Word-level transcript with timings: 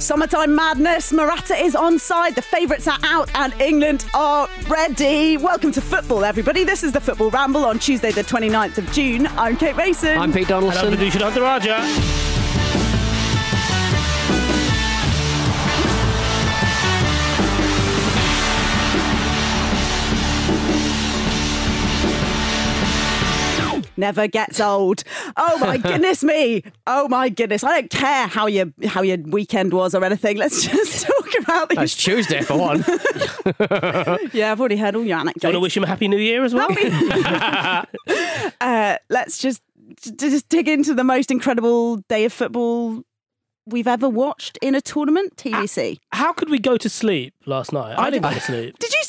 Summertime 0.00 0.54
madness. 0.54 1.12
Morata 1.12 1.54
is 1.54 1.76
on 1.76 1.98
side. 1.98 2.34
The 2.34 2.40
favourites 2.40 2.88
are 2.88 2.98
out 3.04 3.30
and 3.34 3.52
England 3.60 4.06
are 4.14 4.48
ready. 4.66 5.36
Welcome 5.36 5.72
to 5.72 5.82
football, 5.82 6.24
everybody. 6.24 6.64
This 6.64 6.82
is 6.82 6.92
the 6.92 7.00
Football 7.00 7.28
Ramble 7.30 7.66
on 7.66 7.78
Tuesday, 7.78 8.10
the 8.10 8.22
29th 8.22 8.78
of 8.78 8.90
June. 8.92 9.26
I'm 9.26 9.58
Kate 9.58 9.76
Mason. 9.76 10.16
I'm 10.16 10.32
Pete 10.32 10.48
Donaldson. 10.48 10.94
And 10.94 10.94
I'm 10.94 11.10
Vidushan 11.10 11.42
Raja. 11.42 12.39
Never 24.00 24.26
gets 24.26 24.60
old. 24.60 25.04
Oh 25.36 25.58
my 25.58 25.76
goodness 25.90 26.24
me. 26.24 26.64
Oh 26.86 27.06
my 27.08 27.28
goodness. 27.28 27.62
I 27.62 27.82
don't 27.82 27.90
care 27.90 28.26
how 28.26 28.46
your 28.46 28.72
how 28.86 29.02
your 29.02 29.18
weekend 29.18 29.74
was 29.74 29.94
or 29.94 30.02
anything. 30.02 30.38
Let's 30.38 30.62
just 30.66 31.06
talk 31.06 31.28
about 31.40 31.68
these. 31.68 31.78
It's 31.78 31.96
Tuesday 31.96 32.40
for 32.40 32.56
one. 32.56 32.78
yeah, 34.32 34.52
I've 34.52 34.58
already 34.58 34.78
heard 34.78 34.96
all 34.96 35.04
your 35.04 35.18
anecdotes. 35.18 35.42
Do 35.42 35.48
you 35.48 35.52
want 35.52 35.56
to 35.56 35.60
wish 35.60 35.76
him 35.76 35.84
a 35.84 35.86
happy 35.86 36.08
new 36.08 36.16
year 36.16 36.44
as 36.44 36.54
well? 36.54 36.68
uh, 38.60 38.96
let's 39.10 39.36
just 39.36 39.60
just 40.16 40.48
dig 40.48 40.66
into 40.66 40.94
the 40.94 41.04
most 41.04 41.30
incredible 41.30 41.98
day 42.08 42.24
of 42.24 42.32
football 42.32 43.02
we've 43.66 43.86
ever 43.86 44.08
watched 44.08 44.58
in 44.62 44.74
a 44.74 44.80
tournament. 44.80 45.36
TBC. 45.36 45.98
How 46.12 46.32
could 46.32 46.48
we 46.48 46.58
go 46.58 46.78
to 46.78 46.88
sleep 46.88 47.34
last 47.44 47.72
night? 47.72 47.98
I, 47.98 48.08
didn't 48.08 48.22
go 48.22 48.32
to 48.32 48.40
sleep. 48.40 48.78
Did 48.78 48.94
you? 48.94 48.99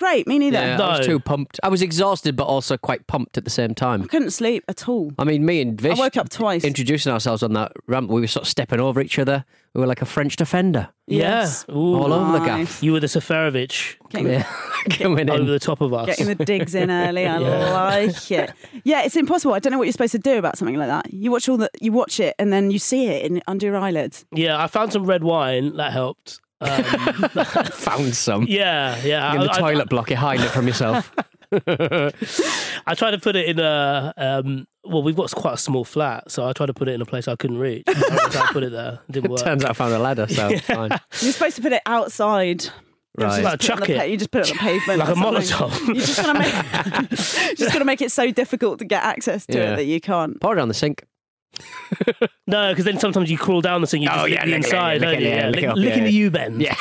Great, 0.00 0.26
me 0.26 0.38
neither. 0.38 0.56
Yeah, 0.58 0.80
I 0.80 0.96
was 0.98 1.06
too 1.06 1.20
pumped. 1.20 1.60
I 1.62 1.68
was 1.68 1.82
exhausted, 1.82 2.34
but 2.34 2.44
also 2.44 2.76
quite 2.78 3.06
pumped 3.06 3.36
at 3.36 3.44
the 3.44 3.50
same 3.50 3.74
time. 3.74 4.02
I 4.02 4.06
couldn't 4.06 4.30
sleep 4.30 4.64
at 4.66 4.88
all. 4.88 5.12
I 5.18 5.24
mean, 5.24 5.44
me 5.44 5.60
and 5.60 5.78
Vish. 5.78 5.98
I 5.98 6.00
woke 6.00 6.16
up 6.16 6.30
twice. 6.30 6.64
Introducing 6.64 7.12
ourselves 7.12 7.42
on 7.42 7.52
that 7.52 7.72
ramp, 7.86 8.10
we 8.10 8.22
were 8.22 8.26
sort 8.26 8.44
of 8.44 8.48
stepping 8.48 8.80
over 8.80 9.00
each 9.02 9.18
other. 9.18 9.44
We 9.74 9.80
were 9.82 9.86
like 9.86 10.00
a 10.00 10.06
French 10.06 10.36
defender. 10.36 10.88
Yes. 11.06 11.66
Yeah. 11.68 11.74
Ooh. 11.76 11.96
All 11.96 12.12
over 12.14 12.32
the 12.32 12.38
Nice. 12.38 12.46
gaff. 12.76 12.82
You 12.82 12.92
were 12.92 13.00
the 13.00 13.08
Seferovic 13.08 13.96
Yeah. 14.14 14.42
Coming 14.98 15.28
over 15.28 15.44
the 15.44 15.58
top 15.60 15.82
of 15.82 15.92
us. 15.92 16.06
Getting 16.06 16.28
the 16.34 16.44
digs 16.46 16.74
in 16.74 16.90
early, 16.90 17.26
I 17.26 17.38
Yeah. 17.40 17.72
like 17.72 18.30
it. 18.30 18.52
Yeah, 18.84 19.02
it's 19.02 19.16
impossible. 19.16 19.52
I 19.54 19.58
don't 19.58 19.70
know 19.70 19.78
what 19.78 19.84
you're 19.84 19.92
supposed 19.92 20.12
to 20.12 20.18
do 20.18 20.38
about 20.38 20.56
something 20.56 20.76
like 20.76 20.88
that. 20.88 21.12
You 21.12 21.30
watch 21.30 21.46
all 21.46 21.58
the, 21.58 21.68
you 21.78 21.92
watch 21.92 22.18
it, 22.20 22.34
and 22.38 22.50
then 22.52 22.70
you 22.70 22.78
see 22.78 23.06
it 23.08 23.30
in, 23.30 23.42
under 23.46 23.66
your 23.66 23.76
eyelids. 23.76 24.24
Yeah, 24.32 24.60
I 24.60 24.66
found 24.66 24.92
some 24.94 25.04
red 25.04 25.22
wine. 25.22 25.76
That 25.76 25.92
helped. 25.92 26.40
Um, 26.60 26.82
Found 27.72 28.14
some. 28.14 28.46
yeah, 28.48 29.00
yeah. 29.04 29.34
In 29.34 29.40
the 29.40 29.50
I- 29.50 29.54
I- 29.56 29.58
toilet 29.60 29.88
block, 29.88 30.10
you 30.10 30.16
hide 30.16 30.40
it 30.40 30.48
from 30.50 30.66
yourself. 30.66 31.12
I 31.52 32.94
tried 32.94 33.12
to 33.12 33.18
put 33.18 33.36
it 33.36 33.46
in 33.48 33.58
a. 33.58 34.12
Um, 34.16 34.66
well, 34.84 35.02
we've 35.02 35.16
got 35.16 35.30
quite 35.32 35.54
a 35.54 35.58
small 35.58 35.84
flat, 35.84 36.30
so 36.30 36.46
I 36.48 36.52
tried 36.52 36.66
to 36.66 36.74
put 36.74 36.88
it 36.88 36.92
in 36.92 37.02
a 37.02 37.06
place 37.06 37.28
I 37.28 37.36
couldn't 37.36 37.58
reach. 37.58 37.84
so 37.88 37.94
I 38.40 38.48
put 38.52 38.62
it 38.62 38.72
there. 38.72 39.00
It 39.08 39.12
didn't 39.12 39.30
work. 39.30 39.40
Turns 39.42 39.64
out 39.64 39.70
I 39.70 39.74
found 39.74 39.92
a 39.94 39.98
ladder, 39.98 40.26
so 40.28 40.48
it's 40.48 40.66
fine. 40.66 40.90
You're 41.20 41.32
supposed 41.32 41.56
to 41.56 41.62
put 41.62 41.72
it 41.72 41.82
outside. 41.86 42.66
Right. 43.18 43.42
Like 43.42 43.60
Put 43.60 43.64
it 43.68 43.70
on 43.90 43.98
pa- 43.98 44.02
You 44.04 44.16
just 44.16 44.30
put 44.30 44.48
it 44.48 44.50
on 44.52 44.56
the 44.56 44.60
pavement, 44.60 44.98
like 45.00 45.08
a 45.08 45.12
or 45.12 45.42
something. 45.42 45.78
Molotov. 45.78 45.88
You 45.88 45.94
just 45.94 46.22
gotta 46.22 46.38
make, 46.38 47.08
just 47.58 47.72
gonna 47.72 47.84
make 47.84 48.00
it 48.00 48.12
so 48.12 48.30
difficult 48.30 48.78
to 48.78 48.84
get 48.84 49.02
access 49.02 49.44
to 49.46 49.58
Yeah. 49.58 49.72
it 49.72 49.76
that 49.76 49.84
you 49.84 50.00
can't. 50.00 50.40
Pour 50.40 50.56
it 50.56 50.60
on 50.60 50.68
the 50.68 50.74
sink. 50.74 51.04
No, 52.46 52.72
because 52.72 52.84
then 52.84 52.98
sometimes 52.98 53.30
you 53.30 53.38
crawl 53.38 53.60
down 53.60 53.80
the 53.80 53.86
thing. 53.86 54.02
You 54.02 54.08
Oh, 54.10 54.14
just 54.14 54.24
lick 54.24 54.32
yeah, 54.34 54.44
the 54.44 54.50
lick 54.50 54.60
it, 54.60 54.64
inside, 54.64 55.00
lick 55.00 55.10
don't 55.10 55.20
you? 55.20 55.28
yeah, 55.28 55.36
Yeah, 55.36 55.46
lick 55.46 55.54
lick, 55.56 55.64
it 55.64 55.76
licking 55.76 55.98
yeah. 55.98 56.04
the 56.04 56.12
U 56.12 56.30
bend. 56.30 56.62
Yeah. 56.62 56.74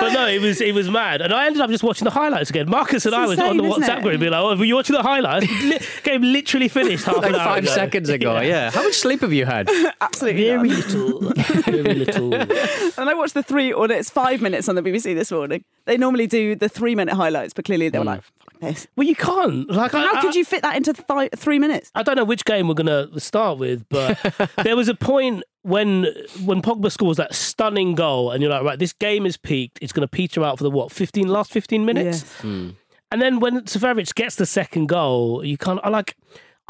but 0.00 0.12
no, 0.12 0.26
it 0.26 0.40
was 0.40 0.60
it 0.60 0.74
was 0.74 0.90
mad, 0.90 1.20
and 1.20 1.32
I 1.32 1.46
ended 1.46 1.60
up 1.60 1.70
just 1.70 1.82
watching 1.82 2.04
the 2.04 2.10
highlights 2.10 2.50
again. 2.50 2.68
Marcus 2.68 3.04
and 3.06 3.14
It's 3.14 3.20
I 3.22 3.26
was 3.26 3.38
on 3.38 3.56
the 3.56 3.62
WhatsApp 3.62 3.98
it? 3.98 4.02
group, 4.02 4.20
being 4.20 4.32
like, 4.32 4.40
"Oh, 4.42 4.56
were 4.56 4.64
you 4.64 4.74
watching 4.74 4.96
the 4.96 5.02
highlights?" 5.02 5.46
Li- 5.62 5.78
Game 6.02 6.22
literally 6.22 6.68
finished 6.68 7.04
half 7.04 7.16
Like 7.18 7.30
an 7.30 7.34
hour 7.36 7.44
five 7.44 7.64
ago. 7.64 7.72
seconds 7.74 8.08
ago, 8.08 8.40
yeah. 8.40 8.70
How 8.70 8.82
much 8.82 8.94
sleep 8.94 9.20
have 9.20 9.32
you 9.32 9.44
had? 9.46 9.68
Absolutely. 10.00 10.44
Very 10.44 10.68
none. 10.68 10.76
little, 10.76 11.20
very 11.62 11.94
little. 11.94 12.34
And 13.00 13.08
I 13.08 13.14
watched 13.14 13.34
the 13.34 13.42
three, 13.42 13.72
or 13.72 13.90
it's 13.90 14.10
five 14.10 14.40
minutes 14.42 14.68
on 14.68 14.74
the 14.74 14.82
BBC 14.82 15.14
this 15.14 15.30
morning. 15.32 15.64
They 15.86 15.96
normally 15.96 16.26
do 16.26 16.54
the 16.54 16.68
three 16.68 16.94
minute 16.94 17.14
highlights, 17.14 17.54
but 17.54 17.64
clearly 17.64 17.88
they 17.88 17.98
were 17.98 18.04
hmm. 18.04 18.08
like, 18.08 18.22
fuck 18.22 18.49
this. 18.60 18.86
Well, 18.96 19.06
you 19.06 19.14
can't. 19.16 19.68
Like, 19.70 19.94
I, 19.94 20.00
How 20.02 20.16
I- 20.16 20.20
could 20.20 20.34
you 20.34 20.44
fit 20.44 20.62
that 20.62 20.76
into 20.76 20.94
five, 20.94 21.30
three 21.36 21.58
minutes? 21.58 21.90
I 21.94 22.02
don't 22.02 22.16
know 22.16 22.24
which 22.24 22.44
game 22.44 22.68
we're 22.68 22.74
gonna 22.74 23.08
start 23.20 23.58
with, 23.58 23.88
but 23.88 24.18
there 24.62 24.76
was 24.76 24.88
a 24.88 24.94
point 24.94 25.42
when 25.62 26.06
when 26.44 26.62
Pogba 26.62 26.90
scores 26.90 27.16
that 27.18 27.34
stunning 27.34 27.94
goal, 27.94 28.30
and 28.30 28.42
you're 28.42 28.50
like, 28.50 28.62
right, 28.62 28.78
this 28.78 28.92
game 28.92 29.26
is 29.26 29.36
peaked. 29.36 29.78
It's 29.82 29.92
gonna 29.92 30.08
peter 30.08 30.44
out 30.44 30.58
for 30.58 30.64
the 30.64 30.70
what, 30.70 30.92
fifteen 30.92 31.28
last 31.28 31.50
fifteen 31.52 31.84
minutes, 31.84 32.22
hmm. 32.40 32.70
and 33.10 33.20
then 33.20 33.40
when 33.40 33.62
Seferovic 33.62 34.14
gets 34.14 34.36
the 34.36 34.46
second 34.46 34.86
goal, 34.88 35.44
you 35.44 35.56
can't. 35.56 35.80
I 35.82 35.88
like. 35.88 36.16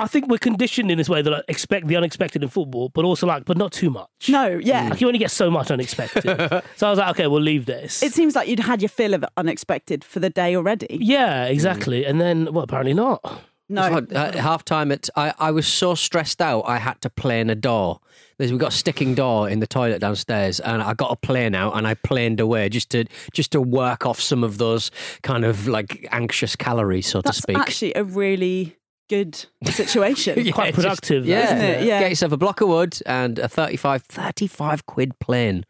I 0.00 0.06
think 0.06 0.28
we're 0.28 0.38
conditioned 0.38 0.90
in 0.90 0.98
this 0.98 1.08
way 1.08 1.22
that 1.22 1.32
I 1.32 1.42
expect 1.48 1.86
the 1.86 1.96
unexpected 1.96 2.42
in 2.42 2.48
football, 2.48 2.88
but 2.88 3.04
also 3.04 3.26
like, 3.26 3.44
but 3.44 3.56
not 3.56 3.72
too 3.72 3.90
much. 3.90 4.08
No, 4.28 4.46
yeah. 4.62 4.88
Like 4.88 5.00
you 5.00 5.06
only 5.06 5.18
get 5.18 5.30
so 5.30 5.50
much 5.50 5.70
unexpected. 5.70 6.24
so 6.76 6.86
I 6.86 6.90
was 6.90 6.98
like, 6.98 7.10
okay, 7.10 7.26
we'll 7.26 7.42
leave 7.42 7.66
this. 7.66 8.02
It 8.02 8.12
seems 8.12 8.34
like 8.34 8.48
you'd 8.48 8.60
had 8.60 8.82
your 8.82 8.88
fill 8.88 9.14
of 9.14 9.24
unexpected 9.36 10.02
for 10.04 10.20
the 10.20 10.30
day 10.30 10.56
already. 10.56 10.98
yeah, 11.00 11.44
exactly. 11.44 12.02
Mm. 12.02 12.10
And 12.10 12.20
then, 12.20 12.52
well, 12.52 12.64
apparently 12.64 12.94
not. 12.94 13.42
No. 13.68 14.04
At 14.12 14.34
half 14.34 14.64
time, 14.64 14.90
at 14.90 15.08
I, 15.14 15.32
I 15.38 15.52
was 15.52 15.66
so 15.66 15.94
stressed 15.94 16.42
out. 16.42 16.62
I 16.62 16.78
had 16.78 17.00
to 17.02 17.10
plane 17.10 17.48
a 17.50 17.54
door. 17.54 18.00
There's, 18.36 18.50
we've 18.50 18.60
got 18.60 18.72
a 18.72 18.76
sticking 18.76 19.14
door 19.14 19.48
in 19.48 19.60
the 19.60 19.66
toilet 19.66 20.00
downstairs, 20.00 20.58
and 20.58 20.82
I 20.82 20.94
got 20.94 21.12
a 21.12 21.16
plane 21.16 21.54
out 21.54 21.76
and 21.76 21.86
I 21.86 21.94
planed 21.94 22.40
away 22.40 22.68
just 22.68 22.90
to 22.90 23.04
just 23.32 23.52
to 23.52 23.60
work 23.60 24.06
off 24.06 24.20
some 24.20 24.42
of 24.42 24.58
those 24.58 24.90
kind 25.22 25.44
of 25.44 25.68
like 25.68 26.08
anxious 26.10 26.56
calories, 26.56 27.06
so 27.06 27.22
That's 27.22 27.36
to 27.36 27.42
speak. 27.42 27.58
actually 27.58 27.92
a 27.94 28.02
really 28.02 28.76
good 29.10 29.46
situation. 29.64 30.38
Yeah, 30.44 30.52
Quite 30.52 30.68
it's 30.70 30.76
just- 30.76 30.86
productive, 31.02 31.26
though, 31.26 31.30
yeah. 31.32 31.44
isn't 31.44 31.58
it? 31.60 31.82
Yeah. 31.86 32.00
Get 32.00 32.10
yourself 32.10 32.32
a 32.32 32.36
block 32.36 32.60
of 32.60 32.68
wood 32.68 32.98
and 33.06 33.38
a 33.38 33.48
35, 33.48 34.02
35 34.04 34.86
quid 34.86 35.18
plane 35.18 35.64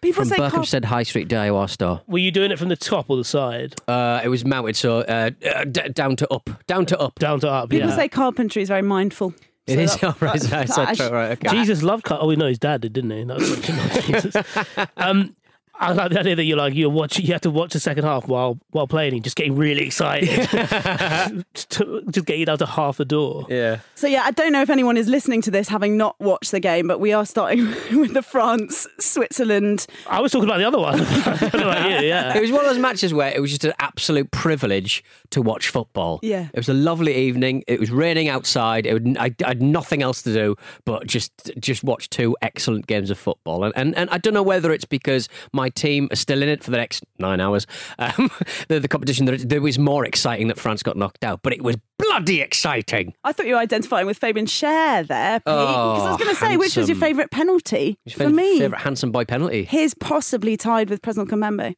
People 0.00 0.22
from 0.22 0.28
say 0.28 0.36
car- 0.36 0.50
Berkhamsted 0.50 0.84
High 0.84 1.02
Street 1.04 1.28
DIY 1.28 1.70
store. 1.70 2.02
Were 2.06 2.18
you 2.18 2.30
doing 2.30 2.50
it 2.50 2.58
from 2.58 2.68
the 2.68 2.76
top 2.76 3.08
or 3.08 3.16
the 3.16 3.24
side? 3.24 3.74
Uh, 3.88 4.20
it 4.24 4.28
was 4.28 4.44
mounted 4.44 4.76
so 4.76 4.98
uh, 5.00 5.30
uh, 5.48 5.64
d- 5.64 5.88
down 5.94 6.16
to 6.16 6.28
up, 6.32 6.50
down 6.66 6.84
to 6.86 6.98
up. 6.98 7.18
Down 7.18 7.40
to 7.40 7.48
up. 7.50 7.70
people 7.70 7.88
yeah. 7.88 7.96
say 7.96 8.08
carpentry 8.08 8.62
is 8.62 8.68
very 8.68 8.82
mindful. 8.82 9.34
It 9.66 9.74
So 9.76 9.80
is 9.80 9.96
that- 9.96 10.04
all 10.22 10.28
right. 10.28 10.40
that- 10.42 10.68
right, 10.76 10.98
that 10.98 11.12
right, 11.12 11.30
okay. 11.32 11.48
Jesus 11.56 11.82
loved 11.82 12.04
car. 12.04 12.18
Oh, 12.20 12.30
no, 12.32 12.46
his 12.46 12.58
dad 12.58 12.82
did, 12.82 12.92
didn't 12.92 13.10
he? 13.10 13.24
That 13.24 13.38
was 13.38 13.68
not 13.68 14.04
Jesus. 14.04 14.86
Um, 14.96 15.34
I 15.78 15.92
like 15.92 16.10
the 16.10 16.20
idea 16.20 16.36
that 16.36 16.44
you're 16.44 16.56
like 16.56 16.74
you 16.74 16.88
watch. 16.88 17.18
You 17.18 17.32
have 17.32 17.42
to 17.42 17.50
watch 17.50 17.72
the 17.72 17.80
second 17.80 18.04
half 18.04 18.28
while 18.28 18.58
while 18.70 18.86
playing, 18.86 19.14
and 19.14 19.24
just 19.24 19.36
getting 19.36 19.56
really 19.56 19.84
excited. 19.84 20.28
just, 21.54 21.70
to, 21.70 22.02
just 22.10 22.26
get 22.26 22.38
you 22.38 22.46
down 22.46 22.58
to 22.58 22.66
half 22.66 23.00
a 23.00 23.04
door. 23.04 23.46
Yeah. 23.48 23.80
So 23.94 24.06
yeah, 24.06 24.22
I 24.24 24.30
don't 24.30 24.52
know 24.52 24.62
if 24.62 24.70
anyone 24.70 24.96
is 24.96 25.08
listening 25.08 25.42
to 25.42 25.50
this 25.50 25.68
having 25.68 25.96
not 25.96 26.18
watched 26.20 26.50
the 26.50 26.60
game, 26.60 26.88
but 26.88 27.00
we 27.00 27.12
are 27.12 27.26
starting 27.26 27.66
with 27.92 28.14
the 28.14 28.22
France 28.22 28.86
Switzerland. 28.98 29.86
I 30.06 30.20
was 30.20 30.32
talking 30.32 30.48
about 30.48 30.58
the 30.58 30.64
other 30.64 30.78
one. 30.78 31.00
I 31.00 31.36
don't 31.36 31.54
know 31.54 31.70
about 31.70 31.90
you, 31.90 32.06
yeah. 32.06 32.36
It 32.36 32.40
was 32.40 32.52
one 32.52 32.60
of 32.60 32.66
those 32.66 32.78
matches 32.78 33.12
where 33.12 33.30
it 33.34 33.40
was 33.40 33.50
just 33.50 33.64
an 33.64 33.74
absolute 33.78 34.30
privilege 34.30 35.04
to 35.30 35.42
watch 35.42 35.68
football. 35.68 36.20
Yeah. 36.22 36.48
It 36.52 36.58
was 36.58 36.68
a 36.68 36.74
lovely 36.74 37.14
evening. 37.14 37.64
It 37.66 37.80
was 37.80 37.90
raining 37.90 38.28
outside. 38.28 38.86
It 38.86 38.92
would, 38.94 39.18
I, 39.18 39.34
I 39.44 39.48
had 39.48 39.62
nothing 39.62 40.02
else 40.02 40.22
to 40.22 40.32
do 40.32 40.56
but 40.84 41.06
just 41.06 41.50
just 41.58 41.84
watch 41.84 42.10
two 42.10 42.36
excellent 42.42 42.86
games 42.86 43.10
of 43.10 43.18
football. 43.18 43.64
And, 43.64 43.76
and 43.76 43.94
and 43.96 44.10
I 44.10 44.18
don't 44.18 44.34
know 44.34 44.42
whether 44.42 44.72
it's 44.72 44.84
because 44.84 45.28
my 45.52 45.65
team 45.68 46.08
are 46.10 46.16
still 46.16 46.42
in 46.42 46.48
it 46.48 46.62
for 46.64 46.70
the 46.70 46.76
next 46.76 47.04
nine 47.18 47.40
hours. 47.40 47.66
Um, 47.98 48.30
the, 48.68 48.80
the 48.80 48.88
competition 48.88 49.26
that 49.26 49.48
that 49.48 49.62
was 49.62 49.78
more 49.78 50.04
exciting 50.04 50.48
that 50.48 50.58
France 50.58 50.82
got 50.82 50.96
knocked 50.96 51.24
out, 51.24 51.40
but 51.42 51.52
it 51.52 51.62
was 51.62 51.76
bloody 51.98 52.40
exciting. 52.40 53.14
I 53.24 53.32
thought 53.32 53.46
you 53.46 53.54
were 53.54 53.60
identifying 53.60 54.06
with 54.06 54.18
Fabian 54.18 54.46
Schär 54.46 55.06
there, 55.06 55.40
Pete, 55.40 55.44
because 55.44 56.02
I 56.06 56.10
was 56.10 56.14
Oh, 56.14 56.24
going 56.24 56.30
to 56.34 56.36
say 56.40 56.56
which 56.56 56.76
was 56.76 56.88
your 56.88 56.98
favourite 56.98 57.30
penalty 57.30 57.98
Your 58.04 58.16
for 58.16 58.28
me. 58.30 58.58
Favorite 58.58 58.80
handsome 58.82 59.12
boy 59.12 59.24
penalty. 59.24 59.64
His 59.64 59.94
possibly 59.94 60.56
tied 60.56 60.90
with 60.90 61.02
Presnel 61.02 61.26
Kimpembe. 61.26 61.74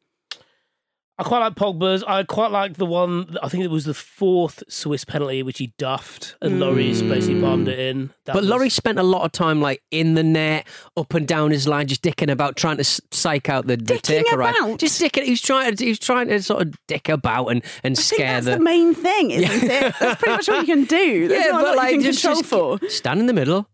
I 1.21 1.25
quite 1.25 1.41
like 1.41 1.55
Pogba's. 1.57 2.05
I 2.05 2.23
quite 2.23 2.53
like 2.53 2.75
the 2.77 2.87
one. 2.87 3.37
I 3.43 3.49
think 3.49 3.65
it 3.65 3.71
was 3.73 3.85
the 3.85 3.95
fourth 3.95 4.63
Swiss 4.69 5.05
penalty, 5.05 5.43
which 5.43 5.59
he 5.59 5.73
duffed, 5.77 6.37
and 6.41 6.61
Lloris 6.61 7.07
basically 7.09 7.41
mm. 7.41 7.43
palmed 7.43 7.67
it 7.67 7.79
in. 7.79 8.11
That 8.27 8.35
But 8.35 8.45
was- 8.45 8.51
Lloris 8.51 8.71
spent 8.71 9.01
a 9.01 9.03
lot 9.03 9.25
of 9.25 9.33
time 9.33 9.61
like 9.61 9.83
in 9.91 10.15
the 10.15 10.23
net, 10.23 10.69
up 10.97 11.13
and 11.15 11.27
down 11.27 11.51
his 11.51 11.67
line, 11.67 11.89
just 11.89 12.03
dicking 12.03 12.31
about, 12.31 12.57
trying 12.57 12.77
to 12.77 12.83
s- 12.83 13.01
psych 13.11 13.49
out 13.49 13.67
the, 13.67 13.77
the 13.77 13.95
Dicking 13.95 14.03
taker. 14.03 14.37
Right, 14.37 14.55
about? 14.57 14.79
just 14.79 15.01
dicking. 15.03 15.25
He 15.25 15.31
was 15.31 15.41
trying 15.43 15.75
to. 15.75 15.85
He 15.85 15.91
was 15.91 15.99
trying 15.99 16.29
to 16.29 16.41
sort 16.41 16.63
of 16.63 16.75
dick 16.87 17.09
about 17.09 17.49
and 17.49 17.65
and 17.83 17.99
I 17.99 18.01
think 18.01 18.21
scare 18.21 18.35
that's 18.35 18.47
the. 18.47 18.53
the 18.53 18.61
main 18.61 18.95
thing, 18.95 19.33
isn't 19.33 19.49
it? 19.71 19.95
That's 19.99 20.21
pretty 20.21 20.37
much 20.37 20.49
all 20.49 20.61
you 20.61 20.67
can 20.67 20.85
do. 20.85 21.27
There's 21.27 21.51
not 21.53 21.75
a 21.75 21.77
lot 21.77 21.91
you 21.91 21.97
can 21.99 22.03
just, 22.13 22.23
control 22.23 22.77
just 22.79 22.83
for. 22.83 22.89
stand 22.91 23.19
in 23.19 23.27
the 23.27 23.33
middle, 23.33 23.69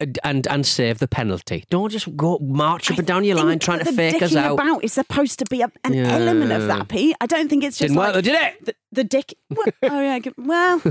and 0.00 0.18
and, 0.24 0.46
and 0.48 0.66
save 0.66 0.98
the 0.98 1.08
penalty. 1.08 1.64
Don't 1.70 1.90
just 1.90 2.14
go 2.16 2.38
march 2.40 2.90
up 2.90 2.98
and 2.98 3.06
down 3.06 3.24
your 3.24 3.36
line 3.36 3.58
trying 3.58 3.78
to 3.78 3.84
the 3.84 3.92
fake 3.92 4.20
us 4.22 4.32
dicking 4.32 4.36
out. 4.36 4.54
About 4.54 4.84
is 4.84 4.92
supposed 4.92 5.38
to 5.38 5.44
be 5.50 5.62
a, 5.62 5.70
an 5.84 5.94
Yeah. 5.94 6.12
element 6.12 6.52
of 6.52 6.66
that, 6.66 6.88
Pete. 6.88 7.16
I 7.20 7.26
don't 7.26 7.48
think 7.48 7.64
it's 7.64 7.78
just 7.78 7.88
Didn't 7.88 7.96
like 7.96 8.08
work, 8.08 8.14
though, 8.16 8.20
did 8.32 8.34
it? 8.40 8.64
The, 8.66 8.74
the 8.92 9.04
dick. 9.04 9.34
Well, 9.50 9.66
oh 9.84 10.00
yeah. 10.00 10.18
Well, 10.36 10.82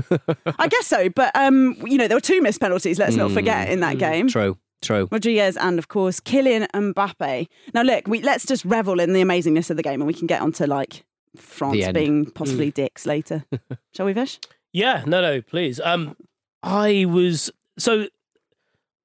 I 0.58 0.68
guess 0.68 0.86
so. 0.86 1.08
But 1.08 1.30
um, 1.34 1.76
you 1.84 1.98
know, 1.98 2.08
there 2.08 2.16
were 2.16 2.20
two 2.20 2.40
missed 2.42 2.60
penalties. 2.60 2.98
Let's 2.98 3.16
not 3.16 3.30
forget 3.32 3.70
in 3.70 3.80
that 3.80 3.98
game. 3.98 4.26
Mm, 4.28 4.32
True, 4.32 4.58
true. 4.82 5.08
Rodriguez 5.10 5.56
and 5.56 5.78
of 5.78 5.88
course 5.88 6.20
Kylian 6.20 6.66
Mbappe. 6.72 7.46
Now 7.74 7.82
look, 7.82 8.06
we 8.08 8.20
let's 8.22 8.44
just 8.46 8.64
revel 8.64 9.00
in 9.00 9.12
the 9.12 9.22
amazingness 9.22 9.70
of 9.70 9.76
the 9.76 9.82
game, 9.82 10.00
and 10.00 10.06
we 10.06 10.14
can 10.14 10.26
get 10.26 10.40
on 10.42 10.52
to 10.52 10.66
like 10.66 11.04
France 11.36 11.86
being 11.92 12.26
possibly 12.30 12.70
dicks 12.70 13.06
later. 13.06 13.44
Shall 13.94 14.06
we, 14.06 14.12
Vish? 14.12 14.38
Yeah, 14.72 15.04
no, 15.06 15.20
no, 15.20 15.40
please. 15.42 15.80
Um, 15.80 16.16
I 16.62 17.04
was 17.08 17.50
so 17.78 18.08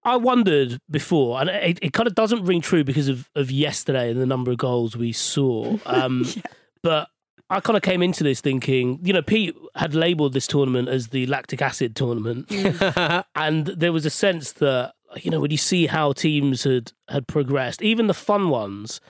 I 0.04 0.16
wondered 0.18 0.80
before, 0.90 1.40
and 1.40 1.50
it, 1.50 1.80
it 1.82 1.94
kind 1.94 2.08
of 2.08 2.16
doesn't 2.16 2.44
ring 2.46 2.62
true 2.62 2.84
because 2.84 3.08
of, 3.08 3.30
of 3.36 3.52
yesterday 3.52 4.10
and 4.10 4.20
the 4.20 4.26
number 4.26 4.52
of 4.52 4.58
goals 4.58 4.96
we 4.98 5.12
saw. 5.12 5.78
Um, 5.86 6.26
But 6.84 7.10
I 7.50 7.60
kind 7.60 7.78
of 7.78 7.84
came 7.84 8.02
into 8.02 8.24
this 8.24 8.42
thinking, 8.42 9.00
you 9.04 9.14
know, 9.14 9.22
Pete 9.22 9.56
had 9.76 9.94
labelled 9.94 10.34
this 10.34 10.48
tournament 10.48 10.90
as 10.90 11.10
the 11.10 11.28
lactic 11.28 11.62
acid 11.62 11.96
tournament, 11.96 12.50
and 13.36 13.68
there 13.68 13.94
was 13.94 14.06
a 14.06 14.10
sense 14.10 14.54
that 14.54 14.94
you 15.18 15.30
know 15.30 15.40
when 15.42 15.52
you 15.52 15.58
see 15.58 15.86
how 15.88 16.14
teams 16.14 16.64
had 16.64 16.94
had 17.10 17.28
progressed, 17.28 17.82
even 17.82 18.08
the 18.08 18.14
fun 18.14 18.50
ones. 18.50 19.02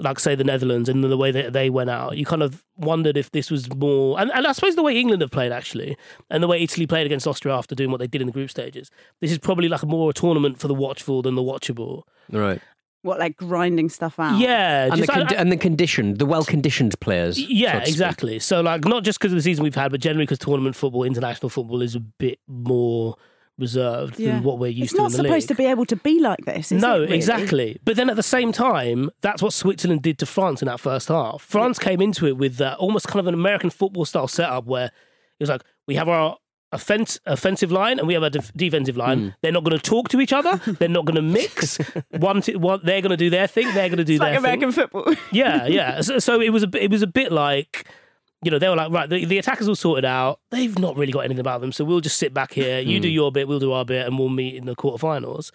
Like 0.00 0.20
say 0.20 0.36
the 0.36 0.44
Netherlands 0.44 0.88
and 0.88 1.02
the 1.02 1.16
way 1.16 1.32
that 1.32 1.52
they 1.52 1.70
went 1.70 1.90
out, 1.90 2.16
you 2.16 2.24
kind 2.24 2.42
of 2.42 2.62
wondered 2.76 3.16
if 3.16 3.32
this 3.32 3.50
was 3.50 3.68
more, 3.74 4.20
and, 4.20 4.30
and 4.30 4.46
I 4.46 4.52
suppose 4.52 4.76
the 4.76 4.82
way 4.84 4.96
England 4.96 5.22
have 5.22 5.32
played 5.32 5.50
actually, 5.50 5.96
and 6.30 6.40
the 6.40 6.46
way 6.46 6.62
Italy 6.62 6.86
played 6.86 7.04
against 7.04 7.26
Austria 7.26 7.54
after 7.56 7.74
doing 7.74 7.90
what 7.90 7.98
they 7.98 8.06
did 8.06 8.20
in 8.20 8.28
the 8.28 8.32
group 8.32 8.48
stages, 8.48 8.92
this 9.20 9.32
is 9.32 9.38
probably 9.38 9.68
like 9.68 9.82
more 9.84 10.10
a 10.10 10.12
tournament 10.12 10.60
for 10.60 10.68
the 10.68 10.74
watchful 10.74 11.22
than 11.22 11.34
the 11.34 11.42
watchable. 11.42 12.02
Right. 12.30 12.60
What 13.02 13.18
like 13.18 13.36
grinding 13.36 13.88
stuff 13.88 14.20
out? 14.20 14.38
Yeah, 14.38 14.84
And 14.84 14.92
the, 14.92 15.06
just- 15.06 15.10
I- 15.10 15.22
I- 15.36 15.40
and 15.40 15.50
the 15.50 15.56
conditioned, 15.56 16.18
the 16.18 16.26
well 16.26 16.44
conditioned 16.44 16.98
players. 17.00 17.36
Yeah, 17.40 17.80
to 17.80 17.86
speak. 17.86 17.88
exactly. 17.94 18.38
So, 18.38 18.60
like, 18.60 18.84
not 18.84 19.02
just 19.02 19.18
because 19.18 19.32
of 19.32 19.36
the 19.36 19.42
season 19.42 19.64
we've 19.64 19.74
had, 19.74 19.90
but 19.90 20.00
generally 20.00 20.26
because 20.26 20.38
tournament 20.38 20.76
football, 20.76 21.02
international 21.04 21.48
football 21.48 21.82
is 21.82 21.96
a 21.96 22.00
bit 22.00 22.38
more 22.46 23.16
reserved 23.58 24.18
Yeah. 24.18 24.32
than 24.34 24.42
what 24.44 24.58
we're 24.58 24.68
used 24.70 24.84
It's 24.84 24.92
to 24.92 24.98
not 24.98 25.04
in 25.06 25.10
the 25.12 25.16
supposed 25.28 25.50
league. 25.50 25.56
to 25.56 25.62
be 25.62 25.66
able 25.66 25.84
to 25.86 25.96
be 25.96 26.20
like 26.20 26.44
this. 26.44 26.70
Is 26.72 26.80
no, 26.80 26.96
it, 26.96 26.98
really? 27.06 27.16
exactly. 27.16 27.78
But 27.84 27.96
then 27.96 28.08
at 28.08 28.16
the 28.16 28.22
same 28.22 28.52
time, 28.52 29.10
that's 29.20 29.42
what 29.42 29.52
Switzerland 29.52 30.02
did 30.02 30.18
to 30.20 30.26
France 30.26 30.62
in 30.62 30.66
that 30.66 30.80
first 30.80 31.08
half. 31.08 31.42
France 31.42 31.78
came 31.78 32.00
into 32.00 32.26
it 32.26 32.36
with 32.36 32.60
uh, 32.60 32.76
almost 32.78 33.08
kind 33.08 33.20
of 33.20 33.26
an 33.26 33.34
American 33.34 33.70
football 33.70 34.04
style 34.04 34.28
setup 34.28 34.64
where 34.66 34.86
it 34.86 34.92
was 35.40 35.48
like, 35.50 35.62
we 35.86 35.94
have 35.96 36.08
our 36.08 36.36
offense, 36.70 37.18
offensive 37.24 37.72
line 37.72 37.98
and 37.98 38.06
we 38.06 38.14
have 38.14 38.22
a 38.22 38.30
def- 38.30 38.52
defensive 38.54 38.96
line. 38.96 39.18
Hmm. 39.18 39.28
They're 39.40 39.52
not 39.52 39.64
going 39.64 39.76
to 39.78 39.82
talk 39.82 40.08
to 40.10 40.20
each 40.20 40.32
other. 40.32 40.56
They're 40.78 40.88
not 40.88 41.06
going 41.06 41.16
to 41.16 41.22
mix. 41.22 41.78
one, 42.10 42.42
t- 42.42 42.56
one, 42.56 42.80
they're 42.84 43.00
going 43.00 43.10
to 43.10 43.16
do 43.16 43.30
their 43.30 43.46
thing. 43.46 43.66
They're 43.74 43.88
going 43.88 43.96
to 43.98 44.04
do 44.04 44.14
It's 44.14 44.20
their 44.20 44.32
like 44.34 44.42
thing. 44.42 44.62
American 44.64 44.72
football. 44.72 45.14
Yeah, 45.32 45.66
yeah. 45.66 46.00
So, 46.02 46.18
so 46.18 46.40
it 46.40 46.50
was 46.50 46.62
a 46.62 46.66
bit- 46.66 46.82
it 46.82 46.90
was 46.90 47.02
a 47.02 47.06
bit 47.06 47.32
like 47.32 47.88
you 48.42 48.50
know 48.50 48.58
they 48.58 48.68
were 48.68 48.76
like 48.76 48.90
right 48.92 49.08
the, 49.10 49.24
the 49.24 49.38
attackers 49.38 49.68
all 49.68 49.74
sorted 49.74 50.04
out. 50.04 50.40
They've 50.50 50.78
not 50.78 50.96
really 50.96 51.12
got 51.12 51.20
anything 51.20 51.40
about 51.40 51.60
them, 51.60 51.72
so 51.72 51.84
we'll 51.84 52.00
just 52.00 52.18
sit 52.18 52.32
back 52.32 52.52
here. 52.52 52.78
You 52.80 52.96
Hmm. 52.98 53.02
do 53.02 53.08
your 53.08 53.32
bit, 53.32 53.48
we'll 53.48 53.58
do 53.58 53.72
our 53.72 53.84
bit, 53.84 54.06
and 54.06 54.18
we'll 54.18 54.28
meet 54.28 54.54
in 54.54 54.64
the 54.66 54.76
quarterfinals. 54.76 55.50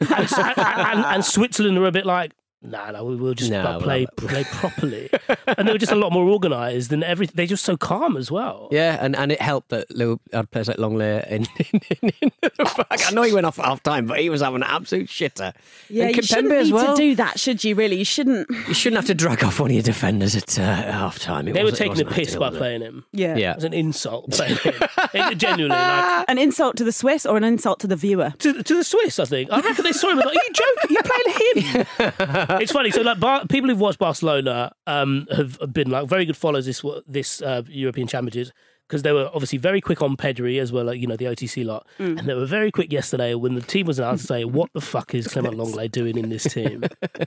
and, 0.00 0.08
and, 0.58 0.98
and, 0.98 1.04
and 1.06 1.24
Switzerland 1.24 1.78
are 1.78 1.86
a 1.86 1.92
bit 1.92 2.06
like. 2.06 2.32
Nah, 2.66 2.90
no, 2.90 3.04
we 3.04 3.16
will 3.16 3.34
just 3.34 3.50
Nah, 3.50 3.62
like, 3.62 3.70
we'll 3.76 3.80
play 3.80 4.06
play 4.16 4.44
properly, 4.44 5.10
and 5.46 5.68
they 5.68 5.72
were 5.72 5.78
just 5.78 5.92
a 5.92 5.96
lot 5.96 6.12
more 6.12 6.28
organised 6.28 6.92
and 6.92 7.04
everything. 7.04 7.34
They're 7.36 7.46
just 7.46 7.64
so 7.64 7.76
calm 7.76 8.16
as 8.16 8.30
well. 8.30 8.68
Yeah, 8.70 8.98
and, 9.00 9.14
and 9.14 9.30
it 9.30 9.40
helped 9.40 9.68
that 9.70 9.94
Lou 9.94 10.20
had 10.32 10.50
players 10.50 10.68
like 10.68 10.78
Lenglet 10.78 11.22
in, 11.28 11.46
in, 11.72 11.80
in, 12.02 12.12
in 12.22 12.30
the 12.42 12.84
back. 12.90 13.06
I 13.06 13.10
know 13.12 13.22
he 13.22 13.32
went 13.32 13.46
off 13.46 13.58
at 13.58 13.64
half 13.66 13.82
time, 13.82 14.06
but 14.06 14.18
he 14.18 14.28
was 14.30 14.40
having 14.40 14.62
an 14.62 14.68
absolute 14.68 15.06
shitter. 15.08 15.54
Yeah, 15.88 16.06
and 16.06 16.16
you 16.16 16.22
shouldn't 16.22 16.48
need 16.64 16.72
well. 16.72 16.96
to 16.96 17.00
do 17.00 17.14
that, 17.16 17.38
should 17.38 17.62
you? 17.62 17.74
Really, 17.74 17.96
you 17.96 18.04
shouldn't. 18.04 18.48
You 18.50 18.74
shouldn't 18.74 18.96
have 18.96 19.06
to 19.06 19.14
drag 19.14 19.44
off 19.44 19.60
one 19.60 19.70
of 19.70 19.74
your 19.74 19.82
defenders 19.82 20.34
at 20.34 20.58
uh, 20.58 20.62
half 20.64 21.18
time. 21.18 21.46
They 21.46 21.62
were 21.64 21.70
taking 21.70 21.96
the 21.96 22.04
piss 22.04 22.34
by 22.36 22.50
playing 22.50 22.82
him. 22.82 23.04
Yeah. 23.12 23.36
Yeah. 23.36 23.52
It 23.52 23.56
was 23.56 23.64
an 23.64 23.74
insult 23.74 24.30
playing 24.32 24.56
him. 24.56 24.74
It- 25.14 25.36
genuinely, 25.38 25.76
like 25.76 26.24
An 26.28 26.38
insult 26.38 26.76
to 26.78 26.84
the 26.84 26.92
Swiss 26.92 27.26
or 27.26 27.36
an 27.36 27.44
insult 27.44 27.80
to 27.80 27.86
the 27.86 27.96
viewer? 27.96 28.32
to, 28.38 28.62
to 28.62 28.74
the 28.74 28.84
Swiss, 28.84 29.18
I 29.18 29.24
think. 29.24 29.52
I 29.52 29.60
reckon 29.60 29.84
they 29.84 29.92
saw 29.92 30.10
him 30.10 30.18
and 30.18 30.22
thought, 30.22 30.34
Are 30.34 30.42
you 30.42 30.52
joking? 30.52 30.90
You're 30.90 31.02
playing 31.02 31.66
him. 31.66 32.55
it's 32.62 32.72
funny. 32.72 32.90
So, 32.90 33.02
like, 33.02 33.20
Bar- 33.20 33.46
people 33.46 33.68
who've 33.70 33.80
watched 33.80 33.98
Barcelona 33.98 34.72
um, 34.86 35.26
have 35.34 35.58
been 35.72 35.90
like 35.90 36.08
very 36.08 36.24
good 36.24 36.36
followers 36.36 36.66
this 36.66 36.84
this 37.06 37.42
uh, 37.42 37.62
European 37.68 38.06
Championships 38.08 38.52
because 38.88 39.02
they 39.02 39.12
were 39.12 39.28
obviously 39.34 39.58
very 39.58 39.80
quick 39.80 40.00
on 40.00 40.16
Pedri 40.16 40.60
as 40.60 40.70
well, 40.72 40.84
like, 40.84 41.00
you 41.00 41.08
know, 41.08 41.16
the 41.16 41.24
OTC 41.24 41.64
lot. 41.64 41.86
And 41.98 42.20
they 42.20 42.34
were 42.34 42.46
very 42.46 42.70
quick 42.70 42.92
yesterday 42.92 43.34
when 43.34 43.54
the 43.56 43.60
team 43.60 43.86
was 43.86 43.98
announced 43.98 44.22
to 44.22 44.28
say, 44.28 44.44
What 44.44 44.72
the 44.74 44.80
fuck 44.80 45.14
is 45.14 45.26
Clement 45.26 45.54
Lenglet 45.58 45.88
doing 45.88 46.16
in 46.16 46.28
this 46.28 46.44
team? 46.44 46.84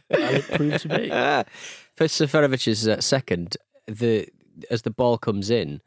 and 0.09 0.35
it 0.37 0.45
proved 0.51 0.79
to 0.81 0.87
be. 0.87 1.09
For 1.95 2.05
Seferovic's 2.05 2.87
uh, 2.87 3.01
second, 3.01 3.57
the 3.87 4.27
as 4.69 4.83
the 4.83 4.91
ball 4.91 5.17
comes 5.17 5.49
in, 5.49 5.81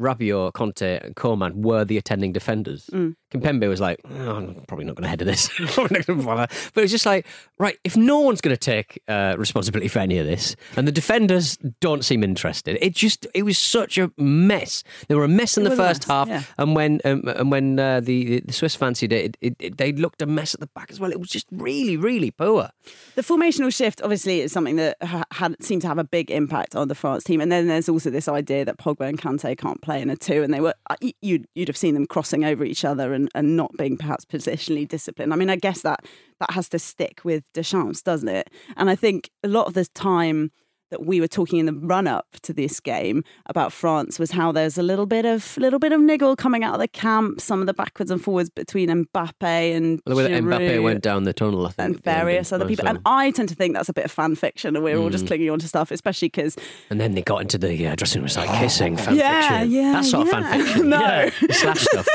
Rabiot, 0.00 0.52
Kante, 0.52 1.04
and 1.04 1.16
Coman 1.16 1.62
were 1.62 1.84
the 1.84 1.96
attending 1.96 2.32
defenders. 2.32 2.88
Kimpembe 3.32 3.68
was 3.68 3.80
like, 3.80 4.00
oh, 4.08 4.36
I'm 4.36 4.54
probably 4.68 4.84
not 4.84 4.94
going 4.96 5.16
to 5.18 5.24
this. 5.24 5.48
Probably 5.74 5.98
not 5.98 6.06
gonna 6.06 6.22
bother." 6.22 6.46
but 6.74 6.84
it's 6.84 6.92
just 6.92 7.06
like, 7.06 7.26
right, 7.58 7.76
if 7.84 7.96
no 7.96 8.20
one's 8.20 8.40
going 8.40 8.54
to 8.54 8.60
take 8.60 9.02
uh, 9.08 9.34
responsibility 9.38 9.88
for 9.88 9.98
any 9.98 10.18
of 10.18 10.26
this, 10.26 10.54
and 10.76 10.86
the 10.86 10.92
defenders 10.92 11.56
don't 11.80 12.04
seem 12.04 12.22
interested, 12.22 12.78
it 12.80 12.94
just 12.94 13.26
it 13.34 13.42
was 13.42 13.58
such 13.58 13.98
a 13.98 14.10
mess. 14.16 14.84
They 15.08 15.14
were 15.14 15.24
a 15.24 15.28
mess 15.28 15.56
in 15.56 15.66
It 15.66 15.70
the 15.70 15.76
first 15.76 16.02
mess, 16.02 16.08
half, 16.08 16.28
yeah. 16.28 16.42
and 16.58 16.76
when 16.76 17.00
um, 17.04 17.22
and 17.26 17.50
when 17.50 17.78
uh, 17.78 18.00
the 18.00 18.40
the 18.40 18.52
Swiss 18.52 18.74
fancied 18.76 19.12
it, 19.12 19.36
it, 19.40 19.56
it, 19.58 19.76
they 19.78 19.92
looked 19.92 20.22
a 20.22 20.26
mess 20.26 20.54
at 20.54 20.60
the 20.60 20.68
back 20.68 20.90
as 20.90 21.00
well. 21.00 21.10
It 21.10 21.18
was 21.18 21.30
just 21.30 21.46
really, 21.50 21.96
really 21.96 22.30
poor. 22.30 22.70
The 23.16 23.22
formational 23.22 23.74
shift 23.74 24.00
obviously 24.02 24.40
is 24.40 24.52
something 24.52 24.76
that 24.76 24.96
ha- 25.02 25.24
had 25.32 25.56
seemed 25.62 25.82
to 25.82 25.88
have 25.88 25.98
a 25.98 26.04
big 26.04 26.30
impact 26.30 26.76
on 26.76 26.88
the 26.88 26.94
France 26.94 27.24
team, 27.24 27.40
and 27.40 27.50
then 27.50 27.66
there's 27.66 27.88
also 27.88 28.10
this 28.10 28.28
idea 28.28 28.64
that 28.64 28.78
Pogba 28.78 29.08
and 29.08 29.20
Kante 29.20 29.56
can't 29.58 29.80
play 29.86 30.02
in 30.02 30.10
a 30.10 30.16
two, 30.16 30.42
and 30.42 30.52
they 30.52 30.60
were 30.60 30.74
uh, 30.90 30.96
you'd 31.22 31.46
you'd 31.54 31.68
have 31.68 31.76
seen 31.76 31.94
them 31.94 32.06
crossing 32.06 32.44
over 32.44 32.64
each 32.64 32.84
other 32.84 33.14
and, 33.14 33.30
and 33.34 33.56
not 33.56 33.70
being 33.78 33.96
perhaps 33.96 34.24
positionally 34.24 34.86
disciplined. 34.86 35.32
I 35.32 35.36
mean, 35.36 35.48
I 35.48 35.56
guess 35.56 35.82
that 35.82 36.04
that 36.40 36.50
has 36.50 36.68
to 36.70 36.78
stick 36.78 37.20
with 37.24 37.44
Deschamps, 37.54 38.02
doesn't 38.02 38.28
it? 38.28 38.50
And 38.76 38.90
I 38.90 38.96
think 38.96 39.30
a 39.42 39.48
lot 39.48 39.68
of 39.68 39.74
the 39.74 39.86
time 39.86 40.50
that 40.90 41.04
we 41.04 41.20
were 41.20 41.26
talking 41.28 41.58
in 41.58 41.66
the 41.66 41.72
run 41.72 42.06
up 42.06 42.26
to 42.42 42.52
this 42.52 42.78
game 42.80 43.24
about 43.46 43.72
France 43.72 44.18
was 44.18 44.30
how 44.30 44.52
there's 44.52 44.78
a 44.78 44.82
little 44.82 45.06
bit 45.06 45.24
of 45.24 45.56
little 45.58 45.78
bit 45.80 45.92
of 45.92 46.00
niggle 46.00 46.36
coming 46.36 46.62
out 46.62 46.74
of 46.74 46.80
the 46.80 46.86
camp, 46.88 47.40
some 47.40 47.60
of 47.60 47.66
the 47.66 47.74
backwards 47.74 48.10
and 48.10 48.22
forwards 48.22 48.50
between 48.50 48.88
Mbappe 48.88 49.42
and 49.76 50.00
The 50.06 50.14
way 50.14 50.22
that 50.30 50.42
Mbappe 50.44 50.82
went 50.82 51.02
down 51.02 51.24
the 51.24 51.32
tunnel, 51.32 51.66
I 51.66 51.70
think. 51.70 51.78
and 51.86 51.96
at 51.96 52.04
the 52.04 52.10
end 52.10 52.18
various 52.20 52.52
other 52.52 52.66
people. 52.66 52.84
so- 52.84 52.88
And 52.90 52.98
I 53.04 53.30
tend 53.32 53.48
to 53.48 53.54
think 53.56 53.74
that's 53.74 53.88
a 53.88 53.92
bit 53.92 54.04
of 54.04 54.10
fan 54.12 54.36
fiction, 54.36 54.76
and 54.76 54.84
we're 54.84 54.96
all 54.96 55.08
Mm. 55.08 55.12
just 55.12 55.26
clinging 55.26 55.50
on 55.50 55.58
to 55.58 55.66
stuff, 55.68 55.90
especially 55.90 56.28
because 56.28 56.56
And 56.90 57.00
then 57.00 57.14
they 57.14 57.22
got 57.22 57.42
into 57.42 57.58
the 57.58 57.86
uh, 57.88 57.94
dressing 57.96 58.22
room, 58.22 58.30
like 58.36 58.60
kissing, 58.60 58.96
fan 58.96 59.16
Yeah, 59.16 59.40
fiction. 59.58 59.70
yeah, 59.72 59.92
That's 59.92 60.12
not 60.12 60.26
yeah. 60.26 60.32
fan 60.32 60.60
fiction. 60.64 60.88
No. 60.88 60.98
Yeah. 61.00 61.30
Slash 61.50 61.80
stuff. 61.80 62.06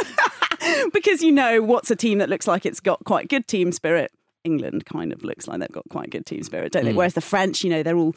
because 0.93 1.21
you 1.21 1.31
know 1.31 1.61
what's 1.61 1.91
a 1.91 1.95
team 1.95 2.19
that 2.19 2.29
looks 2.29 2.47
like 2.47 2.65
it's 2.65 2.79
got 2.79 3.03
quite 3.03 3.27
good 3.27 3.47
team 3.47 3.71
spirit. 3.71 4.11
England 4.43 4.85
kind 4.85 5.13
of 5.13 5.23
looks 5.23 5.47
like 5.47 5.59
they've 5.59 5.71
got 5.71 5.83
quite 5.89 6.09
good 6.09 6.25
team 6.25 6.41
spirit, 6.43 6.71
don't 6.71 6.85
they? 6.85 6.93
Whereas 6.93 7.13
the 7.13 7.21
French, 7.21 7.63
you 7.63 7.69
know, 7.69 7.83
they're 7.83 7.95
all 7.97 8.15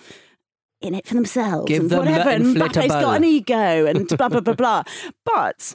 in 0.84 0.94
it 0.94 1.06
for 1.06 1.14
themselves 1.14 1.66
Give 1.66 1.82
and 1.82 1.90
them 1.90 1.98
whatever. 2.00 2.30
And 2.30 2.56
Mbappe's 2.56 2.88
got 2.88 3.16
an 3.16 3.24
ego 3.24 3.86
and 3.86 4.06
blah 4.08 4.28
blah 4.28 4.40
blah 4.40 4.54
blah. 4.54 4.82
But 5.24 5.74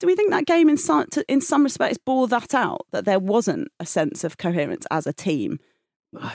do 0.00 0.06
we 0.06 0.16
think 0.16 0.30
that 0.30 0.46
game 0.46 0.68
in 0.68 0.76
some 0.76 1.06
in 1.28 1.40
some 1.40 1.62
respects 1.62 1.98
bore 1.98 2.28
that 2.28 2.54
out? 2.54 2.86
That 2.92 3.04
there 3.04 3.18
wasn't 3.18 3.68
a 3.80 3.86
sense 3.86 4.24
of 4.24 4.36
coherence 4.36 4.86
as 4.90 5.06
a 5.06 5.12
team 5.12 5.58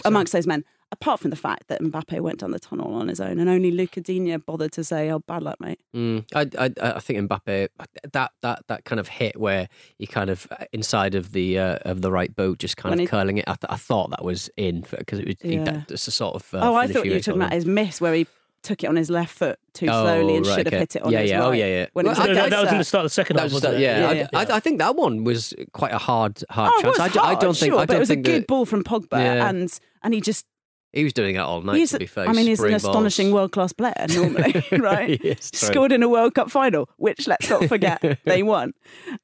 amongst 0.06 0.34
those 0.34 0.48
men, 0.48 0.64
apart 0.92 1.20
from 1.20 1.30
the 1.30 1.36
fact 1.38 1.68
that 1.70 1.82
Mbappe 1.82 2.20
went 2.20 2.40
down 2.40 2.52
the 2.52 2.60
tunnel 2.60 2.94
on 2.94 3.08
his 3.08 3.20
own, 3.20 3.40
and 3.40 3.50
only 3.50 3.72
Luca 3.72 4.02
Digne 4.02 4.38
bothered 4.38 4.72
to 4.74 4.84
say, 4.84 5.10
"Oh, 5.10 5.20
bad 5.20 5.44
luck, 5.44 5.60
mate." 5.60 5.80
Mm, 5.96 6.26
I, 6.36 6.50
I, 6.66 6.92
I 6.96 7.00
think 7.00 7.30
Mbappe 7.30 7.70
that 8.12 8.32
that 8.42 8.64
that 8.68 8.86
kind 8.86 9.00
of 9.00 9.08
hit 9.08 9.40
where 9.40 9.68
he 9.98 10.06
kind 10.08 10.30
of 10.30 10.48
uh, 10.52 10.66
inside 10.74 11.16
of 11.16 11.32
the 11.32 11.58
uh, 11.60 11.78
of 11.84 12.02
the 12.02 12.12
right 12.12 12.36
boot, 12.36 12.60
just 12.60 12.78
kind 12.78 12.92
When 12.92 13.00
of 13.00 13.04
he- 13.04 13.08
curling 13.08 13.38
it. 13.38 13.46
I, 13.48 13.56
th- 13.56 13.72
I 13.72 13.78
thought 13.78 14.10
that 14.12 14.24
was 14.24 14.50
in 14.58 14.82
because 14.90 15.20
it 15.20 15.28
was 15.28 15.36
he, 15.42 15.58
that, 15.58 15.90
it's 15.92 16.08
a 16.08 16.12
sort 16.12 16.36
of. 16.36 16.54
Uh, 16.54 16.60
oh, 16.64 16.76
I 16.76 16.88
thought 16.88 17.06
you 17.06 17.14
were 17.14 17.20
talking 17.20 17.42
about 17.42 17.54
his 17.54 17.66
miss 17.66 18.02
where 18.02 18.14
he 18.14 18.28
took 18.64 18.84
it 18.84 18.88
on 18.88 18.96
his 18.96 19.10
left 19.10 19.36
foot 19.38 19.58
too 19.74 19.88
Oh, 19.88 20.04
slowly 20.04 20.38
and 20.38 20.46
right, 20.46 20.56
should 20.56 20.66
have 20.68 20.74
okay. 20.74 20.80
hit 20.80 20.96
it 20.98 21.02
on 21.04 21.12
Yeah, 21.12 21.20
his 21.22 21.30
yeah. 21.32 21.40
right. 21.40 21.46
Oh, 21.48 21.52
yeah, 21.52 21.66
yeah. 21.66 21.86
When 21.94 22.06
Well, 22.06 22.16
it 22.16 22.18
was 22.20 22.26
No, 22.28 22.32
a 22.32 22.36
that, 22.36 22.50
that 22.52 22.62
was 22.62 22.72
in 22.72 22.78
the 22.78 22.84
start 22.84 23.06
of 23.06 23.12
the 23.12 23.14
second 23.14 23.36
That 23.38 23.42
half, 23.42 23.46
was 23.46 23.54
wasn't 23.56 23.74
that, 23.74 23.80
it? 23.80 23.84
yeah, 23.84 24.12
Yeah, 24.12 24.28
I, 24.34 24.40
I, 24.46 24.56
I 24.58 24.60
think 24.60 24.80
that 24.80 24.96
one 24.96 25.24
was 25.24 25.54
quite 25.74 25.94
a 25.94 25.98
hard 25.98 26.44
hard 26.50 26.72
Oh, 26.76 26.80
it 26.80 26.82
chance. 26.84 26.98
was 26.98 27.00
I, 27.00 27.08
d- 27.10 27.20
hard, 27.20 27.38
I 27.38 27.40
don't 27.40 27.58
think. 27.58 27.72
sure, 27.74 27.80
I 27.80 27.86
but 27.86 27.88
don't 27.94 27.96
it 27.98 28.00
was 28.00 28.10
a 28.10 28.14
think 28.14 28.26
good 28.26 28.42
that 28.44 28.48
ball 28.48 28.66
from 28.66 28.84
Pogba, 28.84 29.14
Yeah. 29.20 29.50
and 29.50 29.80
and 30.04 30.14
he 30.14 30.22
just. 30.22 30.46
he 30.94 31.04
was 31.04 31.14
doing 31.14 31.36
it 31.36 31.40
all 31.40 31.62
night. 31.62 31.78
He's, 31.78 31.92
to 31.92 32.00
be 32.00 32.06
fair, 32.06 32.28
I 32.28 32.34
mean, 32.34 32.46
he's 32.48 32.60
an 32.60 32.64
spraying 32.64 32.76
astonishing 32.76 33.32
world 33.32 33.52
class 33.52 33.74
player 33.74 33.94
normally, 34.10 34.64
right? 34.78 35.22
He. 35.22 35.36
Scored 35.40 35.92
in 35.92 36.04
a 36.04 36.10
World 36.10 36.36
Cup 36.36 36.52
final, 36.52 36.90
which 36.98 37.28
let's 37.28 37.50
not 37.50 37.66
forget 37.66 38.20
they 38.26 38.44
won. 38.44 38.74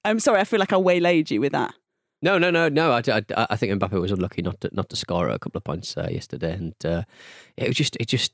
I'm 0.05 0.19
sorry, 0.19 0.39
I 0.39 0.43
feel 0.45 0.59
like 0.59 0.73
I 0.73 0.77
waylaid 0.77 1.29
you 1.31 1.41
with 1.41 1.51
that. 1.51 1.73
No, 2.21 2.39
no, 2.39 2.49
no, 2.49 2.67
no. 2.67 2.91
I, 2.93 3.01
I, 3.09 3.21
I 3.51 3.55
think 3.55 3.79
Mbappe 3.79 4.01
was 4.01 4.11
unlucky 4.11 4.41
not 4.41 4.59
to 4.61 4.69
not 4.73 4.89
to 4.89 4.95
score 4.95 5.29
a 5.29 5.37
couple 5.37 5.59
of 5.59 5.63
points 5.63 5.95
uh, 5.95 6.07
yesterday, 6.09 6.53
and 6.53 6.73
uh, 6.83 7.03
it 7.55 7.67
was 7.67 7.77
just 7.77 7.95
it 7.99 8.07
just 8.07 8.33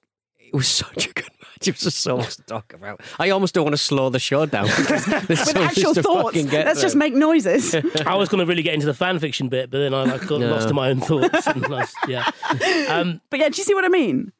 It 0.53 0.57
was 0.57 0.67
such 0.67 1.07
a 1.07 1.13
good 1.13 1.25
match. 1.41 1.67
It 1.67 1.72
was 1.74 1.81
just 1.81 1.98
so 2.01 2.17
much 2.17 2.36
to 2.36 2.43
talk 2.43 2.74
about. 2.74 3.01
I 3.19 3.31
almost 3.31 3.55
don't 3.55 3.63
want 3.63 3.74
to 3.75 3.81
slow 3.81 4.10
the 4.10 4.19
show 4.19 4.45
down. 4.45 4.65
With 5.27 5.39
so 5.39 5.63
actual 5.63 5.93
thoughts. 5.95 6.36
Let's 6.51 6.81
just 6.81 6.95
make 6.95 7.13
noises. 7.15 7.74
I 8.05 8.15
was 8.15 8.29
going 8.29 8.39
to 8.39 8.45
really 8.45 8.62
get 8.62 8.74
into 8.75 8.86
the 8.86 8.93
fan 8.93 9.17
fiction 9.17 9.50
bit, 9.50 9.72
but 9.72 9.79
then 9.79 9.93
I 9.93 10.03
like, 10.03 10.27
got 10.27 10.41
No. 10.41 10.51
lost 10.51 10.69
in 10.69 10.75
my 10.75 10.89
own 10.89 11.00
thoughts. 11.00 11.48
And 11.48 11.65
I 11.74 11.88
yeah. 12.07 12.29
Um, 12.89 13.19
but 13.31 13.39
yeah, 13.39 13.50
do 13.50 13.57
you 13.57 13.63
see 13.63 13.74
what 13.74 13.83
I 13.86 13.88
mean? 13.89 14.31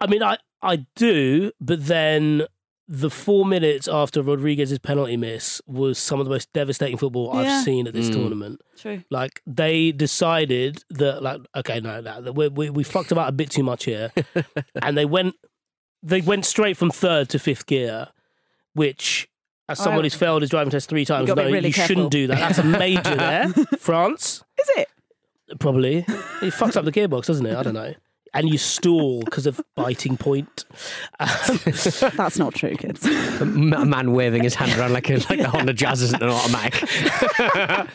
I 0.00 0.06
mean, 0.08 0.22
I, 0.22 0.38
I 0.62 0.86
do, 0.96 1.52
but 1.60 1.86
then 1.86 2.46
the 2.88 3.10
four 3.10 3.44
minutes 3.46 3.86
after 3.86 4.20
Rodriguez's 4.20 4.80
penalty 4.80 5.16
miss 5.16 5.62
was 5.68 5.96
some 5.98 6.18
of 6.18 6.26
the 6.26 6.30
most 6.30 6.52
devastating 6.52 6.96
football 6.96 7.30
Yeah. 7.34 7.40
I've 7.58 7.64
seen 7.64 7.86
at 7.86 7.92
this 7.94 8.10
tournament. 8.10 8.60
True. 8.76 9.04
Like 9.10 9.40
they 9.46 9.92
decided 9.92 10.82
that, 10.90 11.22
like, 11.22 11.40
okay, 11.54 11.78
no, 11.78 12.00
no, 12.00 12.32
we, 12.32 12.48
we 12.48 12.70
we 12.70 12.82
fucked 12.82 13.12
about 13.12 13.28
a 13.28 13.32
bit 13.32 13.50
too 13.50 13.62
much 13.62 13.84
here, 13.84 14.10
and 14.82 14.96
they 14.98 15.04
went 15.04 15.36
they 16.02 16.20
went 16.20 16.46
straight 16.46 16.76
from 16.76 16.90
third 16.90 17.28
to 17.30 17.38
fifth 17.38 17.66
gear, 17.66 18.08
which. 18.74 19.28
As 19.68 19.78
oh, 19.80 19.84
someone 19.84 20.00
I- 20.00 20.06
who's 20.06 20.14
failed 20.14 20.42
his 20.42 20.50
driving 20.50 20.70
test 20.72 20.88
three 20.88 21.04
times, 21.04 21.28
gotta 21.28 21.44
no, 21.44 21.50
really 21.50 21.68
you 21.68 21.74
careful. 21.74 21.94
shouldn't 21.94 22.10
do 22.10 22.26
that. 22.26 22.38
That's 22.40 22.58
a 22.58 22.64
major 22.64 23.02
there. 23.14 23.48
France, 23.78 24.42
Is 24.60 24.70
it? 24.78 24.88
Probably. 25.60 25.98
It 25.98 26.06
fucks 26.52 26.76
up 26.76 26.84
the 26.84 26.90
gearbox, 26.92 27.26
doesn't 27.26 27.46
it? 27.46 27.54
I 27.56 27.62
don't 27.62 27.74
know. 27.74 27.94
And 28.34 28.48
you 28.48 28.58
stall 28.58 29.20
because 29.24 29.46
of 29.46 29.60
biting 29.76 30.16
point. 30.16 30.64
That's 31.20 32.38
not 32.38 32.54
true, 32.54 32.76
kids. 32.76 33.04
A 33.40 33.44
man 33.44 34.12
waving 34.12 34.42
his 34.44 34.54
hand 34.54 34.72
around 34.78 34.92
like 34.92 35.08
a, 35.10 35.14
like 35.14 35.38
the 35.38 35.48
Honda 35.52 35.72
Jazz 35.72 36.02
isn't 36.02 36.22
an 36.22 36.28
automatic. 36.30 37.88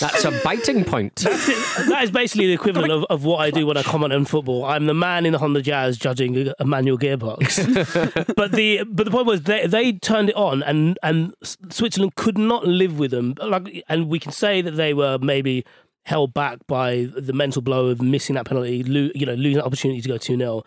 That's 0.00 0.24
a 0.24 0.40
biting 0.44 0.84
point. 0.84 1.14
that 1.16 2.00
is 2.02 2.10
basically 2.10 2.46
the 2.46 2.52
equivalent 2.52 2.92
of, 2.92 3.04
of 3.04 3.24
what 3.24 3.38
I 3.38 3.50
do 3.50 3.66
when 3.66 3.76
I 3.76 3.82
comment 3.82 4.12
on 4.12 4.24
football. 4.24 4.64
I'm 4.64 4.86
the 4.86 4.94
man 4.94 5.26
in 5.26 5.32
the 5.32 5.38
Honda 5.38 5.62
Jazz 5.62 5.96
judging 5.96 6.52
a, 6.58 6.64
manual 6.64 6.98
gearbox. 6.98 8.34
but 8.36 8.52
the 8.52 8.84
but 8.84 9.04
the 9.04 9.10
point 9.10 9.26
was 9.26 9.42
they 9.42 9.66
they 9.66 9.92
turned 9.92 10.30
it 10.30 10.36
on 10.36 10.62
and 10.62 10.98
and 11.02 11.34
Switzerland 11.42 12.16
could 12.16 12.38
not 12.38 12.66
live 12.66 12.98
with 12.98 13.10
them. 13.10 13.34
Like 13.42 13.84
and 13.88 14.08
we 14.08 14.18
can 14.18 14.32
say 14.32 14.60
that 14.62 14.72
they 14.72 14.92
were 14.92 15.18
maybe 15.18 15.64
held 16.04 16.34
back 16.34 16.58
by 16.66 17.08
the 17.16 17.32
mental 17.32 17.62
blow 17.62 17.86
of 17.86 18.00
missing 18.00 18.34
that 18.36 18.46
penalty, 18.46 18.82
lo- 18.84 19.10
you 19.14 19.26
know, 19.26 19.34
losing 19.34 19.56
that 19.56 19.64
opportunity 19.64 20.00
to 20.00 20.08
go 20.08 20.18
2 20.18 20.36
0. 20.36 20.62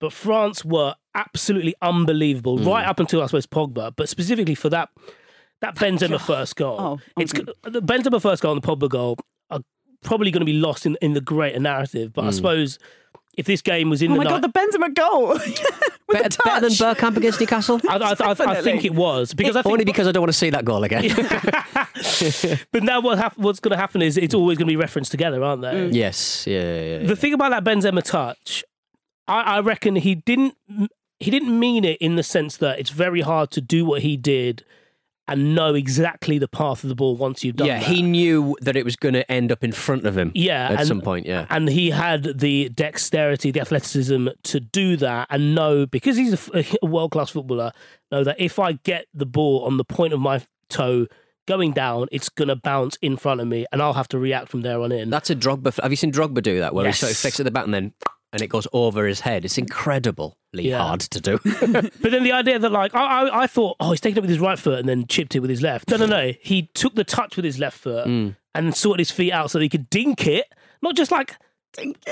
But 0.00 0.12
France 0.12 0.64
were 0.64 0.94
absolutely 1.14 1.74
unbelievable 1.80 2.58
hmm. 2.58 2.68
right 2.68 2.86
up 2.86 2.98
until 2.98 3.22
I 3.22 3.26
suppose 3.26 3.46
Pogba, 3.46 3.94
but 3.94 4.08
specifically 4.08 4.54
for 4.54 4.68
that 4.70 4.88
that 5.62 5.76
Benzema 5.76 6.20
first 6.20 6.56
goal. 6.56 6.76
Oh, 6.78 7.00
it's 7.18 7.32
okay. 7.32 7.50
the 7.62 7.80
Benzema 7.80 8.20
first 8.20 8.42
goal 8.42 8.52
and 8.52 8.62
the 8.62 8.66
Pogba 8.66 8.88
goal 8.88 9.16
are 9.48 9.60
probably 10.02 10.30
going 10.30 10.40
to 10.40 10.46
be 10.46 10.52
lost 10.52 10.84
in, 10.84 10.96
in 11.00 11.14
the 11.14 11.20
greater 11.20 11.58
narrative. 11.58 12.12
But 12.12 12.22
I 12.22 12.26
hmm. 12.26 12.32
suppose 12.32 12.78
if 13.36 13.46
this 13.46 13.62
game 13.62 13.88
was 13.88 14.02
in 14.02 14.10
Oh 14.10 14.14
the 14.14 14.18
my 14.18 14.24
night, 14.24 14.42
god, 14.42 14.52
the 14.52 14.78
Benzema 14.78 14.94
goal. 14.94 15.38
Better, 16.08 16.28
the 16.28 16.38
better 16.44 16.60
than 16.68 16.72
touch. 16.74 16.98
Bergkamp 16.98 17.16
against 17.16 17.40
Newcastle? 17.40 17.80
I, 17.88 17.96
I, 17.96 18.10
I, 18.10 18.58
I 18.58 18.60
think 18.60 18.84
it 18.84 18.92
was 18.92 19.32
because 19.32 19.56
I 19.56 19.62
think, 19.62 19.72
Only 19.72 19.86
because 19.86 20.06
I 20.06 20.12
don't 20.12 20.20
want 20.20 20.32
to 20.32 20.36
see 20.36 20.50
that 20.50 20.66
goal 20.66 20.84
again. 20.84 21.04
But 22.70 22.82
now 22.82 23.00
what 23.00 23.16
hap- 23.16 23.38
what's 23.38 23.60
going 23.60 23.70
to 23.70 23.78
happen 23.78 24.02
is 24.02 24.18
it's 24.18 24.34
always 24.34 24.58
going 24.58 24.66
to 24.66 24.72
be 24.72 24.76
referenced 24.76 25.10
together, 25.10 25.42
aren't 25.42 25.62
they? 25.62 25.72
Mm. 25.72 25.94
yes, 25.94 26.46
yeah, 26.46 26.60
yeah, 26.60 26.98
yeah. 26.98 27.06
The 27.06 27.16
thing 27.16 27.32
about 27.32 27.50
that 27.50 27.64
Benzema 27.64 28.02
touch, 28.02 28.62
I, 29.26 29.40
I 29.40 29.60
reckon 29.60 29.96
he 29.96 30.14
didn't 30.14 30.54
he 31.18 31.30
didn't 31.30 31.58
mean 31.58 31.84
it 31.84 31.96
in 31.98 32.16
the 32.16 32.22
sense 32.22 32.58
that 32.58 32.78
it's 32.78 32.90
very 32.90 33.22
hard 33.22 33.50
to 33.52 33.62
do 33.62 33.86
what 33.86 34.02
he 34.02 34.18
did 34.18 34.64
and 35.28 35.54
know 35.54 35.74
exactly 35.74 36.38
the 36.38 36.48
path 36.48 36.82
of 36.82 36.88
the 36.88 36.94
ball 36.94 37.16
once 37.16 37.44
you've 37.44 37.56
done 37.56 37.66
yeah, 37.68 37.78
that. 37.78 37.88
he 37.88 38.02
knew 38.02 38.56
that 38.60 38.76
it 38.76 38.84
was 38.84 38.96
going 38.96 39.14
to 39.14 39.30
end 39.30 39.52
up 39.52 39.62
in 39.62 39.70
front 39.72 40.04
of 40.04 40.18
him. 40.18 40.32
Yeah, 40.34 40.68
at 40.70 40.78
and- 40.80 40.88
some 40.88 41.00
point. 41.00 41.26
Yeah, 41.26 41.46
and 41.48 41.68
he 41.68 41.90
had 41.90 42.38
the 42.38 42.68
dexterity, 42.70 43.50
the 43.50 43.60
athleticism 43.60 44.28
to 44.42 44.60
do 44.60 44.96
that, 44.96 45.28
and 45.30 45.54
know 45.54 45.86
because 45.86 46.16
he's 46.16 46.50
a 46.54 46.64
world 46.86 47.12
class 47.12 47.30
footballer. 47.30 47.72
Know 48.10 48.24
that 48.24 48.40
if 48.40 48.58
I 48.58 48.72
get 48.72 49.06
the 49.14 49.26
ball 49.26 49.64
on 49.64 49.76
the 49.78 49.84
point 49.84 50.12
of 50.12 50.20
my 50.20 50.42
toe 50.68 51.06
going 51.46 51.72
down, 51.72 52.08
it's 52.12 52.28
gonna 52.28 52.56
bounce 52.56 52.96
in 53.00 53.16
front 53.16 53.40
of 53.40 53.46
me, 53.48 53.64
and 53.72 53.80
I'll 53.80 53.94
have 53.94 54.08
to 54.08 54.18
react 54.18 54.48
from 54.48 54.62
there 54.62 54.80
on 54.80 54.92
in. 54.92 55.08
that's 55.10 55.30
a 55.30 55.34
Drogba. 55.36 55.80
Have 55.82 55.90
you 55.92 55.96
seen 55.96 56.12
Drogba 56.12 56.42
do 56.42 56.58
that? 56.60 56.74
Where 56.74 56.84
Yes. 56.84 56.96
he 56.96 57.00
sort 57.06 57.12
of 57.12 57.18
flicks 57.18 57.40
at 57.40 57.44
the 57.44 57.50
bat 57.50 57.64
and 57.64 57.72
then 57.74 57.92
and 58.32 58.40
it 58.42 58.48
goes 58.48 58.66
over 58.72 59.06
his 59.06 59.20
head. 59.20 59.44
It's 59.44 59.58
incredibly 59.58 60.32
Yeah. 60.54 60.78
hard 60.78 61.00
to 61.00 61.20
do. 61.20 61.38
But 62.00 62.10
then 62.10 62.22
the 62.24 62.32
idea 62.32 62.58
that 62.58 62.72
like 62.72 62.94
I, 62.94 63.04
I, 63.28 63.42
I 63.42 63.46
thought, 63.46 63.76
oh, 63.80 63.90
he's 63.90 64.00
taken 64.00 64.18
it 64.18 64.22
with 64.22 64.30
his 64.30 64.38
right 64.40 64.58
foot 64.58 64.78
and 64.78 64.88
then 64.88 65.06
chipped 65.06 65.34
it 65.36 65.40
with 65.40 65.50
his 65.50 65.62
left. 65.62 65.88
No, 65.90 65.96
no, 65.96 66.06
no. 66.06 66.32
He 66.40 66.70
took 66.74 66.94
the 66.94 67.04
touch 67.04 67.36
with 67.36 67.44
his 67.44 67.58
left 67.58 67.78
foot 67.78 68.06
Mm. 68.06 68.36
and 68.54 68.74
sorted 68.74 69.00
his 69.00 69.10
feet 69.10 69.32
out 69.32 69.50
so 69.50 69.58
that 69.58 69.62
he 69.64 69.68
could 69.68 69.88
dink 69.90 70.26
it, 70.26 70.46
not 70.82 70.96
just 70.96 71.10
like 71.10 71.36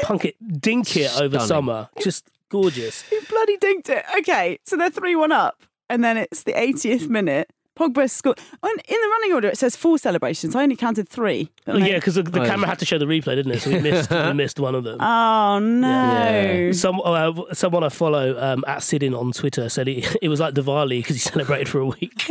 punk 0.03 0.25
it, 0.25 0.37
dink 0.61 0.97
it 0.97 1.11
over 1.21 1.39
summer. 1.41 1.89
Just 2.01 2.29
gorgeous. 2.49 3.03
He 3.03 3.19
bloody 3.29 3.57
dinked 3.59 3.89
it. 3.89 4.05
Okay, 4.21 4.59
so 4.67 4.77
they're 4.77 4.91
3 4.91 5.17
1 5.17 5.33
up, 5.33 5.63
and 5.89 6.03
then 6.05 6.17
it's 6.17 6.43
the 6.45 6.53
80th 6.55 7.09
minute. 7.09 7.51
Pogba 7.81 8.11
scored. 8.11 8.39
And 8.63 8.83
in 8.89 8.97
the 9.01 9.09
running 9.09 9.33
order, 9.33 9.49
it 9.49 9.57
says 9.59 9.75
four 9.77 9.97
celebrations. 9.99 10.55
I 10.55 10.63
only 10.65 10.77
counted 10.77 11.09
three. 11.09 11.49
Oh, 11.67 11.79
yeah, 11.79 11.95
because 11.95 12.17
the, 12.17 12.23
the 12.23 12.43
Oh, 12.43 12.47
camera 12.47 12.67
yeah. 12.67 12.71
had 12.71 12.79
to 12.81 12.85
show 12.85 12.99
the 12.99 13.07
replay, 13.07 13.37
didn't 13.37 13.53
it? 13.53 13.63
So 13.63 13.71
we 13.71 13.79
missed 13.91 14.11
we 14.11 14.33
missed 14.35 14.61
one 14.61 14.75
of 14.75 14.85
them. 14.85 15.01
Oh, 15.01 15.59
no. 15.59 15.89
Yeah. 15.89 16.73
Some 16.73 17.01
uh, 17.05 17.33
someone 17.55 17.83
I 17.85 17.89
follow 17.89 18.39
um, 18.41 18.65
at 18.67 18.79
Sidin 18.79 19.15
on 19.19 19.33
Twitter 19.33 19.69
said 19.69 19.87
he, 19.87 20.05
it 20.23 20.29
was 20.29 20.41
like 20.41 20.55
Diwali 20.55 20.99
because 21.01 21.17
he 21.17 21.21
celebrated 21.31 21.69
for 21.69 21.81
a 21.81 21.87
week. 21.87 22.23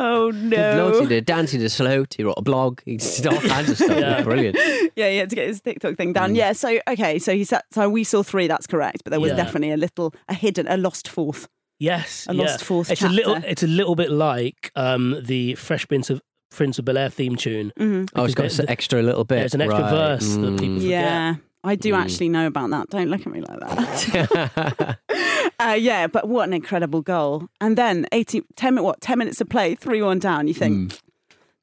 Oh, 0.00 0.30
Loads 0.34 0.98
no. 0.98 1.00
he 1.02 1.06
did 1.06 1.24
dance, 1.26 1.50
he 1.52 1.58
did 1.58 1.70
sloat, 1.70 2.14
he 2.14 2.24
wrote 2.24 2.34
a 2.36 2.42
blog, 2.42 2.80
he 2.84 2.96
did 2.96 3.26
all 3.26 3.40
kinds 3.40 3.70
of 3.70 3.76
stuff. 3.76 3.90
Yeah. 3.98 4.22
brilliant. 4.22 4.56
Yeah, 4.96 5.10
he 5.10 5.16
had 5.18 5.30
to 5.30 5.36
get 5.36 5.46
his 5.48 5.60
TikTok 5.60 5.96
thing 5.96 6.12
down. 6.12 6.34
Yeah, 6.34 6.52
so, 6.52 6.78
okay, 6.88 7.18
so 7.18 7.34
he 7.34 7.44
said, 7.44 7.62
so 7.70 7.88
we 7.88 8.04
saw 8.04 8.22
three, 8.22 8.46
that's 8.46 8.66
correct, 8.66 9.02
but 9.04 9.10
there 9.10 9.20
was 9.20 9.30
Yeah. 9.30 9.36
definitely 9.36 9.70
a 9.72 9.76
little, 9.76 10.14
a 10.28 10.34
hidden, 10.34 10.66
a 10.68 10.76
lost 10.76 11.08
fourth. 11.08 11.48
Yes, 11.84 12.26
A 12.28 12.34
yeah. 12.34 12.42
lost 12.42 12.64
fourth 12.64 12.90
It's 12.90 13.02
a 13.02 13.08
little. 13.08 13.36
It's 13.36 13.62
a 13.62 13.66
little 13.68 13.94
bit 13.94 14.10
like 14.10 14.70
um, 14.74 15.20
the 15.22 15.54
Fresh 15.56 15.86
Prince 15.88 16.10
of 16.10 16.20
Prince 16.50 16.78
of 16.78 16.84
Bel 16.84 16.96
Air 16.98 17.10
theme 17.10 17.36
tune. 17.36 17.72
Oh, 18.14 18.24
it's 18.24 18.34
got 18.34 18.58
an 18.58 18.68
extra 18.70 19.02
little 19.02 19.24
bit. 19.24 19.40
There's 19.40 19.54
an 19.54 19.60
extra 19.60 19.82
Right. 19.82 19.90
verse 19.90 20.28
that 20.36 20.40
Mm. 20.40 20.58
people 20.60 20.74
forget. 20.76 20.88
Yeah, 20.90 21.34
I 21.64 21.74
do 21.76 21.94
actually 21.94 22.28
know 22.28 22.46
about 22.46 22.70
that. 22.70 22.90
Don't 22.90 23.08
look 23.08 23.22
at 23.26 23.32
me 23.32 23.40
like 23.40 23.60
that. 23.60 24.98
uh, 25.60 25.76
yeah, 25.78 26.06
but 26.06 26.28
what 26.28 26.46
an 26.48 26.52
incredible 26.52 27.02
goal. 27.02 27.48
And 27.60 27.76
then 27.76 28.06
80, 28.12 28.42
10, 28.56 28.82
what, 28.82 29.00
10 29.00 29.18
minutes 29.18 29.40
of 29.40 29.48
play, 29.48 29.74
3 29.74 30.00
1 30.02 30.18
down. 30.18 30.46
You 30.48 30.54
think, 30.54 30.98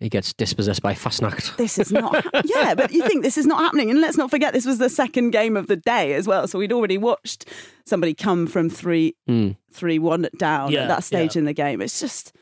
He 0.01 0.09
gets 0.09 0.33
dispossessed 0.33 0.81
by 0.81 0.93
Fassnacht. 0.95 1.55
this 1.57 1.77
is 1.77 1.91
not, 1.91 2.15
hap- 2.15 2.43
yeah, 2.45 2.73
but 2.73 2.91
you 2.91 3.07
think 3.07 3.23
this 3.23 3.37
is 3.37 3.45
not 3.45 3.59
happening. 3.59 3.91
And 3.91 4.01
let's 4.01 4.17
not 4.17 4.31
forget, 4.31 4.51
this 4.51 4.65
was 4.65 4.79
the 4.79 4.89
second 4.89 5.29
game 5.29 5.55
of 5.55 5.67
the 5.67 5.75
day 5.75 6.15
as 6.15 6.27
well. 6.27 6.47
So 6.47 6.57
we'd 6.57 6.73
already 6.73 6.97
watched 6.97 7.45
somebody 7.85 8.15
come 8.15 8.47
from 8.47 8.69
3 8.69 9.15
hmm. 9.27 9.51
3 9.71 9.99
1 9.99 10.27
down 10.37 10.71
Yeah, 10.71 10.81
at 10.81 10.87
that 10.87 11.03
stage 11.03 11.35
yeah. 11.35 11.39
in 11.39 11.45
the 11.45 11.53
game. 11.53 11.81
It's 11.81 11.99
just, 11.99 12.35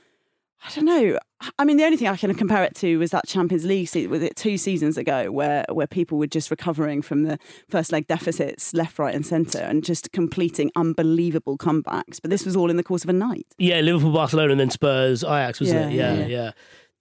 I 0.66 0.72
don't 0.74 0.86
know. 0.86 1.20
I 1.58 1.64
mean, 1.66 1.76
the 1.78 1.84
only 1.84 1.98
thing 1.98 2.08
I 2.08 2.16
can 2.18 2.34
compare 2.34 2.64
it 2.64 2.76
to 2.76 2.98
was 2.98 3.12
that 3.12 3.28
Champions 3.28 3.66
League 3.66 3.88
season, 3.88 4.10
was 4.12 4.24
it 4.24 4.36
two 4.36 4.58
seasons 4.58 4.98
ago, 4.98 5.32
where 5.32 5.66
where 5.72 5.88
people 5.88 6.18
were 6.18 6.28
just 6.28 6.52
recovering 6.52 7.02
from 7.02 7.24
the 7.24 7.40
first 7.70 7.94
leg 7.94 8.08
deficits, 8.08 8.74
left, 8.74 9.00
right, 9.00 9.16
and 9.16 9.26
centre, 9.26 9.60
and 9.60 9.84
just 9.84 10.12
completing 10.12 10.70
unbelievable 10.76 11.58
comebacks. 11.58 12.22
But 12.22 12.30
this 12.30 12.46
was 12.46 12.58
all 12.58 12.70
in 12.70 12.76
the 12.76 12.84
course 12.84 13.04
of 13.06 13.10
a 13.10 13.14
night. 13.14 13.48
Yeah, 13.58 13.80
Liverpool, 13.80 14.12
Barcelona, 14.12 14.52
and 14.52 14.60
then 14.60 14.70
Spurs, 14.70 15.24
Ajax 15.24 15.62
was 15.62 15.72
Yeah, 15.72 15.88
it? 15.88 15.94
Yeah, 15.94 16.14
yeah, 16.14 16.26
yeah, 16.26 16.52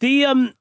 The 0.00 0.24
um, 0.26 0.54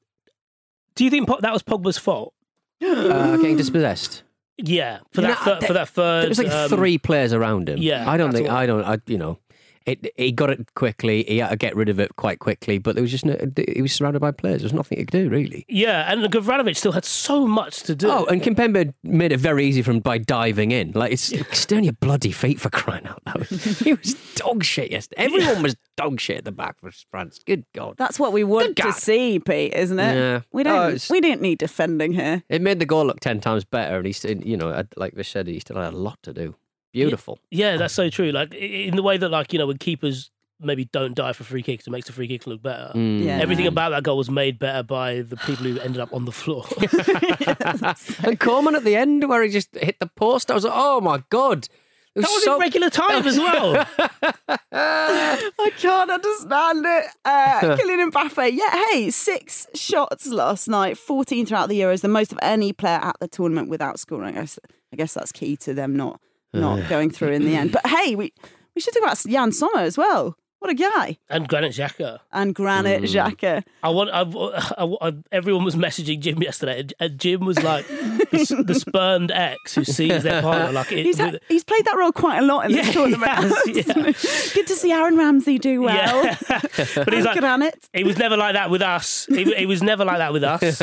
do 0.94 1.04
you 1.04 1.10
think 1.10 1.28
Po- 1.28 1.40
that 1.40 1.52
was 1.52 1.62
Pogba's 1.62 1.98
fault? 1.98 2.34
Uh, 2.82 3.36
getting 3.36 3.56
dispossessed. 3.56 4.22
Yeah, 4.56 4.98
for 5.12 5.20
You 5.20 5.28
that 5.28 5.38
know, 5.38 5.44
thir- 5.54 5.58
there- 5.60 5.66
for 5.68 5.72
that 5.74 5.88
third. 5.88 6.22
There 6.22 6.28
was 6.30 6.38
like 6.38 6.50
um, 6.52 6.68
three 6.68 6.98
players 6.98 7.32
around 7.32 7.68
him. 7.68 7.78
yeah, 7.78 8.08
I 8.10 8.16
don't 8.16 8.30
that's 8.30 8.38
think 8.38 8.48
what- 8.48 8.56
I 8.56 8.66
don't. 8.66 8.84
I 8.84 8.98
you 9.06 9.18
know, 9.18 9.38
it. 9.88 10.12
He 10.16 10.32
got 10.32 10.50
it 10.50 10.74
quickly. 10.74 11.24
He 11.24 11.38
had 11.38 11.50
to 11.50 11.56
get 11.56 11.74
rid 11.76 11.88
of 11.88 11.98
it 11.98 12.16
quite 12.16 12.38
quickly. 12.38 12.78
But 12.78 12.94
there 12.94 13.02
was 13.02 13.10
just 13.10 13.24
no. 13.24 13.36
He 13.74 13.82
was 13.82 13.92
surrounded 13.92 14.20
by 14.20 14.30
players. 14.30 14.60
There 14.60 14.66
was 14.66 14.72
nothing 14.72 14.98
he 14.98 15.04
could 15.04 15.12
do 15.12 15.28
really. 15.28 15.64
Yeah, 15.68 16.10
and 16.12 16.22
Gavranovic 16.32 16.76
still 16.76 16.92
had 16.92 17.04
so 17.04 17.46
much 17.46 17.82
to 17.84 17.94
do. 17.94 18.08
Oh, 18.10 18.24
and 18.26 18.42
Kimpembe 18.42 18.92
made 19.02 19.32
it 19.32 19.40
very 19.40 19.66
easy 19.66 19.82
for 19.82 19.90
him 19.92 20.00
by 20.00 20.18
diving 20.18 20.70
in. 20.70 20.92
Like 20.92 21.12
it's 21.12 21.32
stay 21.58 21.76
on 21.76 21.84
your 21.84 21.92
bloody 21.94 22.32
feet 22.32 22.60
for 22.60 22.70
crying 22.70 23.06
out 23.06 23.20
loud. 23.26 23.46
he 23.48 23.94
was 23.94 24.14
dog 24.34 24.64
shit 24.64 24.90
yesterday. 24.90 25.22
Everyone 25.24 25.62
was 25.62 25.76
dog 25.96 26.20
shit 26.20 26.38
at 26.38 26.44
the 26.44 26.52
back 26.52 26.78
for 26.80 26.90
France. 27.10 27.38
Good 27.44 27.64
God. 27.74 27.94
That's 27.98 28.18
what 28.18 28.32
we 28.32 28.44
want 28.44 28.76
to 28.76 28.92
see, 28.92 29.38
Pete, 29.40 29.74
isn't 29.74 29.98
it? 29.98 30.14
Yeah. 30.14 30.40
We 30.52 30.62
Oh, 30.62 30.64
don't. 30.64 30.86
it's- 30.90 31.10
we 31.10 31.20
didn't 31.20 31.40
need 31.42 31.58
defending 31.58 32.12
here. 32.12 32.42
It 32.48 32.62
made 32.62 32.78
the 32.78 32.86
goal 32.86 33.04
look 33.06 33.20
ten 33.20 33.40
times 33.40 33.64
better, 33.64 33.96
and 33.98 34.06
he's 34.06 34.24
you 34.24 34.56
know 34.56 34.84
like 34.96 35.14
they 35.14 35.22
said 35.22 35.46
he 35.46 35.60
still 35.60 35.76
had 35.76 35.92
a 35.94 35.96
lot 35.96 36.18
to 36.22 36.32
do. 36.32 36.54
Beautiful. 36.92 37.38
Yeah, 37.50 37.76
that's 37.76 37.94
so 37.94 38.08
true. 38.10 38.32
Like 38.32 38.54
in 38.54 38.96
the 38.96 39.02
way 39.02 39.16
that, 39.16 39.28
like 39.28 39.52
you 39.52 39.58
know, 39.58 39.66
when 39.66 39.78
keepers 39.78 40.30
maybe 40.60 40.86
don't 40.86 41.14
die 41.14 41.32
for 41.32 41.44
free 41.44 41.62
kicks, 41.62 41.86
it 41.86 41.90
makes 41.90 42.06
the 42.06 42.12
free 42.12 42.26
kicks 42.28 42.46
look 42.46 42.62
better. 42.62 42.92
Mm. 42.94 43.24
Yeah. 43.24 43.38
Everything 43.38 43.66
about 43.66 43.90
that 43.90 44.02
goal 44.02 44.16
was 44.16 44.30
made 44.30 44.58
better 44.58 44.82
by 44.82 45.22
the 45.22 45.36
people 45.36 45.64
who 45.66 45.78
ended 45.80 46.00
up 46.00 46.12
on 46.12 46.24
the 46.24 46.32
floor. 46.32 46.64
And 48.24 48.38
Coman 48.40 48.74
at 48.74 48.84
the 48.84 48.96
end 48.96 49.28
where 49.28 49.42
he 49.42 49.50
just 49.50 49.74
hit 49.74 50.00
the 50.00 50.06
post, 50.08 50.50
I 50.50 50.54
was 50.54 50.64
like, 50.64 50.72
oh 50.74 51.00
my 51.00 51.22
god. 51.30 51.68
It 52.14 52.22
that 52.22 52.30
was 52.32 52.42
so- 52.42 52.54
in 52.54 52.60
regular 52.60 52.90
time 52.90 53.26
as 53.26 53.38
well. 53.38 53.86
I 54.72 55.70
can't 55.78 56.10
understand 56.10 56.84
it. 56.84 57.04
Uh, 57.24 57.60
Kylian 57.76 58.10
Mbappe, 58.10 58.50
yeah, 58.52 58.84
hey, 58.90 59.10
six 59.10 59.66
shots 59.74 60.26
last 60.26 60.68
night, 60.68 60.98
14 60.98 61.46
throughout 61.46 61.68
the 61.68 61.78
Euros, 61.80 62.00
the 62.00 62.08
most 62.08 62.32
of 62.32 62.38
any 62.42 62.72
player 62.72 62.98
at 63.00 63.16
the 63.20 63.28
tournament 63.28 63.68
without 63.68 64.00
scoring. 64.00 64.36
I 64.36 64.40
guess, 64.40 64.58
I 64.92 64.96
guess 64.96 65.14
that's 65.14 65.30
key 65.30 65.56
to 65.58 65.74
them 65.74 65.94
not 65.94 66.20
not 66.52 66.88
going 66.88 67.10
through 67.10 67.32
in 67.32 67.44
the 67.44 67.56
end. 67.56 67.72
But 67.72 67.86
hey, 67.86 68.14
we 68.14 68.32
we 68.74 68.80
should 68.80 68.94
talk 68.94 69.02
about 69.02 69.24
Yann 69.26 69.52
Sommer 69.52 69.80
as 69.80 69.98
well. 69.98 70.36
What 70.60 70.72
a 70.72 70.74
guy! 70.74 71.18
And 71.30 71.46
Granit 71.46 71.72
Xhaka. 71.72 72.18
And 72.32 72.52
Granit 72.52 73.02
mm. 73.02 73.06
Xhaka. 73.06 73.62
I 73.80 73.88
want. 73.90 74.10
I, 74.12 74.22
I, 74.82 75.08
I, 75.08 75.12
everyone 75.30 75.64
was 75.64 75.76
messaging 75.76 76.18
Jim 76.18 76.42
yesterday, 76.42 76.80
and- 76.80 76.94
and 76.98 77.18
Jim 77.18 77.42
was 77.44 77.62
like 77.62 77.86
the, 77.86 78.64
the 78.66 78.74
spurned 78.86 79.30
ex 79.30 79.76
who 79.76 79.84
sees 79.84 80.24
their 80.24 80.42
partner 80.42 80.72
like 80.72 80.90
it, 80.90 81.04
He's, 81.06 81.20
ha- 81.20 81.34
he's 81.46 81.62
played 81.62 81.84
that 81.84 81.96
role 81.96 82.10
quite 82.10 82.38
a 82.38 82.42
lot 82.42 82.66
in 82.66 82.72
this 82.72 82.92
tournament. 82.92 83.30
he 83.66 83.82
has, 83.82 84.52
Good 84.52 84.66
to 84.66 84.74
see 84.74 84.90
Aaron 84.90 85.16
Ramsey 85.16 85.60
do 85.60 85.80
well. 85.80 86.24
Yeah. 86.24 86.36
but 86.48 87.12
he's 87.12 87.24
like, 87.24 87.38
Granit. 87.38 87.88
he 87.92 88.02
was 88.02 88.18
never 88.18 88.36
like 88.36 88.54
that 88.54 88.68
with 88.68 88.82
us. 88.82 89.26
He, 89.26 89.44
he 89.54 89.66
was 89.66 89.80
never 89.80 90.04
like 90.04 90.18
that 90.18 90.32
with 90.32 90.42
us. 90.42 90.82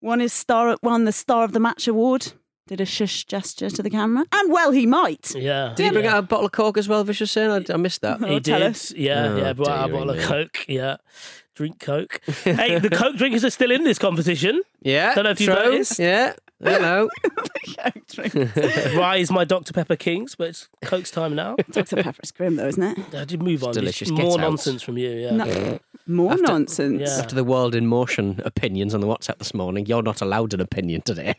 One 0.00 0.20
is 0.20 0.32
star 0.32 0.76
won 0.82 1.04
the 1.04 1.12
Star 1.12 1.44
of 1.44 1.52
the 1.52 1.60
Match 1.60 1.86
award. 1.86 2.32
Did 2.68 2.80
a 2.80 2.86
shush 2.86 3.24
gesture 3.24 3.68
to 3.70 3.82
the 3.82 3.90
camera. 3.90 4.24
And 4.32 4.52
well 4.52 4.70
he 4.70 4.86
might. 4.86 5.34
Yeah. 5.34 5.72
Did 5.76 5.84
he 5.86 5.90
bring 5.90 6.06
out 6.06 6.18
a 6.18 6.22
bottle 6.22 6.46
of 6.46 6.52
Coke 6.52 6.78
as 6.78 6.88
well, 6.88 7.02
Vicious 7.04 7.32
Sin? 7.32 7.50
I, 7.50 7.72
I 7.72 7.76
missed 7.76 8.00
that. 8.02 8.22
Oh, 8.22 8.26
He 8.26 8.40
did. 8.40 8.62
us. 8.62 8.92
Yeah, 8.92 9.24
Oh, 9.32 9.36
yeah. 9.36 9.52
Brought 9.52 9.68
out 9.70 9.84
a 9.90 9.92
dearie 9.92 9.98
bottle 10.06 10.18
of. 10.20 10.24
Coke. 10.24 10.64
Yeah. 10.68 10.96
Drink 11.54 11.80
Coke. 11.80 12.20
hey, 12.44 12.78
the 12.78 12.88
Coke 12.88 13.16
drinkers 13.16 13.44
are 13.44 13.50
still 13.50 13.70
in 13.72 13.84
this 13.84 13.98
competition. 13.98 14.62
Yeah. 14.84 15.14
Don't 15.14 15.24
know 15.24 15.30
if 15.30 15.40
you 15.40 15.46
true. 15.46 15.54
noticed. 15.54 15.98
Yeah. 16.00 16.32
Hello. 16.62 17.08
Rise 18.96 19.30
my 19.30 19.44
Dr. 19.44 19.72
Pepper 19.72 19.96
Kings, 19.96 20.34
but 20.34 20.48
it's 20.48 20.68
Coke's 20.82 21.10
time 21.10 21.34
now. 21.34 21.56
Dr. 21.70 22.02
Pepper's 22.02 22.30
grim 22.30 22.56
though, 22.56 22.68
isn't 22.68 22.82
it? 22.82 23.14
I 23.14 23.24
did 23.24 23.42
move 23.42 23.64
on. 23.64 23.72
delicious. 23.72 24.08
Just 24.08 24.16
Get 24.16 24.24
More 24.24 24.34
out. 24.38 24.40
nonsense 24.40 24.82
from 24.82 24.98
you, 24.98 25.10
yeah. 25.10 25.30
No, 25.32 25.78
more 26.06 26.36
nonsense. 26.36 27.00
Yeah. 27.00 27.18
After 27.18 27.34
the 27.34 27.44
World 27.44 27.74
in 27.74 27.86
Motion 27.86 28.40
opinions 28.44 28.94
on 28.94 29.00
the 29.00 29.06
WhatsApp 29.06 29.38
this 29.38 29.54
morning, 29.54 29.86
you're 29.86 30.02
not 30.02 30.20
allowed 30.20 30.54
an 30.54 30.60
opinion 30.60 31.02
today. 31.02 31.34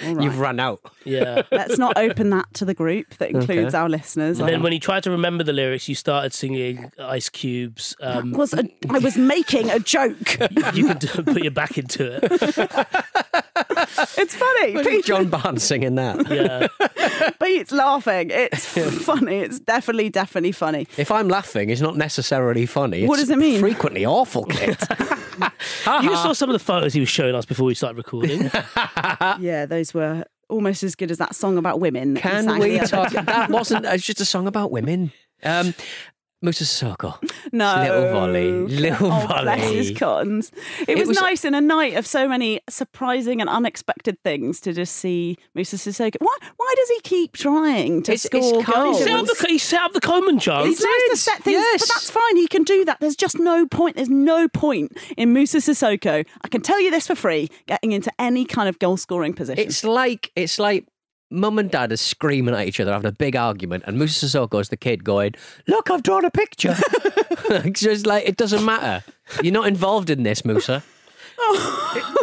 You've 0.00 0.38
run 0.38 0.60
out. 0.60 0.80
Yeah. 1.04 1.42
Let's 1.50 1.78
not 1.78 1.96
open 1.98 2.30
that 2.30 2.52
to 2.54 2.64
the 2.64 2.74
group 2.74 3.16
that 3.18 3.30
includes 3.30 3.74
our 3.74 3.88
listeners. 3.88 4.38
And 4.38 4.48
then 4.48 4.62
when 4.62 4.72
you 4.72 4.80
tried 4.80 5.02
to 5.04 5.10
remember 5.10 5.44
the 5.44 5.52
lyrics, 5.52 5.88
you 5.88 5.94
started 5.94 6.32
singing 6.32 6.90
Ice 6.98 7.28
Cubes. 7.28 7.96
Um, 8.00 8.32
was 8.32 8.54
a, 8.54 8.68
I 8.88 8.98
was 8.98 9.16
making 9.16 9.70
a 9.70 9.78
joke. 9.80 10.38
you 10.74 10.86
can 10.94 10.98
put 10.98 11.42
your 11.42 11.50
back 11.50 11.76
into 11.78 12.16
it. 12.16 12.24
It's 14.16 14.34
funny. 14.56 14.84
Pete, 14.84 15.04
John 15.04 15.28
Barnes 15.28 15.62
singing 15.62 15.94
that. 15.96 16.28
Yeah. 16.28 17.30
Pete's 17.42 17.72
laughing. 17.72 18.30
It's 18.30 18.64
funny. 19.04 19.38
It's 19.38 19.58
definitely, 19.60 20.10
definitely 20.10 20.52
funny. 20.52 20.86
If 20.96 21.10
I'm 21.10 21.28
laughing, 21.28 21.70
it's 21.70 21.80
not 21.80 21.96
necessarily 21.96 22.66
funny. 22.66 23.06
What 23.06 23.18
It's 23.18 23.28
does 23.28 23.30
it 23.36 23.38
mean? 23.38 23.60
Frequently 23.60 24.04
awful, 24.06 24.44
kid. 24.50 24.76
You 26.02 26.16
saw 26.16 26.32
some 26.32 26.48
of 26.50 26.52
the 26.54 26.58
photos 26.58 26.92
he 26.92 27.00
was 27.00 27.08
showing 27.08 27.34
us 27.34 27.44
before 27.44 27.66
we 27.66 27.74
started 27.74 27.96
recording. 27.96 28.50
Yeah, 29.40 29.66
those 29.66 29.94
were 29.94 30.24
almost 30.48 30.82
as 30.82 30.94
good 30.94 31.10
as 31.10 31.18
that 31.18 31.34
song 31.34 31.58
about 31.58 31.80
women. 31.80 32.14
that 32.14 32.22
he 32.22 32.28
Can 32.28 32.44
sang 32.44 32.58
we 32.60 32.78
talk? 32.80 33.10
That 33.12 33.50
wasn't. 33.50 33.84
It's 33.86 34.04
just 34.04 34.20
a 34.20 34.24
song 34.24 34.46
about 34.46 34.70
women. 34.70 35.12
Um, 35.44 35.74
Moussa 36.40 36.64
Sissoko. 36.64 37.16
No. 37.52 37.82
Little 37.82 38.12
volley. 38.12 38.52
Little 38.52 39.10
oh, 39.12 39.26
Bless 39.26 39.60
volley. 39.60 39.76
his 39.76 39.98
cottons. 39.98 40.52
It, 40.86 40.96
was, 40.98 41.08
was- 41.08 41.20
nice 41.20 41.44
in 41.44 41.54
a 41.54 41.60
night 41.60 41.94
of 41.96 42.06
so 42.06 42.28
many 42.28 42.60
surprising 42.68 43.40
and 43.40 43.50
unexpected 43.50 44.22
things 44.22 44.60
to 44.60 44.72
just 44.72 44.96
see 44.96 45.36
Moussa 45.54 45.76
Sissoko. 45.76 46.16
Why, 46.20 46.36
why 46.56 46.74
does 46.76 46.88
he 46.90 47.00
keep 47.00 47.32
trying 47.36 48.02
to 48.04 48.12
It's- 48.12 48.26
it's 48.32 48.48
score 48.48 48.62
kind 48.62 48.84
goals? 48.84 49.00
of- 49.00 49.08
set 49.08 49.18
up 49.18 49.26
the, 49.26 49.46
he 49.48 49.58
set 49.58 49.80
up 49.80 49.92
the 49.94 50.00
Coman 50.00 50.38
chance. 50.38 50.68
It's 50.68 50.80
nice 50.82 51.10
to 51.10 51.16
set 51.16 51.42
things, 51.42 51.54
yes. 51.54 51.80
but 51.80 51.88
that's 51.88 52.10
fine. 52.10 52.36
He 52.36 52.46
can 52.46 52.62
do 52.62 52.84
that. 52.84 53.00
There's 53.00 53.16
just 53.16 53.38
no 53.38 53.66
point. 53.66 53.96
There's 53.96 54.10
no 54.10 54.46
point 54.48 54.96
in 55.16 55.32
Moussa 55.32 55.58
Sissoko. 55.58 56.24
I 56.42 56.48
can 56.48 56.60
tell 56.60 56.80
you 56.80 56.90
this 56.90 57.06
for 57.06 57.14
free. 57.14 57.48
Getting 57.66 57.92
into 57.92 58.12
any 58.18 58.44
kind 58.44 58.68
of 58.68 58.78
goal 58.78 58.96
scoring 58.96 59.34
position. 59.34 59.64
It's 59.66 59.82
like 59.82 60.30
it's 60.36 60.58
like 60.58 60.86
mum 61.30 61.58
and 61.58 61.70
dad 61.70 61.92
are 61.92 61.96
screaming 61.96 62.54
at 62.54 62.66
each 62.66 62.80
other, 62.80 62.92
having 62.92 63.08
a 63.08 63.12
big 63.12 63.36
argument, 63.36 63.84
and 63.86 63.98
Moussa 63.98 64.26
Sissoko 64.26 64.60
is 64.60 64.68
the 64.68 64.76
kid 64.76 65.04
going, 65.04 65.34
"Look, 65.66 65.90
I've 65.90 66.02
drawn 66.02 66.24
a 66.24 66.30
picture." 66.30 66.76
it's 67.50 67.80
just 67.80 68.06
like 68.06 68.26
it 68.26 68.36
doesn't 68.36 68.64
matter. 68.64 69.04
You're 69.42 69.52
not 69.52 69.68
involved 69.68 70.10
in 70.10 70.22
this, 70.22 70.44
Moussa. 70.44 70.82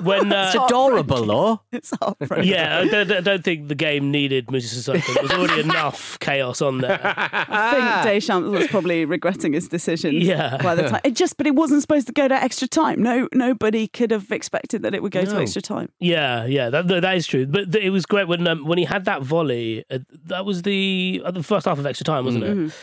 When 0.04 0.32
uh, 0.32 0.52
It's 0.54 0.56
adorable, 0.66 1.26
though. 1.26 1.62
It's 1.72 1.92
heartbreaking. 2.00 2.46
yeah, 2.46 2.80
I 2.80 2.88
don't, 2.88 3.12
I 3.12 3.22
don't 3.22 3.44
think 3.44 3.68
the 3.68 3.76
game 3.76 4.12
needed 4.12 4.52
Moussa 4.52 4.76
Sissoko. 4.76 5.14
There 5.14 5.24
was 5.24 5.32
already 5.32 5.62
enough 5.62 6.20
chaos 6.20 6.62
on 6.62 6.80
there. 6.80 7.00
I 7.04 7.72
think 8.04 8.14
Deschamps 8.14 8.50
was 8.50 8.68
probably 8.68 9.06
regretting 9.06 9.54
his 9.54 9.68
decision. 9.68 10.16
Yeah. 10.16 10.58
By 10.62 10.76
the 10.76 10.90
time 10.90 11.02
it 11.04 11.16
just, 11.16 11.38
but 11.38 11.48
it 11.48 11.56
wasn't 11.56 11.82
supposed 11.82 12.08
to 12.08 12.14
go 12.14 12.28
to 12.28 12.36
extra 12.36 12.68
time. 12.68 13.02
No, 13.02 13.28
nobody 13.34 13.88
could 13.88 14.12
have 14.12 14.32
expected 14.32 14.84
that 14.84 14.94
it 14.94 15.02
would 15.02 15.12
go 15.12 15.26
to 15.26 15.38
extra 15.38 15.62
time. 15.62 15.90
Yeah, 16.00 16.46
yeah, 16.46 16.70
that 16.70 16.88
that 16.88 17.16
is 17.18 17.26
true. 17.28 17.46
But 17.46 17.74
it 17.76 17.90
was 17.90 18.06
great 18.06 18.28
when 18.28 18.48
um, 18.48 18.66
when 18.66 18.78
he 18.78 18.86
had 18.86 19.06
that 19.06 19.22
volley. 19.24 19.84
Uh, 19.90 20.00
that 20.26 20.46
was 20.46 20.62
the 20.62 21.22
uh, 21.26 21.32
the 21.32 21.44
first 21.44 21.66
half 21.66 21.80
of 21.80 21.86
extra 21.86 22.04
time, 22.06 22.26
wasn't 22.26 22.44
it? 22.44 22.74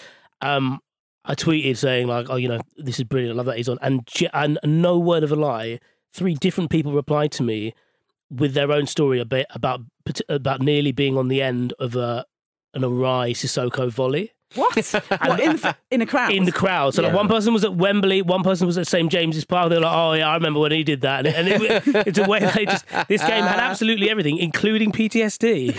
Um, 0.41 0.81
I 1.25 1.35
tweeted 1.35 1.77
saying 1.77 2.09
like, 2.09 2.27
"Oh, 2.31 2.37
you 2.37 2.49
know, 2.49 2.61
this 2.77 2.99
is 2.99 3.05
brilliant. 3.05 3.35
I 3.35 3.37
love 3.37 3.47
that 3.47 3.57
he's 3.57 3.69
on." 3.69 3.79
And 3.81 4.09
and 4.33 4.59
no 4.65 4.99
word 4.99 5.23
of 5.23 5.31
a 5.33 5.37
lie, 5.37 5.79
three 6.13 6.35
different 6.35 6.71
people 6.71 6.93
replied 6.93 7.33
to 7.33 7.43
me 7.43 7.75
with 8.31 8.55
their 8.55 8.73
own 8.73 8.87
story 8.87 9.21
a 9.21 9.25
bit 9.25 9.47
about 9.51 9.81
about 10.29 10.61
nearly 10.61 10.93
being 10.93 11.17
on 11.17 11.29
the 11.29 11.43
end 11.43 11.73
of 11.79 11.97
a 11.97 12.25
an 12.75 12.85
awry 12.85 13.33
Sissoko 13.33 13.91
volley. 13.91 14.33
What? 14.55 14.75
what 15.09 15.41
in, 15.41 15.59
in 15.91 16.03
a 16.03 16.07
crowd? 16.07 16.33
in 16.33 16.45
the 16.45 16.53
crowd. 16.53 16.95
So 16.95 17.03
like 17.03 17.15
one 17.15 17.29
person 17.29 17.55
was 17.55 17.65
at 17.65 17.75
Wembley, 17.75 18.21
one 18.21 18.43
person 18.43 18.67
was 18.67 18.77
at 18.77 18.87
St 18.87 19.11
James's 19.11 19.45
Park. 19.45 19.71
They're 19.71 19.81
like, 19.81 19.95
"Oh 19.95 20.13
yeah, 20.13 20.29
I 20.29 20.35
remember 20.35 20.61
when 20.61 20.73
he 20.73 20.85
did 20.85 21.01
that." 21.03 21.27
And, 21.27 21.49
and 21.49 21.49
it, 21.49 21.83
it's 22.07 22.19
a 22.19 22.25
way 22.25 22.41
they 22.41 22.67
just 22.67 22.87
this 23.09 23.23
game 23.23 23.45
had 23.45 23.59
absolutely 23.59 24.11
everything, 24.11 24.39
including 24.39 24.93
PTSD. 24.93 25.73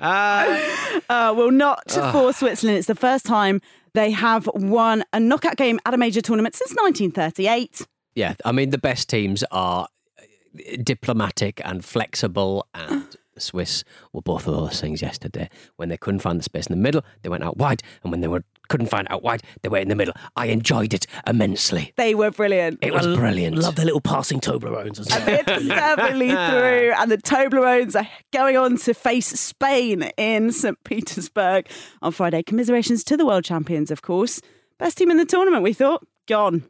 Uh, 1.08 1.34
well, 1.36 1.50
not 1.50 1.90
for 1.90 2.32
Switzerland. 2.32 2.78
It's 2.78 2.86
the 2.86 2.94
first 2.94 3.26
time 3.26 3.60
they 3.94 4.10
have 4.12 4.48
won 4.54 5.02
a 5.12 5.18
knockout 5.18 5.56
game 5.56 5.80
at 5.84 5.92
a 5.92 5.96
major 5.96 6.20
tournament 6.20 6.54
since 6.54 6.70
1938. 6.70 7.86
Yeah, 8.14 8.34
I 8.44 8.52
mean 8.52 8.70
the 8.70 8.78
best 8.78 9.08
teams 9.08 9.44
are 9.50 9.88
eh, 10.18 10.76
diplomatic 10.82 11.60
and 11.64 11.84
flexible, 11.84 12.66
and 12.74 13.16
Swiss 13.38 13.84
were 14.12 14.22
both 14.22 14.46
of 14.46 14.54
those 14.54 14.80
things 14.80 15.02
yesterday. 15.02 15.48
When 15.76 15.88
they 15.88 15.96
couldn't 15.96 16.20
find 16.20 16.38
the 16.38 16.42
space 16.42 16.66
in 16.66 16.76
the 16.76 16.82
middle, 16.82 17.02
they 17.22 17.28
went 17.28 17.44
out 17.44 17.56
wide, 17.56 17.82
and 18.02 18.10
when 18.10 18.20
they 18.20 18.28
were 18.28 18.44
couldn't 18.70 18.86
find 18.86 19.06
out 19.10 19.22
wide, 19.22 19.42
they 19.62 19.68
were 19.68 19.78
in 19.78 19.88
the 19.88 19.96
middle. 19.96 20.14
I 20.36 20.46
enjoyed 20.46 20.94
it 20.94 21.04
immensely. 21.26 21.92
They 21.96 22.14
were 22.14 22.30
brilliant. 22.30 22.78
It 22.80 22.94
was 22.94 23.04
brilliant. 23.16 23.58
Love 23.58 23.74
the 23.74 23.84
little 23.84 24.00
passing 24.00 24.40
Toblerones 24.40 25.00
as 25.00 25.08
well. 25.10 25.28
It's 25.28 25.66
definitely 25.66 26.28
through, 26.28 26.92
and 26.96 27.10
the 27.10 27.18
Toblerones 27.18 28.00
are 28.00 28.08
going 28.32 28.56
on 28.56 28.78
to 28.78 28.94
face 28.94 29.26
Spain 29.26 30.02
in 30.16 30.52
St. 30.52 30.82
Petersburg 30.84 31.68
on 32.00 32.12
Friday. 32.12 32.42
Commiserations 32.42 33.02
to 33.04 33.16
the 33.16 33.26
world 33.26 33.44
champions, 33.44 33.90
of 33.90 34.02
course. 34.02 34.40
Best 34.78 34.96
team 34.98 35.10
in 35.10 35.16
the 35.16 35.26
tournament, 35.26 35.62
we 35.62 35.72
thought. 35.72 36.06
Gone. 36.26 36.69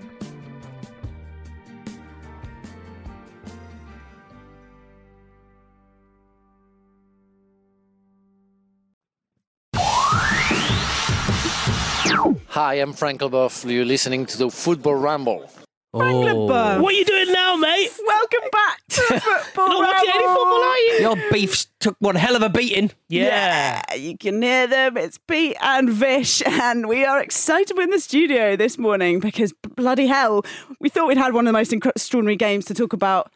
Hi, 12.63 12.75
I'm 12.75 12.93
Frank 12.93 13.21
Leboeuf. 13.21 13.67
You're 13.67 13.85
listening 13.85 14.27
to 14.27 14.37
the 14.37 14.51
Football 14.51 14.93
Ramble. 14.93 15.49
Oh. 15.95 16.79
What 16.79 16.93
are 16.93 16.95
you 16.95 17.05
doing 17.05 17.33
now, 17.33 17.55
mate? 17.55 17.89
Welcome 18.05 18.49
back 18.51 18.79
to 18.87 19.05
the 19.09 19.19
football 19.19 19.67
Not 19.67 19.79
watching 19.79 20.09
any 20.13 20.25
Ramble. 20.27 20.35
football, 20.35 20.63
are 20.63 20.77
you? 20.77 20.97
Your 20.99 21.31
beefs 21.31 21.67
took 21.79 21.95
one 21.97 22.13
hell 22.13 22.35
of 22.35 22.43
a 22.43 22.49
beating. 22.49 22.91
Yeah. 23.09 23.81
Yeah, 23.89 23.95
you 23.95 24.15
can 24.15 24.43
hear 24.43 24.67
them. 24.67 24.95
It's 24.95 25.17
Pete 25.17 25.57
and 25.59 25.89
Vish, 25.89 26.43
and 26.45 26.87
we 26.87 27.03
are 27.03 27.19
excited 27.19 27.75
we're 27.75 27.81
in 27.81 27.89
the 27.89 27.99
studio 27.99 28.55
this 28.55 28.77
morning 28.77 29.19
because 29.19 29.53
bloody 29.75 30.05
hell, 30.05 30.45
we 30.79 30.89
thought 30.89 31.07
we'd 31.07 31.17
had 31.17 31.33
one 31.33 31.47
of 31.47 31.51
the 31.51 31.57
most 31.57 31.73
extraordinary 31.73 32.35
games 32.35 32.65
to 32.65 32.75
talk 32.75 32.93
about 32.93 33.31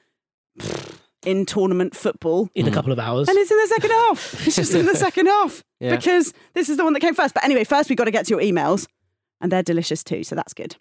in 1.25 1.45
tournament 1.45 1.95
football. 1.95 2.49
In 2.55 2.67
a 2.67 2.69
hmm. 2.69 2.75
couple 2.75 2.91
of 2.91 2.99
hours. 2.99 3.27
And 3.27 3.37
it's 3.37 3.51
in 3.51 3.57
the 3.57 3.67
second 3.67 3.89
half. 3.89 4.33
It's 4.47 4.55
just 4.55 4.73
in 4.75 4.85
the 4.85 4.95
second 4.95 5.25
half 5.25 5.63
Yeah. 5.79 5.95
because 5.95 6.33
this 6.53 6.69
is 6.69 6.77
the 6.77 6.83
one 6.83 6.93
that 6.93 6.99
came 6.99 7.15
first. 7.15 7.33
But 7.33 7.43
anyway, 7.43 7.63
first 7.63 7.89
we've 7.89 7.97
got 7.97 8.05
to 8.05 8.11
get 8.11 8.27
to 8.27 8.29
your 8.29 8.41
emails, 8.41 8.87
and 9.41 9.51
they're 9.51 9.63
delicious 9.63 10.03
too, 10.03 10.23
so 10.23 10.35
that's 10.35 10.53
good. 10.53 10.75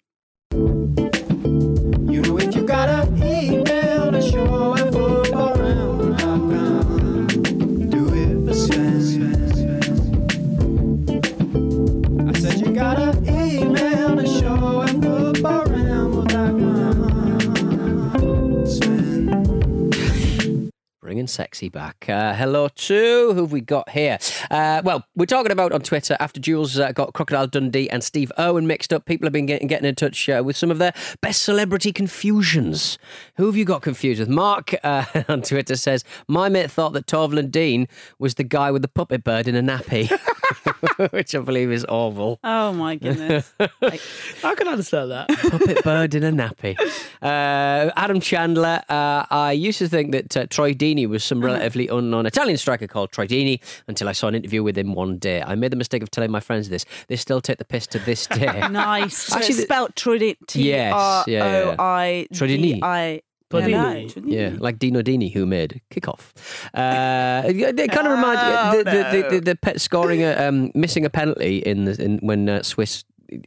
Bringing 21.15 21.27
sexy 21.27 21.69
back. 21.69 22.07
Uh, 22.09 22.33
hello 22.33 22.67
to 22.67 23.31
who 23.33 23.39
have 23.43 23.53
we 23.53 23.61
got 23.61 23.87
here? 23.91 24.17
Uh, 24.51 24.81
well, 24.83 25.05
we're 25.15 25.25
talking 25.25 25.53
about 25.53 25.71
on 25.71 25.79
Twitter 25.79 26.17
after 26.19 26.41
Jules 26.41 26.77
uh, 26.77 26.91
got 26.91 27.13
Crocodile 27.13 27.47
Dundee 27.47 27.89
and 27.89 28.03
Steve 28.03 28.33
Irwin 28.37 28.67
mixed 28.67 28.91
up. 28.91 29.05
People 29.05 29.25
have 29.25 29.31
been 29.31 29.45
getting, 29.45 29.69
getting 29.69 29.87
in 29.87 29.95
touch 29.95 30.27
uh, 30.27 30.43
with 30.45 30.57
some 30.57 30.69
of 30.69 30.77
their 30.77 30.93
best 31.21 31.41
celebrity 31.41 31.93
confusions. 31.93 32.97
Who 33.37 33.45
have 33.45 33.55
you 33.55 33.63
got 33.63 33.81
confused 33.81 34.19
with? 34.19 34.27
Mark 34.27 34.75
uh, 34.83 35.05
on 35.29 35.41
Twitter 35.41 35.77
says, 35.77 36.03
My 36.27 36.49
mate 36.49 36.69
thought 36.69 36.91
that 36.91 37.07
Torvald 37.07 37.49
Dean 37.49 37.87
was 38.19 38.35
the 38.35 38.43
guy 38.43 38.69
with 38.69 38.81
the 38.81 38.89
puppet 38.89 39.23
bird 39.23 39.47
in 39.47 39.55
a 39.55 39.63
nappy, 39.63 40.11
which 41.11 41.33
I 41.35 41.39
believe 41.39 41.71
is 41.71 41.85
awful. 41.85 42.39
Oh 42.43 42.73
my 42.73 42.95
goodness. 42.95 43.51
I 43.59 44.55
can 44.55 44.67
understand 44.67 45.11
that. 45.11 45.27
puppet 45.51 45.83
bird 45.83 46.15
in 46.15 46.23
a 46.23 46.31
nappy. 46.31 46.77
Uh, 47.21 47.91
Adam 47.95 48.19
Chandler. 48.19 48.81
Uh, 48.89 49.25
I 49.29 49.51
used 49.53 49.79
to 49.79 49.87
think 49.87 50.11
that 50.11 50.37
uh, 50.37 50.45
Troy 50.49 50.73
Deeney 50.73 51.07
was 51.07 51.23
some 51.23 51.43
relatively 51.43 51.87
unknown 51.87 52.25
Italian 52.25 52.57
striker 52.57 52.87
called 52.87 53.11
Troy 53.11 53.27
Deeney 53.27 53.59
until 53.87 54.07
I 54.09 54.11
saw 54.11 54.27
an 54.27 54.35
interview 54.35 54.63
with 54.63 54.77
him 54.77 54.93
one 54.93 55.17
day. 55.17 55.41
I 55.41 55.55
made 55.55 55.71
the 55.71 55.77
mistake 55.77 56.03
of 56.03 56.11
telling 56.11 56.31
my 56.31 56.39
friends 56.39 56.69
this. 56.69 56.85
They 57.07 57.15
still 57.15 57.41
take 57.41 57.57
the 57.57 57.65
piss 57.65 57.87
to 57.87 57.99
this 57.99 58.27
day. 58.27 58.45
nice. 58.69 59.17
So 59.17 59.35
Actually, 59.35 59.47
it's 59.49 59.57
the- 59.57 59.63
spelled 59.63 59.95
Trudi. 59.95 60.37
T 60.47 60.69
Yes, 60.69 60.93
R 60.93 61.23
yeah, 61.27 61.45
yeah. 61.65 61.75
O 61.79 61.83
I 61.83 62.27
D 62.31 62.37
Trodini. 62.39 62.79
I. 62.83 63.21
Trodini. 63.61 64.15
No, 64.15 64.21
no, 64.21 64.27
Yeah, 64.27 64.55
like 64.59 64.79
Dino 64.79 65.01
Dini, 65.01 65.33
who 65.33 65.45
made 65.45 65.81
kickoff. 65.91 66.31
Uh, 66.73 67.43
it 67.47 67.91
kind 67.91 68.07
of 68.07 68.13
reminds 68.13 68.41
Oh, 68.43 68.77
the, 68.77 68.83
the, 68.83 68.91
the, 68.91 69.19
no. 69.21 69.29
the, 69.29 69.39
the 69.41 69.55
pet 69.55 69.81
scoring, 69.81 70.21
a, 70.23 70.33
um, 70.35 70.71
missing 70.75 71.05
a 71.05 71.09
penalty 71.09 71.59
in 71.59 71.85
the 71.85 72.01
in 72.03 72.17
when 72.19 72.49
uh, 72.49 72.63
Swiss 72.63 73.03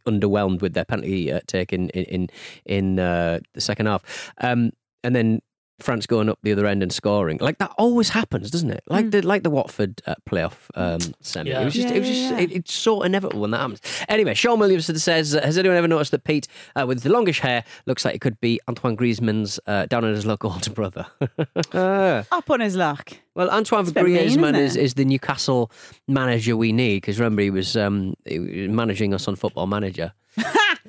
underwhelmed 0.06 0.60
with 0.60 0.74
their 0.74 0.84
penalty 0.84 1.32
uh, 1.32 1.40
take 1.46 1.72
in 1.72 1.88
in 1.90 2.04
in, 2.04 2.28
in 2.66 2.98
uh, 2.98 3.38
the 3.54 3.60
second 3.60 3.86
half, 3.86 4.32
um, 4.40 4.70
and 5.04 5.14
then. 5.14 5.40
France 5.80 6.06
going 6.06 6.28
up 6.28 6.38
the 6.42 6.50
other 6.52 6.66
end 6.66 6.82
and 6.82 6.92
scoring 6.92 7.38
like 7.40 7.58
that 7.58 7.72
always 7.78 8.08
happens, 8.08 8.50
doesn't 8.50 8.70
it? 8.70 8.82
Like 8.88 9.10
the 9.12 9.22
like 9.22 9.42
the 9.44 9.50
Watford 9.50 10.02
uh, 10.06 10.14
playoff 10.28 10.54
um, 10.74 11.00
semi. 11.20 11.50
Yeah. 11.50 11.60
It 11.62 11.64
was 11.66 11.74
just 11.74 11.88
Yeah, 11.88 11.94
it 11.94 11.98
was 12.00 12.08
just 12.08 12.20
yeah. 12.32 12.38
It, 12.38 12.52
it's 12.52 12.72
so 12.74 13.02
inevitable 13.02 13.40
when 13.42 13.50
that 13.52 13.58
happens. 13.58 13.80
Anyway, 14.08 14.34
Sean 14.34 14.58
Williamson 14.58 14.98
says, 14.98 15.32
"Has 15.32 15.56
anyone 15.56 15.76
ever 15.78 15.88
noticed 15.88 16.10
that 16.10 16.24
Pete 16.24 16.48
uh, 16.74 16.84
with 16.86 17.02
the 17.02 17.10
longish 17.10 17.40
hair 17.40 17.64
looks 17.86 18.04
like 18.04 18.14
it 18.14 18.20
could 18.20 18.40
be 18.40 18.60
Antoine 18.68 18.96
Griezmann's 18.96 19.60
uh, 19.66 19.86
down 19.86 20.04
on 20.04 20.12
his 20.14 20.26
luck 20.26 20.44
older 20.44 20.70
brother?" 20.70 21.06
Up 21.72 22.50
on 22.50 22.60
his 22.60 22.76
luck. 22.76 23.12
Well, 23.34 23.50
Antoine 23.50 23.84
bit 23.84 24.04
mean, 24.04 24.16
Griezmann 24.16 24.58
isn't 24.58 24.82
is, 24.82 24.94
the 24.94 25.04
Newcastle 25.04 25.70
manager 26.08 26.56
we 26.56 26.72
need 26.72 26.96
because 26.96 27.20
remember 27.20 27.42
he 27.42 27.50
was, 27.50 27.76
um, 27.76 28.14
he 28.24 28.38
was 28.40 28.68
managing 28.70 29.14
us 29.14 29.28
on 29.28 29.36
Football 29.36 29.68
Manager, 29.68 30.12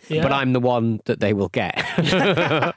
Yeah. 0.08 0.24
but 0.24 0.32
I'm 0.32 0.54
the 0.54 0.60
one 0.60 1.00
that 1.06 1.20
they 1.20 1.34
will 1.34 1.50
get. 1.50 1.76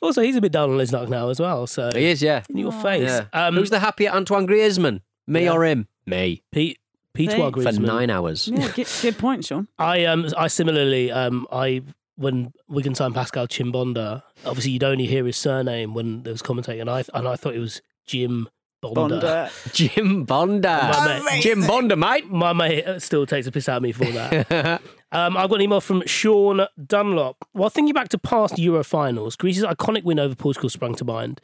also, 0.00 0.22
he's 0.22 0.36
a 0.36 0.40
bit 0.40 0.52
down 0.52 0.70
on 0.70 0.78
his 0.78 0.92
luck 0.92 1.08
now 1.08 1.28
as 1.30 1.40
well. 1.40 1.66
So 1.66 1.90
he 1.94 2.06
is, 2.06 2.22
yeah. 2.22 2.42
in 2.48 2.58
your 2.58 2.72
face. 2.72 3.08
yeah. 3.08 3.26
Um, 3.32 3.54
Who's 3.56 3.70
the 3.70 3.78
happier 3.80 4.10
Antoine 4.10 4.46
Griezmann? 4.46 5.00
Me 5.26 5.44
Yeah. 5.44 5.52
or 5.52 5.64
him? 5.64 5.88
Me 6.06 6.42
Pete? 6.52 6.78
Pete 7.14 7.30
Pete. 7.30 7.36
for 7.38 7.50
Griezmann. 7.50 7.80
nine 7.80 8.10
hours. 8.10 8.48
Yeah, 8.48 8.70
good, 8.74 8.88
good 9.02 9.18
point, 9.18 9.44
Sean. 9.44 9.68
I 9.78 10.04
um 10.04 10.26
I 10.36 10.46
similarly 10.48 11.10
um 11.10 11.46
I 11.52 11.82
when 12.16 12.52
Wigan 12.68 12.94
signed 12.94 13.14
Pascal 13.14 13.46
Chimbonda, 13.46 14.22
obviously 14.44 14.72
you'd 14.72 14.84
only 14.84 15.06
hear 15.06 15.24
his 15.24 15.36
surname 15.36 15.94
when 15.94 16.22
there 16.22 16.32
was 16.32 16.42
commentating, 16.42 16.80
and 16.80 16.90
I 16.90 17.04
and 17.14 17.28
I 17.28 17.36
thought 17.36 17.54
it 17.54 17.60
was 17.60 17.80
Jim 18.06 18.48
Bonda. 18.82 19.20
Bonda. 19.20 19.72
Jim 19.74 20.26
Bonda, 20.26 20.62
My 20.90 21.20
mate. 21.24 21.42
Jim 21.42 21.62
Bonda, 21.62 21.98
mate. 21.98 22.30
My 22.30 22.52
mate 22.52 22.84
uh, 22.86 22.98
still 23.00 23.26
takes 23.26 23.46
a 23.46 23.52
piss 23.52 23.68
out 23.68 23.78
of 23.78 23.82
me 23.82 23.92
for 23.92 24.04
that. 24.06 24.80
um, 25.12 25.36
I've 25.36 25.48
got 25.48 25.56
an 25.56 25.62
email 25.62 25.80
from 25.80 26.02
Sean 26.06 26.66
Dunlop. 26.86 27.36
While 27.52 27.70
thinking 27.70 27.94
back 27.94 28.08
to 28.10 28.18
past 28.18 28.58
Euro 28.58 28.84
finals, 28.84 29.36
Greece's 29.36 29.64
iconic 29.64 30.04
win 30.04 30.18
over 30.18 30.34
Portugal 30.34 30.68
sprung 30.68 30.94
to 30.96 31.04
mind. 31.04 31.40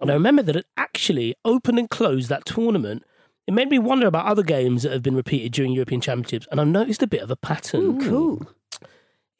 And 0.00 0.10
I 0.10 0.14
remember 0.14 0.42
that 0.42 0.56
it 0.56 0.66
actually 0.76 1.34
opened 1.44 1.78
and 1.78 1.90
closed 1.90 2.28
that 2.28 2.44
tournament. 2.44 3.02
It 3.48 3.54
made 3.54 3.70
me 3.70 3.78
wonder 3.78 4.06
about 4.06 4.26
other 4.26 4.42
games 4.42 4.82
that 4.82 4.92
have 4.92 5.02
been 5.02 5.16
repeated 5.16 5.52
during 5.52 5.72
European 5.72 6.00
Championships, 6.00 6.46
and 6.50 6.60
I've 6.60 6.68
noticed 6.68 7.02
a 7.02 7.06
bit 7.06 7.22
of 7.22 7.30
a 7.30 7.36
pattern. 7.36 8.00
Cool. 8.04 8.46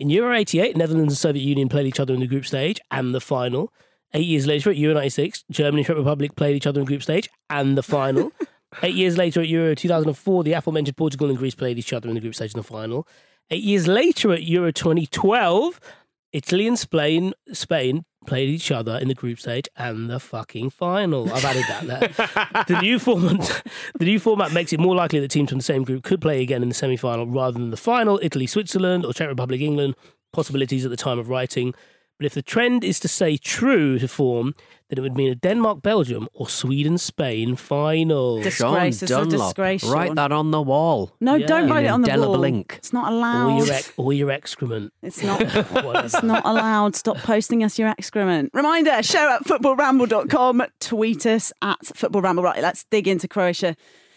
In 0.01 0.11
Euro 0.11 0.35
88, 0.35 0.77
Netherlands 0.77 1.13
and 1.13 1.19
Soviet 1.19 1.43
Union 1.43 1.69
played 1.69 1.87
each 1.87 2.01
other 2.01 2.15
in 2.15 2.21
the 2.21 2.27
group 2.27 2.47
stage 2.47 2.81
and 2.91 3.15
the 3.15 3.21
final. 3.21 3.73
Eight 4.15 4.27
years 4.27 4.47
later, 4.47 4.71
at 4.71 4.77
Euro 4.77 4.95
96, 4.95 5.45
Germany 5.51 5.81
and 5.81 5.87
Czech 5.87 5.97
Republic 5.97 6.35
played 6.37 6.57
each 6.57 6.67
other 6.67 6.81
in 6.81 6.87
group 6.87 7.03
stage 7.03 7.29
and 7.51 7.77
the 7.77 7.83
final. 7.83 8.33
Eight 8.83 8.95
years 8.95 9.17
later, 9.19 9.41
at 9.41 9.49
Euro 9.49 9.75
2004, 9.75 10.45
the 10.45 10.53
aforementioned 10.53 10.97
Portugal 10.97 11.29
and 11.29 11.39
Greece 11.39 11.55
played 11.55 11.79
each 11.79 11.93
other 11.93 12.09
in 12.09 12.15
the 12.15 12.21
group 12.21 12.35
stage 12.35 12.55
and 12.55 12.63
the 12.63 12.67
final. 12.67 13.07
Eight 13.51 13.63
years 13.63 13.89
later, 13.89 14.33
at 14.33 14.43
Euro 14.43 14.71
2012, 14.71 15.81
Italy 16.33 16.67
and 16.67 16.79
Spain, 16.79 17.33
Spain 17.53 18.05
played 18.27 18.51
each 18.51 18.71
other 18.71 18.99
in 18.99 19.09
the 19.09 19.15
group 19.15 19.41
stage 19.41 19.67
and 19.75 20.11
the 20.11 20.21
fucking 20.21 20.69
final. 20.69 21.33
I've 21.33 21.45
added 21.47 21.65
that 21.69 21.87
there. 21.87 22.65
the 22.69 22.83
new 22.83 22.99
format, 22.99 23.63
the 23.99 24.05
new 24.05 24.21
format 24.21 24.53
makes 24.53 24.75
it 24.75 24.81
more 24.81 24.95
likely 24.95 25.19
that 25.21 25.31
teams 25.31 25.49
from 25.49 25.59
the 25.59 25.65
same 25.65 25.83
group 25.83 26.05
could 26.05 26.21
play 26.21 26.43
again 26.43 26.63
in 26.63 26.69
the 26.69 26.75
semi-final 26.75 27.27
rather 27.27 27.59
than 27.59 27.71
the 27.71 27.79
final. 27.79 28.21
Italy, 28.23 28.47
Switzerland, 28.47 29.07
or 29.07 29.15
Czech 29.15 29.29
Republic, 29.29 29.63
England. 29.63 29.95
Possibilities 30.31 30.85
at 30.85 30.91
the 30.91 30.97
time 30.97 31.19
of 31.19 31.31
writing. 31.31 31.73
But 32.19 32.27
if 32.27 32.35
the 32.35 32.43
trend 32.43 32.83
is 32.85 32.99
to 33.01 33.09
say 33.09 33.37
true 33.37 33.99
to 33.99 34.09
form, 34.09 34.55
then 34.89 34.99
it 34.99 35.03
would 35.03 35.17
mean 35.17 35.31
a 35.31 35.35
Denmark, 35.37 35.83
Belgium, 35.83 36.29
or 36.33 36.49
Sweden, 36.49 36.99
Spain 36.99 37.55
final. 37.57 38.43
Disgrace. 38.43 38.57
Sean 38.57 38.87
It's 38.89 39.03
a 39.03 39.07
Dunlop. 39.07 39.31
disgrace, 39.31 39.85
Write 39.85 40.07
Sean. 40.09 40.15
that 40.17 40.33
on 40.33 40.51
the 40.51 40.61
wall. 40.63 41.13
No, 41.21 41.37
Yeah. 41.37 41.47
don't 41.47 41.69
write 41.71 41.81
In 41.81 41.87
it 41.87 41.89
on 41.91 42.03
the 42.03 42.09
indelible 42.11 42.35
wall. 42.35 42.45
ink. 42.45 42.75
It's 42.79 42.93
not 42.93 43.13
or 43.13 43.15
allowed. 43.17 43.59
your, 43.67 43.73
ex- 43.75 43.93
or 43.97 44.13
your 44.13 44.31
excrement. 44.33 44.93
It's 45.03 45.23
not. 45.23 45.41
It's 46.05 46.23
not 46.23 46.45
allowed. 46.45 46.97
Stop 46.97 47.19
posting 47.19 47.63
us 47.63 47.79
your 47.79 47.89
excrement. 47.89 48.51
Reminder, 48.53 49.03
show 49.03 49.31
at 49.37 49.45
footballramble.com. 49.45 50.63
Tweet 50.81 51.27
us 51.27 51.53
at 51.63 51.79
footballramble. 51.85 52.43
Right, 52.43 52.63
let's 52.63 52.85
dig 52.91 53.07
into 53.07 53.29
Croatia. 53.29 53.77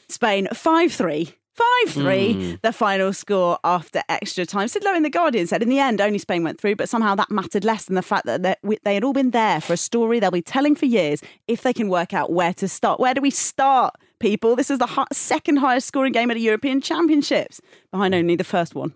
Spain 0.09 0.47
5 0.53 0.91
3. 0.91 1.35
5 1.53 1.93
3, 1.93 2.59
the 2.61 2.71
final 2.71 3.11
score 3.13 3.59
after 3.63 4.01
extra 4.09 4.45
time. 4.45 4.67
Sid 4.67 4.83
Lowe 4.83 4.95
in 4.95 5.03
The 5.03 5.09
Guardian 5.09 5.47
said, 5.47 5.61
in 5.61 5.69
the 5.69 5.79
end, 5.79 5.99
only 5.99 6.17
Spain 6.17 6.43
went 6.43 6.59
through, 6.61 6.75
but 6.77 6.87
somehow 6.89 7.13
that 7.15 7.29
mattered 7.29 7.65
less 7.65 7.85
than 7.85 7.95
the 7.95 8.01
fact 8.01 8.25
that 8.25 8.41
they- 8.43 8.93
had 8.93 9.03
all 9.03 9.13
been 9.13 9.31
there 9.31 9.59
for 9.61 9.73
a 9.73 9.77
story 9.77 10.19
they'll 10.19 10.31
be 10.31 10.41
telling 10.41 10.75
for 10.75 10.85
years 10.85 11.21
if 11.47 11.61
they 11.61 11.73
can 11.73 11.89
work 11.89 12.13
out 12.13 12.31
where 12.31 12.53
to 12.53 12.67
start. 12.67 12.99
Where 12.99 13.13
do 13.13 13.21
we 13.21 13.31
start, 13.31 13.95
people? 14.19 14.55
This 14.55 14.71
is 14.71 14.79
the 14.79 15.05
second 15.11 15.57
highest 15.57 15.87
scoring 15.87 16.13
game 16.13 16.31
at 16.31 16.35
the 16.35 16.41
European 16.41 16.79
Championships, 16.81 17.59
behind 17.91 18.15
only 18.15 18.35
the 18.37 18.43
first 18.45 18.73
one. 18.73 18.93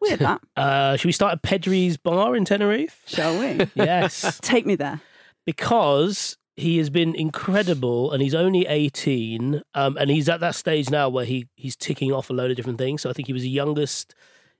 Weird 0.00 0.20
that, 0.20 0.40
Uh, 0.56 0.96
should 0.96 1.08
we 1.08 1.12
start 1.12 1.32
at 1.32 1.42
Pedri's 1.42 1.96
bar 1.96 2.36
in 2.36 2.44
Tenerife? 2.44 3.00
shall 3.06 3.38
we? 3.38 3.66
Yes, 3.74 4.38
Take 4.42 4.66
me 4.66 4.76
there. 4.76 5.00
because 5.46 6.36
he 6.56 6.78
has 6.78 6.88
been 6.88 7.14
incredible 7.14 8.12
and 8.12 8.22
he's 8.22 8.34
only 8.34 8.66
18 8.66 9.62
um, 9.74 9.96
and 9.96 10.10
he's 10.10 10.28
at 10.28 10.40
that 10.40 10.54
stage 10.54 10.88
now 10.88 11.08
where 11.08 11.24
he, 11.24 11.48
he's 11.56 11.74
ticking 11.74 12.12
off 12.12 12.30
a 12.30 12.32
load 12.32 12.50
of 12.50 12.56
different 12.56 12.78
things. 12.78 13.02
So 13.02 13.10
I 13.10 13.12
think 13.12 13.26
he 13.26 13.32
was 13.32 13.42
the 13.42 13.48
youngest 13.48 14.14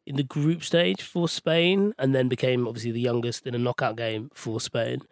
in 0.06 0.16
the 0.16 0.22
group 0.22 0.62
stage 0.64 1.02
for 1.02 1.28
Spain 1.28 1.94
and 1.98 2.14
then 2.14 2.28
became 2.28 2.66
obviously 2.66 2.90
the 2.90 3.00
youngest 3.00 3.46
in 3.46 3.54
a 3.54 3.58
knockout 3.58 3.96
game 3.96 4.30
for 4.34 4.60
Spain. 4.60 5.02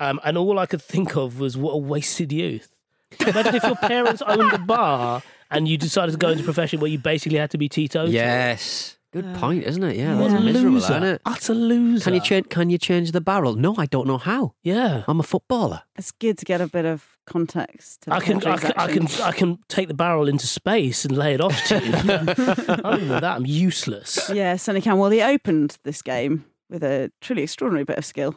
Um, 0.00 0.20
and 0.24 0.36
all 0.36 0.58
I 0.58 0.66
could 0.66 0.82
think 0.82 1.16
of 1.16 1.38
was 1.38 1.56
what 1.56 1.72
a 1.72 1.78
wasted 1.78 2.32
youth. 2.32 2.74
Imagine 3.20 3.54
if 3.54 3.62
your 3.62 3.76
parents 3.76 4.20
owned 4.26 4.52
a 4.52 4.58
bar 4.58 5.22
and 5.50 5.68
you 5.68 5.78
decided 5.78 6.12
to 6.12 6.18
go 6.18 6.30
into 6.30 6.42
a 6.42 6.44
profession 6.44 6.80
where 6.80 6.90
you 6.90 6.98
basically 6.98 7.38
had 7.38 7.50
to 7.52 7.58
be 7.58 7.68
tito 7.68 8.04
Yes. 8.06 8.95
Good 9.22 9.34
point, 9.36 9.64
isn't 9.64 9.82
it? 9.82 9.96
Yeah, 9.96 10.18
What 10.18 10.30
that's 10.30 10.40
a 10.42 10.44
miserable, 10.44 10.70
loser. 10.72 10.92
isn't 10.92 11.02
it? 11.04 11.22
Utter 11.24 11.54
loser. 11.54 12.04
Can 12.04 12.14
you 12.14 12.20
change? 12.20 12.48
Can 12.50 12.70
you 12.70 12.78
change 12.78 13.12
the 13.12 13.20
barrel? 13.20 13.54
No, 13.54 13.74
I 13.78 13.86
don't 13.86 14.06
know 14.06 14.18
how. 14.18 14.54
Yeah. 14.62 15.04
I'm 15.08 15.20
a 15.20 15.22
footballer. 15.22 15.82
It's 15.96 16.12
good 16.12 16.36
to 16.38 16.44
get 16.44 16.60
a 16.60 16.66
bit 16.66 16.84
of 16.84 17.16
context. 17.26 18.02
To 18.02 18.12
I 18.14 18.20
can, 18.20 18.36
I 18.44 18.56
can, 18.58 18.72
I 18.76 18.86
can. 18.92 19.06
I 19.22 19.32
can 19.32 19.58
take 19.68 19.88
the 19.88 19.94
barrel 19.94 20.28
into 20.28 20.46
space 20.46 21.04
and 21.04 21.16
lay 21.16 21.34
it 21.34 21.40
off 21.40 21.60
to 21.68 21.74
you. 21.84 21.92
Other 22.84 22.98
than 22.98 23.08
that, 23.08 23.24
I'm 23.24 23.46
useless. 23.46 24.30
Yeah, 24.32 24.56
Sonny 24.56 24.80
can. 24.80 24.98
Well, 24.98 25.10
he 25.10 25.22
opened 25.22 25.78
this 25.84 26.02
game 26.02 26.44
with 26.68 26.84
a 26.84 27.10
truly 27.20 27.42
extraordinary 27.42 27.84
bit 27.84 27.98
of 27.98 28.04
skill. 28.04 28.34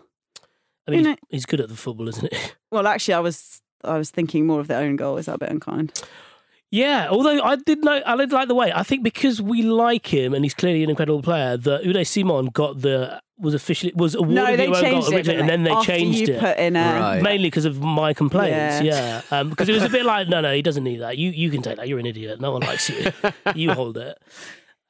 I 0.87 0.91
mean, 0.91 0.99
You 1.01 1.05
he's, 1.05 1.07
know- 1.07 1.27
he's 1.29 1.45
good 1.45 1.61
at 1.61 1.69
the 1.69 1.75
football, 1.75 2.07
isn't 2.07 2.33
he? 2.33 2.39
Well, 2.71 2.87
actually, 2.87 3.15
I 3.15 3.19
was 3.19 3.61
I 3.83 3.97
was 3.97 4.11
thinking 4.11 4.45
more 4.47 4.59
of 4.59 4.67
their 4.67 4.81
own 4.81 4.95
goal. 4.95 5.17
Is 5.17 5.25
that 5.25 5.35
a 5.35 5.39
bit 5.39 5.49
unkind? 5.49 6.01
Yeah, 6.71 7.07
although 7.09 7.41
I 7.41 7.55
did 7.55 7.83
know, 7.83 7.99
I 8.05 8.15
did 8.15 8.31
like 8.31 8.47
the 8.47 8.53
way. 8.55 8.71
I 8.71 8.83
think 8.83 9.03
because 9.03 9.41
we 9.41 9.63
like 9.63 10.13
him 10.13 10.33
and 10.35 10.45
he's 10.45 10.53
clearly 10.53 10.83
an 10.83 10.89
incredible 10.91 11.21
player, 11.23 11.57
that 11.57 11.81
Unai 11.83 12.05
Simon 12.05 12.47
got 12.47 12.81
the 12.81 13.19
was 13.39 13.53
officially 13.55 13.91
was 13.95 14.13
awarded 14.15 14.35
No, 14.35 14.55
they 14.55 14.67
the 14.67 14.73
changed 14.73 15.07
goal 15.07 15.13
it, 15.13 15.15
originally, 15.15 15.39
and 15.39 15.49
then 15.49 15.63
they 15.63 15.71
After 15.71 15.91
changed 15.93 16.19
you 16.27 16.35
it. 16.35 16.39
Put 16.39 16.57
in 16.57 16.75
a, 16.75 16.79
Right. 16.99 17.21
Mainly 17.23 17.47
because 17.47 17.65
of 17.65 17.81
my 17.81 18.13
complaints, 18.13 18.81
Yeah. 18.83 19.21
yeah. 19.31 19.43
Because 19.43 19.67
it 19.69 19.73
was 19.73 19.83
a 19.83 19.89
bit 19.89 20.05
like, 20.05 20.27
no, 20.27 20.41
no, 20.41 20.53
he 20.53 20.61
doesn't 20.61 20.83
need 20.83 20.97
that. 21.01 21.17
You 21.17 21.31
you 21.31 21.49
can 21.49 21.61
take 21.63 21.77
that. 21.77 21.87
You're 21.87 21.99
an 21.99 22.05
idiot. 22.05 22.39
No 22.41 22.51
one 22.51 22.61
likes 22.61 22.89
you. 22.89 23.11
you 23.55 23.71
hold 23.73 23.97
it. 23.97 24.17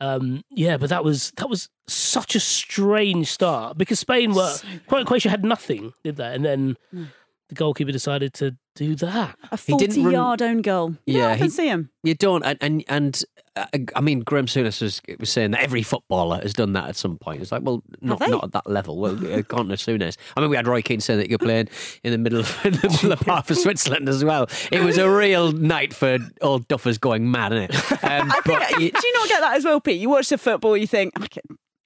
Um, 0.02 0.44
yeah, 0.50 0.78
but 0.78 0.90
that 0.90 1.04
was 1.04 1.32
that 1.38 1.50
was 1.50 1.70
such 1.88 2.36
a 2.36 2.40
strange 2.40 3.28
start 3.32 3.78
because 3.78 4.00
Spain 4.00 4.34
were 4.34 4.54
quite 4.88 5.06
Croatia 5.06 5.30
had 5.30 5.46
nothing, 5.46 5.94
did 6.04 6.16
they? 6.18 6.34
And 6.34 6.44
then 6.44 6.76
Hmm. 6.92 7.04
the 7.50 7.56
goalkeeper 7.56 7.92
decided 7.92 8.34
to 8.36 8.56
do 8.80 8.96
that. 8.96 9.36
a 9.52 9.58
He 9.58 9.76
didn't 9.76 9.98
run- 9.98 10.04
forty-yard 10.14 10.42
own 10.42 10.62
goal. 10.62 10.90
You 11.06 11.18
Yeah, 11.18 11.22
don't 11.24 11.32
often 11.34 11.44
he- 11.46 11.50
see 11.50 11.68
him. 11.68 11.90
You 12.04 12.16
don't, 12.16 12.44
and 12.46 12.58
and, 12.62 12.84
and 12.88 13.22
uh, 13.58 13.66
I 13.96 14.00
mean, 14.00 14.22
Graham 14.22 14.46
Souness 14.46 14.82
was, 14.82 15.02
was 15.20 15.30
saying 15.30 15.52
that 15.52 15.62
every 15.62 15.84
footballer 15.84 16.40
has 16.42 16.54
done 16.54 16.72
that 16.74 16.88
at 16.88 16.96
some 16.96 17.18
point. 17.18 17.42
It's 17.42 17.52
like, 17.52 17.62
well, 17.62 17.84
not 18.02 18.20
not 18.22 18.44
at 18.46 18.52
that 18.54 18.70
level. 18.70 18.98
Well, 18.98 19.16
uh, 19.34 19.42
Connor 19.48 19.76
Souness. 19.76 20.16
I 20.38 20.40
mean, 20.42 20.50
we 20.50 20.56
had 20.56 20.66
Roy 20.68 20.82
Keane 20.82 21.02
saying 21.02 21.20
that 21.20 21.30
you're 21.30 21.38
playing 21.40 21.68
in 22.04 22.12
the 22.14 22.18
middle 22.18 22.40
of 22.40 22.58
in 22.66 22.72
the 22.74 22.90
middle 22.90 23.12
of 23.12 23.20
half 23.22 23.52
of 23.52 23.58
Switzerland 23.58 24.08
as 24.08 24.24
well. 24.24 24.48
It 24.72 24.82
was 24.82 24.98
a 24.98 25.10
real 25.10 25.52
night 25.52 25.94
for 25.94 26.20
old 26.42 26.68
duffers 26.70 26.98
going 27.00 27.30
mad, 27.30 27.52
isn't 27.54 27.72
it? 27.76 28.04
Um, 28.10 28.32
I 28.32 28.42
but 28.46 28.64
think, 28.64 28.80
you- 28.80 28.92
do 28.92 29.08
you 29.08 29.14
not 29.14 29.28
get 29.28 29.42
that 29.42 29.56
as 29.58 29.66
well, 29.66 29.80
Pete? 29.82 30.00
You 30.00 30.10
watch 30.10 30.30
the 30.30 30.38
football, 30.38 30.76
you 30.78 30.88
think 30.88 31.14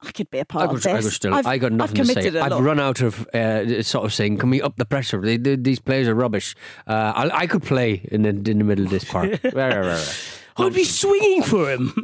I 0.06 0.12
could, 0.12 0.30
be 0.32 0.40
a 0.40 0.46
part 0.46 0.70
I 0.70 0.74
of 0.74 0.82
could, 0.82 0.90
I 0.92 0.96
this. 0.98 1.06
could 1.06 1.14
still, 1.14 1.34
I've, 1.34 1.48
I 1.48 1.58
got 1.58 1.72
nothing 1.72 2.02
I've 2.02 2.08
to 2.08 2.14
say. 2.32 2.40
I've 2.40 2.60
run 2.60 2.80
out 2.80 3.02
of 3.02 3.28
uh, 3.30 3.82
sort 3.84 4.06
of 4.06 4.14
saying, 4.14 4.38
"Can 4.38 4.50
we 4.50 4.62
up 4.62 4.76
the 4.78 4.86
pressure? 4.86 5.22
They, 5.22 5.38
they, 5.38 5.56
these 5.56 5.80
players 5.80 6.08
are 6.08 6.16
rubbish." 6.16 6.56
Uh, 6.88 7.14
I, 7.16 7.30
I 7.42 7.48
could 7.48 7.64
play 7.64 8.08
in 8.12 8.24
the 8.24 8.30
in 8.30 8.58
the 8.60 8.64
middle 8.64 8.86
of 8.86 8.92
this 8.92 9.04
park. 9.04 9.40
I'd 10.56 10.72
be 10.76 10.84
swinging 10.84 11.42
for 11.44 11.72
him. 11.72 11.94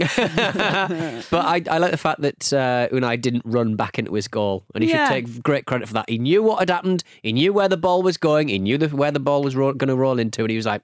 But 1.29 1.45
I, 1.45 1.61
I 1.69 1.77
like 1.77 1.91
the 1.91 1.97
fact 1.97 2.21
that 2.21 2.51
uh, 2.51 2.87
Unai 2.91 3.21
didn't 3.21 3.43
run 3.45 3.75
back 3.75 3.99
into 3.99 4.13
his 4.13 4.27
goal, 4.27 4.63
and 4.73 4.83
he 4.83 4.89
Yeah. 4.89 5.07
should 5.07 5.13
take 5.13 5.43
great 5.43 5.65
credit 5.65 5.87
for 5.87 5.93
that. 5.95 6.09
He 6.09 6.17
knew 6.17 6.41
what 6.41 6.59
had 6.59 6.69
happened. 6.69 7.03
He 7.21 7.31
knew 7.33 7.53
where 7.53 7.67
the 7.67 7.77
ball 7.77 8.01
was 8.01 8.17
going. 8.17 8.47
He 8.47 8.57
knew 8.59 8.77
the, 8.77 8.87
where 8.89 9.11
the 9.11 9.19
ball 9.19 9.43
was 9.43 9.55
ro- 9.55 9.73
going 9.73 9.89
to 9.89 9.95
roll 9.95 10.17
into, 10.19 10.41
and 10.41 10.49
he 10.49 10.57
was 10.57 10.65
like, 10.65 10.81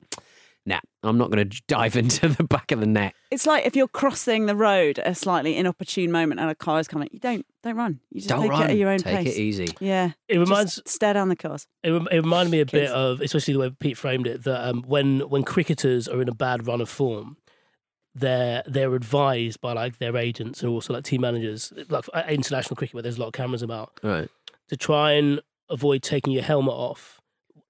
"Nah, 0.65 0.79
I'm 1.03 1.17
not 1.17 1.29
going 1.31 1.49
to 1.49 1.61
dive 1.67 1.95
into 2.03 2.27
the 2.29 2.43
back 2.43 2.71
of 2.71 2.79
the 2.79 2.85
net." 2.85 3.13
It's 3.31 3.45
like 3.45 3.65
if 3.65 3.75
you're 3.75 3.87
crossing 3.87 4.45
the 4.47 4.55
road 4.55 4.99
at 4.99 5.07
a 5.07 5.15
slightly 5.15 5.55
inopportune 5.55 6.11
moment 6.11 6.39
and 6.39 6.49
a 6.49 6.55
car 6.55 6.79
is 6.79 6.87
coming, 6.87 7.09
you 7.11 7.19
don't 7.19 7.45
don't 7.63 7.75
run. 7.75 7.99
You 8.11 8.21
just 8.21 8.29
Don't 8.29 8.41
take 8.41 8.51
run. 8.51 8.63
it 8.63 8.71
at 8.71 8.77
your 8.77 8.89
own 8.89 8.99
Take 8.99 9.25
pace. 9.25 9.35
it 9.35 9.39
easy. 9.39 9.67
Yeah, 9.79 10.11
It 10.27 10.35
Just 10.37 10.49
reminds 10.49 10.81
stare 10.85 11.13
down 11.13 11.29
the 11.29 11.35
cars. 11.35 11.67
It, 11.83 11.91
it 11.91 12.15
reminded 12.17 12.51
me 12.51 12.59
a 12.61 12.65
bit 12.65 12.89
of, 12.91 13.21
especially 13.21 13.53
the 13.55 13.59
way 13.59 13.69
Pete 13.79 13.97
framed 13.97 14.27
it, 14.27 14.43
that 14.43 14.67
um, 14.69 14.83
when 14.83 15.21
when 15.29 15.43
cricketers 15.43 16.07
are 16.07 16.21
in 16.21 16.29
a 16.29 16.35
bad 16.35 16.67
run 16.67 16.81
of 16.81 16.89
form, 16.89 17.37
they're 18.13 18.63
they're 18.65 18.93
advised 18.95 19.59
by 19.61 19.73
like 19.73 19.97
their 19.97 20.15
agents 20.15 20.61
and 20.61 20.71
also 20.71 20.93
like 20.93 21.03
team 21.03 21.21
managers, 21.21 21.73
like 21.89 22.05
uh, 22.13 22.23
international 22.29 22.75
cricket 22.75 22.93
where 22.93 23.03
there's 23.03 23.17
a 23.17 23.19
lot 23.19 23.27
of 23.27 23.33
cameras 23.33 23.61
about, 23.61 23.99
Right. 24.03 24.29
to 24.69 24.77
try 24.77 25.11
and 25.13 25.41
avoid 25.69 26.01
taking 26.03 26.31
your 26.33 26.43
helmet 26.43 26.73
off 26.73 27.19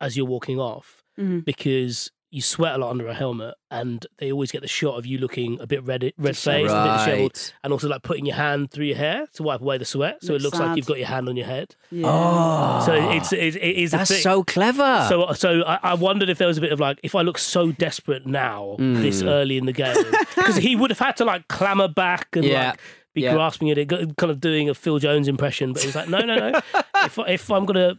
as 0.02 0.16
you're 0.18 0.26
walking 0.26 0.60
off 0.60 1.02
Mhm. 1.18 1.46
because 1.46 2.12
you 2.36 2.42
sweat 2.42 2.76
a 2.76 2.78
lot 2.78 2.90
under 2.92 3.08
a 3.08 3.14
helmet, 3.14 3.56
and 3.72 4.06
they 4.20 4.32
always 4.32 4.52
get 4.52 4.62
the 4.62 4.68
shot 4.68 4.98
of 4.98 5.06
you 5.06 5.18
looking 5.18 5.60
a 5.62 5.66
bit 5.68 5.84
red 5.84 6.04
red 6.18 6.36
faced, 6.38 6.74
a 6.74 6.84
bit 6.84 6.98
dishevelled, 7.06 7.54
and 7.64 7.72
also 7.74 7.88
like 7.88 8.04
putting 8.04 8.26
your 8.26 8.36
hand 8.36 8.72
through 8.72 8.86
your 8.86 8.98
hair 8.98 9.26
to 9.34 9.44
wipe 9.44 9.62
away 9.62 9.78
the 9.78 9.86
sweat, 9.86 10.18
so 10.22 10.34
Looks 10.34 10.44
it 10.44 10.46
looks 10.46 10.60
like 10.60 10.76
you've 10.78 10.86
got 10.86 10.98
your 10.98 11.08
hand 11.08 11.30
on 11.30 11.38
your 11.38 11.46
head. 11.48 11.76
Yeah. 11.92 12.08
Oh, 12.08 12.84
So 12.86 12.94
it's 13.12 13.32
it, 13.34 13.56
it 13.56 13.76
is 13.78 13.94
a 13.94 13.98
that's 13.98 14.12
thing. 14.12 14.22
so 14.22 14.44
clever. 14.44 15.06
So, 15.10 15.32
so 15.34 15.62
I, 15.64 15.80
I 15.82 15.94
wondered 15.94 16.30
if 16.30 16.38
there 16.38 16.48
was 16.48 16.58
a 16.58 16.62
bit 16.62 16.72
of 16.72 16.80
like, 16.80 17.00
if 17.04 17.16
I 17.16 17.22
look 17.22 17.38
so 17.38 17.72
desperate 17.72 18.26
now, 18.28 18.76
this 18.80 19.22
Hmm. 19.22 19.30
early 19.30 19.58
in 19.58 19.66
the 19.66 19.74
game, 19.74 19.96
because 20.36 20.58
he 20.58 20.76
would 20.76 20.90
have 20.92 21.00
had 21.00 21.18
to 21.18 21.26
like 21.26 21.48
clamber 21.48 21.88
back 21.88 22.36
and 22.36 22.44
Yeah. 22.46 22.70
like 22.72 22.80
be 23.14 23.22
Yeah. 23.22 23.34
grasping 23.34 23.72
at 23.72 23.78
it, 23.78 23.88
kind 23.88 24.30
of 24.30 24.42
doing 24.42 24.70
a 24.70 24.74
Phil 24.74 25.00
Jones 25.00 25.30
impression. 25.30 25.72
But 25.72 25.84
he 25.84 25.88
was 25.88 25.96
like, 25.96 26.10
no, 26.10 26.20
no, 26.20 26.36
no. 26.52 26.60
if, 27.06 27.18
if 27.28 27.50
I'm 27.50 27.66
gonna 27.66 27.98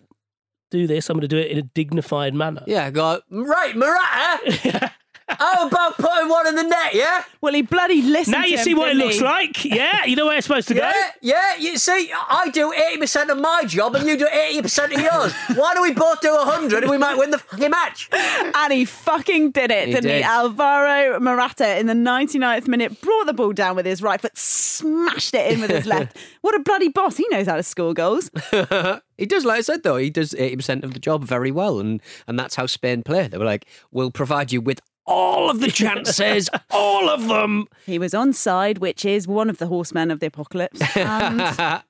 do 0.70 0.86
this, 0.86 1.08
I'm 1.10 1.16
gonna 1.16 1.28
do 1.28 1.38
it 1.38 1.50
in 1.50 1.58
a 1.58 1.62
dignified 1.62 2.34
manner. 2.34 2.62
yeah, 2.66 2.90
go 2.90 3.20
right, 3.30 3.76
Morata. 3.76 4.92
How 5.28 5.66
about 5.66 5.96
putting 5.96 6.28
one 6.28 6.46
in 6.46 6.54
the 6.54 6.62
net? 6.62 6.94
Yeah. 6.94 7.24
Well, 7.40 7.52
he 7.52 7.62
bloody 7.62 8.00
listened. 8.02 8.32
Now 8.32 8.42
to 8.42 8.48
you 8.48 8.58
him, 8.58 8.64
see 8.64 8.74
what 8.74 8.88
it 8.88 8.94
didn't 8.94 9.06
looks 9.08 9.20
like. 9.20 9.64
Yeah, 9.64 10.04
you 10.04 10.14
know 10.16 10.26
where 10.26 10.36
it's 10.36 10.46
supposed 10.46 10.68
to 10.68 10.74
go. 10.74 10.80
Yeah, 10.80 11.10
yeah. 11.20 11.56
You 11.56 11.78
see, 11.78 12.12
I 12.14 12.48
do 12.50 12.72
eighty 12.72 12.98
percent 12.98 13.30
of 13.30 13.38
my 13.38 13.64
job, 13.64 13.96
and 13.96 14.06
you 14.08 14.16
do 14.16 14.28
eighty 14.28 14.62
percent 14.62 14.92
of 14.92 15.00
yours. 15.00 15.32
Why 15.54 15.74
don't 15.74 15.82
we 15.82 15.92
both 15.92 16.20
do 16.20 16.34
hundred, 16.36 16.84
and 16.84 16.90
we 16.90 16.98
might 16.98 17.18
win 17.18 17.30
the 17.30 17.38
fucking 17.38 17.70
match? 17.70 18.08
And 18.12 18.72
he 18.72 18.84
fucking 18.84 19.50
did 19.50 19.70
it, 19.70 19.88
He 19.88 19.94
didn't 19.94 20.10
he? 20.10 20.22
Alvaro 20.22 21.18
Morata 21.20 21.78
in 21.78 21.86
the 21.86 21.94
99th 21.94 22.68
minute 22.68 23.00
brought 23.00 23.26
the 23.26 23.32
ball 23.32 23.52
down 23.52 23.76
with 23.76 23.86
his 23.86 24.02
right 24.02 24.20
foot, 24.20 24.36
smashed 24.36 25.34
it 25.34 25.52
in 25.52 25.60
with 25.60 25.70
his 25.70 25.86
left. 25.86 26.16
What 26.40 26.54
a 26.54 26.60
bloody 26.60 26.88
boss. 26.88 27.16
He 27.16 27.26
knows 27.30 27.46
how 27.46 27.56
to 27.56 27.62
score 27.62 27.94
goals. 27.94 28.30
He 29.18 29.24
does, 29.24 29.46
like 29.46 29.58
I 29.58 29.62
said, 29.62 29.82
though, 29.82 29.96
he 29.96 30.10
does 30.10 30.32
80% 30.32 30.84
of 30.84 30.92
the 30.92 31.00
job 31.00 31.24
very 31.24 31.50
well. 31.50 31.80
And, 31.80 32.02
and 32.26 32.38
that's 32.38 32.54
how 32.54 32.66
Spain 32.66 33.02
play. 33.02 33.28
They 33.28 33.38
were 33.38 33.46
like, 33.46 33.64
we'll 33.90 34.10
provide 34.10 34.52
you 34.52 34.60
with 34.60 34.82
all 35.06 35.50
of 35.50 35.60
the 35.60 35.70
chances, 35.70 36.48
all 36.70 37.08
of 37.08 37.28
them. 37.28 37.66
He 37.84 37.98
was 37.98 38.14
on 38.14 38.32
side, 38.32 38.78
which 38.78 39.04
is 39.04 39.28
one 39.28 39.48
of 39.48 39.58
the 39.58 39.66
horsemen 39.66 40.10
of 40.10 40.20
the 40.20 40.26
apocalypse. 40.26 40.80
And 40.96 41.40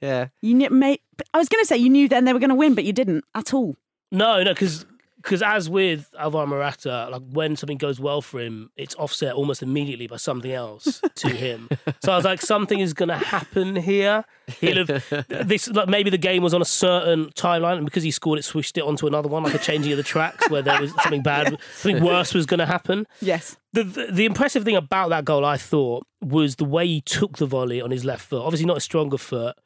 yeah. 0.00 0.28
you 0.40 0.54
knew, 0.54 0.70
mate, 0.70 1.02
I 1.34 1.38
was 1.38 1.48
going 1.48 1.62
to 1.62 1.66
say 1.66 1.76
you 1.76 1.90
knew 1.90 2.08
then 2.08 2.24
they 2.24 2.32
were 2.32 2.38
going 2.38 2.50
to 2.50 2.56
win, 2.56 2.74
but 2.74 2.84
you 2.84 2.92
didn't 2.92 3.24
at 3.34 3.52
all. 3.52 3.76
No, 4.10 4.42
no, 4.42 4.52
because 4.52 4.86
as 5.32 5.68
with 5.68 6.08
Alvaro 6.18 6.46
Morata, 6.46 7.08
like 7.10 7.22
when 7.30 7.56
something 7.56 7.78
goes 7.78 7.98
well 7.98 8.22
for 8.22 8.40
him, 8.40 8.70
it's 8.76 8.94
offset 8.94 9.34
almost 9.34 9.62
immediately 9.62 10.06
by 10.06 10.16
something 10.16 10.52
else 10.52 11.00
to 11.16 11.28
him. 11.44 11.68
So 12.02 12.12
I 12.12 12.16
was 12.16 12.24
like, 12.24 12.40
something 12.40 12.78
is 12.80 12.92
going 12.92 13.08
to 13.08 13.16
happen 13.16 13.76
here. 13.76 14.24
He'll 14.60 14.86
have 14.86 15.26
this. 15.28 15.68
Like 15.68 15.88
maybe 15.88 16.10
the 16.10 16.18
game 16.18 16.42
was 16.42 16.54
on 16.54 16.62
a 16.62 16.66
certain 16.66 17.26
timeline, 17.30 17.76
and 17.76 17.84
because 17.84 18.02
he 18.02 18.10
scored, 18.10 18.38
it 18.38 18.42
switched 18.42 18.78
it 18.78 18.84
onto 18.84 19.06
another 19.06 19.28
one, 19.28 19.42
like 19.42 19.54
a 19.54 19.58
changing 19.58 19.92
of 19.92 19.96
the 19.96 20.02
tracks 20.04 20.48
where 20.50 20.62
there 20.62 20.80
was 20.80 20.92
something 21.02 21.22
bad, 21.22 21.58
something 21.74 22.02
worse 22.04 22.32
was 22.34 22.46
going 22.46 22.58
to 22.60 22.66
happen. 22.66 23.06
Yes. 23.20 23.56
The, 23.72 23.84
the 23.84 24.06
the 24.10 24.24
impressive 24.24 24.64
thing 24.64 24.76
about 24.76 25.08
that 25.10 25.24
goal, 25.24 25.44
I 25.44 25.56
thought, 25.56 26.06
was 26.20 26.56
the 26.56 26.64
way 26.64 26.86
he 26.86 27.00
took 27.00 27.38
the 27.38 27.46
volley 27.46 27.80
on 27.80 27.90
his 27.90 28.04
left 28.04 28.24
foot. 28.26 28.42
Obviously, 28.42 28.66
not 28.66 28.76
a 28.76 28.80
stronger 28.80 29.18
foot, 29.18 29.56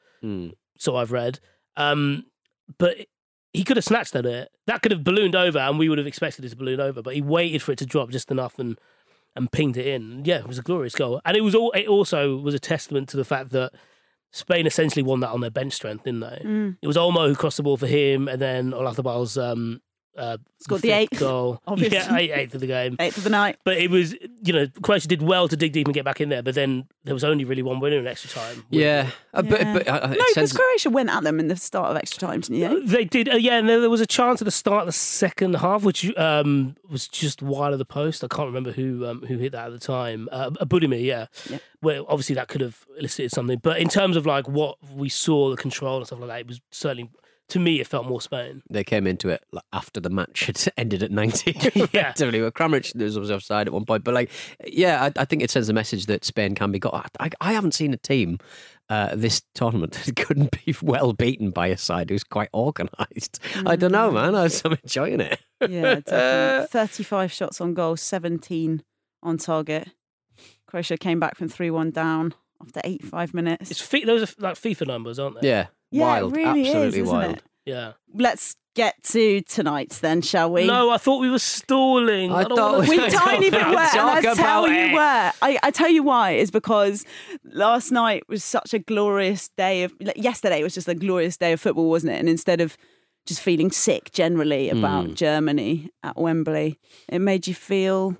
so 0.78 0.96
I've 0.96 1.12
read. 1.12 1.38
Um, 1.76 2.24
but 2.78 2.96
he 3.52 3.64
could 3.64 3.76
have 3.76 3.84
snatched 3.84 4.14
at 4.14 4.26
it. 4.26 4.50
That 4.66 4.82
could 4.82 4.92
have 4.92 5.04
ballooned 5.04 5.34
over, 5.34 5.58
and 5.58 5.78
we 5.78 5.88
would 5.88 5.98
have 5.98 6.06
expected 6.06 6.44
it 6.44 6.50
to 6.50 6.56
balloon 6.56 6.80
over. 6.80 7.02
But 7.02 7.14
he 7.14 7.22
waited 7.22 7.62
for 7.62 7.72
it 7.72 7.78
to 7.78 7.86
drop 7.86 8.10
just 8.10 8.30
enough 8.30 8.58
and 8.58 8.78
and 9.36 9.50
pinged 9.50 9.76
it 9.76 9.86
in. 9.86 10.24
Yeah, 10.24 10.38
it 10.38 10.48
was 10.48 10.58
a 10.58 10.62
glorious 10.62 10.94
goal, 10.94 11.20
and 11.24 11.36
it 11.36 11.42
was 11.42 11.54
all. 11.54 11.70
It 11.72 11.86
also 11.88 12.36
was 12.36 12.54
a 12.54 12.58
testament 12.58 13.08
to 13.10 13.16
the 13.16 13.24
fact 13.24 13.50
that 13.50 13.72
Spain 14.32 14.66
essentially 14.66 15.02
won 15.02 15.20
that 15.20 15.30
on 15.30 15.40
their 15.40 15.50
bench 15.50 15.72
strength, 15.72 16.04
didn't 16.04 16.20
they? 16.20 16.42
It 16.82 16.86
was 16.86 16.96
Olmo 16.96 17.28
who 17.28 17.34
crossed 17.34 17.56
the 17.56 17.62
ball 17.62 17.76
for 17.76 17.86
him, 17.86 18.28
and 18.28 18.40
then 18.40 18.72
Oyarzabal's 18.72 19.36
um, 19.38 19.80
uh, 20.16 20.36
Scored 20.58 20.82
the 20.82 20.88
fifth 20.88 20.96
eighth, 21.12 21.18
goal. 21.20 21.62
obviously. 21.66 21.96
Yeah, 21.96 22.16
eight- 22.16 22.30
eighth 22.32 22.54
of 22.54 22.60
the 22.60 22.66
game. 22.66 22.96
Eighth 23.00 23.16
of 23.16 23.24
the 23.24 23.30
night. 23.30 23.56
But 23.64 23.78
it 23.78 23.90
was, 23.90 24.14
you 24.42 24.52
know, 24.52 24.66
Croatia 24.82 25.08
did 25.08 25.22
well 25.22 25.48
to 25.48 25.56
dig 25.56 25.72
deep 25.72 25.86
and 25.86 25.94
get 25.94 26.04
back 26.04 26.20
in 26.20 26.28
there. 26.28 26.42
But 26.42 26.54
then 26.54 26.86
there 27.04 27.14
was 27.14 27.24
only 27.24 27.44
really 27.44 27.62
one 27.62 27.80
winner 27.80 27.96
in 27.98 28.06
extra 28.06 28.28
time. 28.30 28.64
Yeah, 28.68 29.10
uh, 29.32 29.40
but, 29.42 29.60
Yeah. 29.60 29.72
but 29.72 29.88
uh, 29.88 30.06
No, 30.08 30.12
because 30.14 30.34
sends- 30.34 30.52
Croatia 30.52 30.90
went 30.90 31.08
at 31.08 31.22
them 31.22 31.40
in 31.40 31.48
the 31.48 31.56
start 31.56 31.90
of 31.90 31.96
extra 31.96 32.20
time, 32.20 32.40
didn't 32.40 32.56
you? 32.56 32.86
They 32.86 33.04
did, 33.06 33.28
uh, 33.30 33.36
yeah. 33.36 33.56
And 33.58 33.68
then 33.68 33.80
there 33.80 33.88
was 33.88 34.02
a 34.02 34.06
chance 34.06 34.42
at 34.42 34.44
the 34.44 34.50
start 34.50 34.80
of 34.82 34.86
the 34.86 34.92
second 34.92 35.54
half, 35.54 35.82
which 35.84 36.14
um, 36.18 36.76
was 36.90 37.08
just 37.08 37.40
wide 37.40 37.72
of 37.72 37.78
the 37.78 37.84
post. 37.86 38.22
I 38.22 38.28
can't 38.28 38.46
remember 38.48 38.72
who 38.72 39.06
um, 39.06 39.22
who 39.22 39.38
hit 39.38 39.52
that 39.52 39.66
at 39.68 39.72
the 39.72 39.78
time. 39.78 40.28
Uh, 40.30 40.50
Budimir, 40.50 41.02
yeah. 41.02 41.26
Yeah. 41.48 41.58
Where 41.80 42.02
obviously 42.02 42.34
that 42.34 42.48
could 42.48 42.60
have 42.60 42.84
elicited 42.98 43.30
something, 43.30 43.58
but 43.62 43.78
in 43.78 43.88
terms 43.88 44.16
of 44.18 44.26
like 44.26 44.46
what 44.46 44.76
we 44.92 45.08
saw, 45.08 45.48
the 45.48 45.56
control 45.56 45.96
and 45.96 46.06
stuff 46.06 46.18
like 46.20 46.28
that, 46.28 46.40
it 46.40 46.46
was 46.48 46.60
certainly 46.70 47.08
to 47.50 47.58
me 47.58 47.80
it 47.80 47.86
felt 47.86 48.06
more 48.06 48.20
Spain. 48.20 48.62
they 48.70 48.84
came 48.84 49.06
into 49.06 49.28
it 49.28 49.44
like, 49.52 49.64
after 49.72 50.00
the 50.00 50.10
match 50.10 50.46
had 50.46 50.62
ended 50.76 51.02
at 51.02 51.10
90. 51.10 51.52
Yeah. 51.92 52.10
Effectively, 52.10 52.40
with 52.40 52.54
Kramaric 52.54 52.94
was 52.96 53.16
obviously 53.16 53.34
offside 53.34 53.66
at 53.66 53.72
one 53.72 53.84
point. 53.84 54.04
But 54.04 54.14
like, 54.14 54.30
yeah, 54.66 55.04
I, 55.04 55.20
I 55.20 55.24
think 55.24 55.42
it 55.42 55.50
sends 55.50 55.68
a 55.68 55.72
message 55.72 56.06
that 56.06 56.24
Spain 56.24 56.54
can 56.54 56.72
be 56.72 56.78
got. 56.78 57.10
I, 57.18 57.30
I 57.40 57.52
haven't 57.52 57.72
seen 57.74 57.92
a 57.92 57.96
team 57.96 58.38
uh, 58.88 59.14
this 59.14 59.42
tournament 59.54 59.92
that 60.04 60.16
couldn't 60.16 60.56
be 60.64 60.74
well 60.82 61.12
beaten 61.12 61.50
by 61.50 61.68
a 61.68 61.76
side 61.76 62.10
who's 62.10 62.24
quite 62.24 62.48
organised. 62.52 63.40
I 63.64 63.76
don't 63.76 63.92
know, 63.92 64.10
man. 64.10 64.34
I'm 64.34 64.50
I'm 64.64 64.78
enjoying 64.82 65.20
it. 65.20 65.40
Yeah, 65.60 66.00
definitely. 66.00 66.66
35 66.68 67.32
shots 67.32 67.60
on 67.60 67.74
goal, 67.74 67.96
17 67.96 68.82
on 69.22 69.36
target. 69.38 69.90
Croatia 70.66 70.96
came 70.96 71.20
back 71.20 71.36
from 71.36 71.48
3 71.48 71.70
1 71.70 71.90
down 71.90 72.34
after 72.60 72.80
85 72.84 73.34
minutes. 73.34 73.70
It's 73.70 73.80
fi- 73.80 74.04
those 74.04 74.22
are 74.22 74.34
like 74.42 74.54
FIFA 74.56 74.86
numbers, 74.86 75.18
aren't 75.18 75.40
they? 75.40 75.48
Yeah, 75.48 75.66
yeah, 75.90 76.02
wild, 76.04 76.32
it 76.32 76.36
really 76.36 76.60
absolutely 76.68 76.88
is, 76.88 76.94
isn't 77.06 77.06
wild. 77.16 77.36
it? 77.36 77.42
Yeah. 77.66 77.92
Let's 78.14 78.56
get 78.74 79.02
to 79.04 79.42
tonight 79.42 79.90
then, 80.00 80.22
shall 80.22 80.50
we? 80.52 80.66
No, 80.66 80.90
I 80.90 80.96
thought 80.96 81.18
we 81.20 81.28
were 81.30 81.38
stalling. 81.38 82.32
I 82.32 82.44
don't 82.44 82.56
thought 82.56 82.88
we- 82.88 82.98
We 82.98 83.10
tiny 83.10 83.50
bit 83.50 83.60
were, 83.66 83.68
and 83.76 84.00
I 84.00 84.20
about 84.20 84.36
tell 84.36 84.68
you 84.68 84.74
it. 84.86 84.92
where. 84.92 85.32
I, 85.42 85.58
I 85.62 85.70
tell 85.70 85.88
you 85.90 86.02
why 86.02 86.32
is 86.32 86.50
because 86.50 87.04
last 87.44 87.90
night 87.90 88.22
was 88.28 88.42
such 88.44 88.72
a 88.74 88.78
glorious 88.78 89.48
day 89.56 89.82
of. 89.84 89.92
Like, 90.00 90.16
yesterday 90.16 90.62
was 90.62 90.74
just 90.74 90.88
a 90.88 90.94
glorious 90.94 91.36
day 91.36 91.52
of 91.52 91.60
football, 91.60 91.90
wasn't 91.90 92.12
it? 92.12 92.18
And 92.20 92.28
instead 92.28 92.60
of 92.60 92.76
just 93.26 93.40
feeling 93.42 93.70
sick 93.70 94.10
generally 94.12 94.70
about 94.70 95.06
Mm. 95.08 95.14
Germany 95.14 95.90
at 96.02 96.16
Wembley, 96.16 96.78
it 97.08 97.18
made 97.18 97.46
you 97.46 97.54
feel 97.54 98.16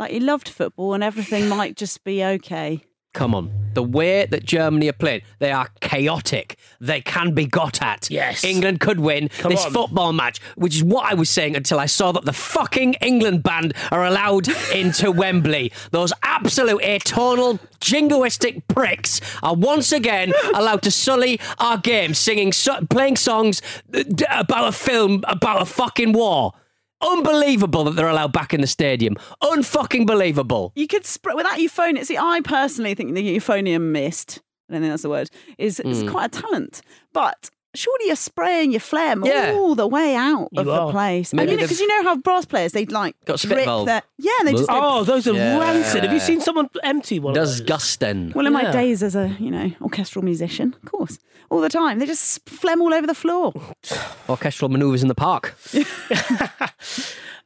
like 0.00 0.10
he 0.12 0.18
loved 0.18 0.48
football 0.48 0.94
and 0.94 1.04
everything 1.04 1.46
might 1.48 1.76
just 1.76 2.02
be 2.04 2.24
okay. 2.24 2.82
Come 3.12 3.34
on. 3.34 3.52
The 3.74 3.82
way 3.82 4.24
that 4.24 4.44
Germany 4.44 4.88
are 4.88 4.92
playing, 4.94 5.22
they 5.40 5.50
are 5.50 5.68
chaotic. 5.80 6.56
They 6.80 7.00
can 7.00 7.34
be 7.34 7.44
got 7.44 7.82
at. 7.82 8.08
Yes. 8.08 8.44
England 8.44 8.80
could 8.80 9.00
win 9.00 9.28
Come 9.38 9.50
this 9.50 9.64
on. 9.66 9.72
football 9.72 10.12
match, 10.12 10.40
which 10.56 10.76
is 10.76 10.84
what 10.84 11.10
I 11.10 11.14
was 11.14 11.28
saying 11.28 11.54
until 11.56 11.78
I 11.78 11.86
saw 11.86 12.12
that 12.12 12.24
the 12.24 12.32
fucking 12.32 12.94
England 12.94 13.42
band 13.42 13.74
are 13.90 14.04
allowed 14.04 14.48
into 14.74 15.10
Wembley. 15.10 15.72
Those 15.90 16.12
absolute 16.22 16.82
atonal, 16.82 17.58
jingoistic 17.80 18.62
pricks 18.68 19.20
are 19.42 19.54
once 19.54 19.92
again 19.92 20.32
allowed 20.54 20.82
to 20.82 20.90
sully 20.90 21.40
our 21.58 21.78
game, 21.78 22.14
singing, 22.14 22.52
playing 22.90 23.16
songs 23.16 23.60
uh, 23.92 24.02
about 24.30 24.68
a 24.68 24.72
film 24.72 25.24
about 25.26 25.62
a 25.62 25.66
fucking 25.66 26.12
war. 26.12 26.54
Unbelievable 27.02 27.84
that 27.84 27.92
they're 27.96 28.08
allowed 28.08 28.32
back 28.32 28.52
in 28.54 28.60
the 28.60 28.66
stadium. 28.66 29.16
Unfucking 29.42 30.06
believable. 30.06 30.72
You 30.74 30.86
could 30.86 31.06
spread 31.06 31.36
without 31.36 31.58
euphonium. 31.58 32.04
See, 32.04 32.18
I 32.18 32.40
personally 32.44 32.94
think 32.94 33.14
the 33.14 33.36
euphonium 33.36 33.90
mist, 33.92 34.40
I 34.68 34.74
don't 34.74 34.82
think 34.82 34.92
that's 34.92 35.02
the 35.02 35.08
word, 35.10 35.30
is, 35.58 35.80
is 35.80 36.02
Mm. 36.04 36.10
quite 36.10 36.36
a 36.36 36.40
talent. 36.42 36.82
But 37.12 37.50
surely 37.74 38.06
you're 38.06 38.16
spraying 38.16 38.72
your 38.72 38.80
phlegm 38.80 39.24
Yeah. 39.24 39.52
all 39.54 39.74
the 39.74 39.86
way 39.86 40.14
out 40.16 40.48
You 40.52 40.60
of 40.60 40.66
the 40.66 40.72
are. 40.72 40.90
place. 40.90 41.32
Maybe 41.32 41.42
I 41.42 41.46
mean, 41.52 41.56
they've- 41.60 41.68
because 41.68 41.80
you 41.80 41.86
know 41.86 42.02
how 42.04 42.16
brass 42.16 42.44
players 42.44 42.72
they'd 42.72 42.90
like 42.92 43.14
Got 43.24 43.34
a 43.34 43.38
spit 43.38 43.50
drip 43.52 43.64
valve. 43.66 43.86
their 43.86 44.02
yeah, 44.18 44.30
they 44.44 44.52
just 44.52 44.68
go, 44.68 44.80
Oh, 44.82 45.04
those 45.04 45.26
are 45.28 45.34
Yeah. 45.34 45.58
rancid. 45.58 46.04
Have 46.04 46.12
you 46.12 46.20
seen 46.20 46.40
someone 46.40 46.68
empty 46.82 47.18
one? 47.20 47.30
of 47.30 47.34
those? 47.36 47.58
Disgusting. 47.60 48.32
Well, 48.34 48.46
in 48.46 48.52
my 48.52 48.62
Yeah. 48.62 48.72
days 48.72 49.02
as 49.02 49.14
a 49.14 49.36
you 49.38 49.50
know 49.50 49.70
orchestral 49.80 50.24
musician, 50.24 50.74
of 50.82 50.90
course, 50.90 51.18
all 51.50 51.60
the 51.60 51.68
time 51.68 51.98
they 51.98 52.06
just 52.06 52.48
phlegm 52.48 52.80
all 52.82 52.92
over 52.94 53.06
the 53.06 53.14
floor. 53.14 53.52
Orchestral 54.28 54.68
manoeuvres 54.68 55.02
in 55.02 55.08
the 55.08 55.14
park. 55.14 55.54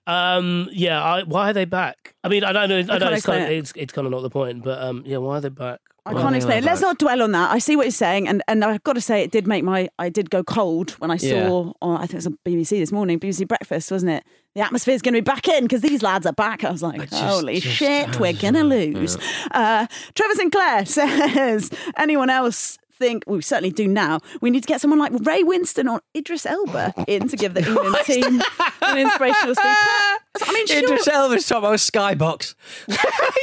Um, 0.06 0.68
yeah. 0.72 1.02
I, 1.02 1.22
why 1.22 1.50
are 1.50 1.52
they 1.52 1.64
back? 1.64 2.14
I 2.22 2.28
mean, 2.28 2.44
I 2.44 2.52
don't 2.52 2.68
know. 2.68 2.78
I 2.78 2.82
know 2.82 2.98
can't 2.98 3.14
it's 3.14 3.26
kind, 3.26 3.44
of, 3.44 3.50
it. 3.50 3.56
it's, 3.58 3.72
it's 3.76 3.92
kind 3.92 4.06
of 4.06 4.12
not 4.12 4.22
the 4.22 4.30
point, 4.30 4.62
but 4.62 4.80
um, 4.82 5.02
yeah. 5.06 5.16
Why 5.18 5.38
are 5.38 5.40
they 5.40 5.48
back? 5.48 5.80
I 6.06 6.12
can't 6.12 6.36
explain. 6.36 6.58
it. 6.58 6.64
Let's 6.64 6.82
not 6.82 6.98
dwell 6.98 7.22
on 7.22 7.32
that. 7.32 7.50
I 7.50 7.58
see 7.58 7.76
what 7.76 7.84
you're 7.86 7.90
saying, 7.90 8.28
and 8.28 8.42
and 8.46 8.62
I've 8.62 8.82
got 8.84 8.92
to 8.92 9.00
say, 9.00 9.22
it 9.22 9.30
did 9.30 9.46
make 9.46 9.64
my 9.64 9.88
I 9.98 10.10
did 10.10 10.28
go 10.28 10.44
cold 10.44 10.90
when 10.92 11.10
I 11.10 11.16
saw. 11.16 11.64
Yeah. 11.66 11.72
On, 11.80 11.96
I 11.96 12.00
think 12.00 12.12
it 12.12 12.16
was 12.16 12.26
on 12.26 12.38
BBC 12.44 12.70
this 12.78 12.92
morning, 12.92 13.18
BBC 13.18 13.48
Breakfast, 13.48 13.90
wasn't 13.90 14.12
it? 14.12 14.24
The 14.54 14.60
atmosphere's 14.60 15.00
going 15.00 15.14
to 15.14 15.22
be 15.22 15.24
back 15.24 15.48
in 15.48 15.64
because 15.64 15.80
these 15.80 16.02
lads 16.02 16.26
are 16.26 16.34
back. 16.34 16.62
I 16.62 16.70
was 16.70 16.82
like, 16.82 17.00
just- 17.08 17.22
holy 17.22 17.58
just- 17.58 17.74
shit, 17.76 18.20
we're 18.20 18.34
going 18.34 18.52
to 18.54 18.64
lose. 18.64 19.16
Uh, 19.50 19.86
Trevor 20.14 20.34
Sinclair 20.34 20.84
says, 20.86 21.70
anyone 21.96 22.28
else? 22.28 22.78
Think 22.96 23.24
well, 23.26 23.36
we 23.36 23.42
certainly 23.42 23.70
do 23.72 23.88
now. 23.88 24.20
We 24.40 24.50
need 24.50 24.62
to 24.62 24.68
get 24.68 24.80
someone 24.80 25.00
like 25.00 25.10
Ray 25.26 25.42
Winstone 25.42 25.90
or 25.90 26.00
Idris 26.16 26.46
Elba 26.46 26.94
in 27.08 27.28
to 27.28 27.36
give 27.36 27.52
the 27.54 27.60
England 27.66 27.96
team 28.04 28.40
an 28.82 28.98
inspirational 28.98 29.54
speech. 29.56 29.66
I 30.46 30.52
mean, 30.52 30.66
sure. 30.68 30.78
Idris 30.78 31.08
Elba's 31.08 31.46
talking 31.46 31.64
about 31.64 31.78
Skybox. 31.78 32.54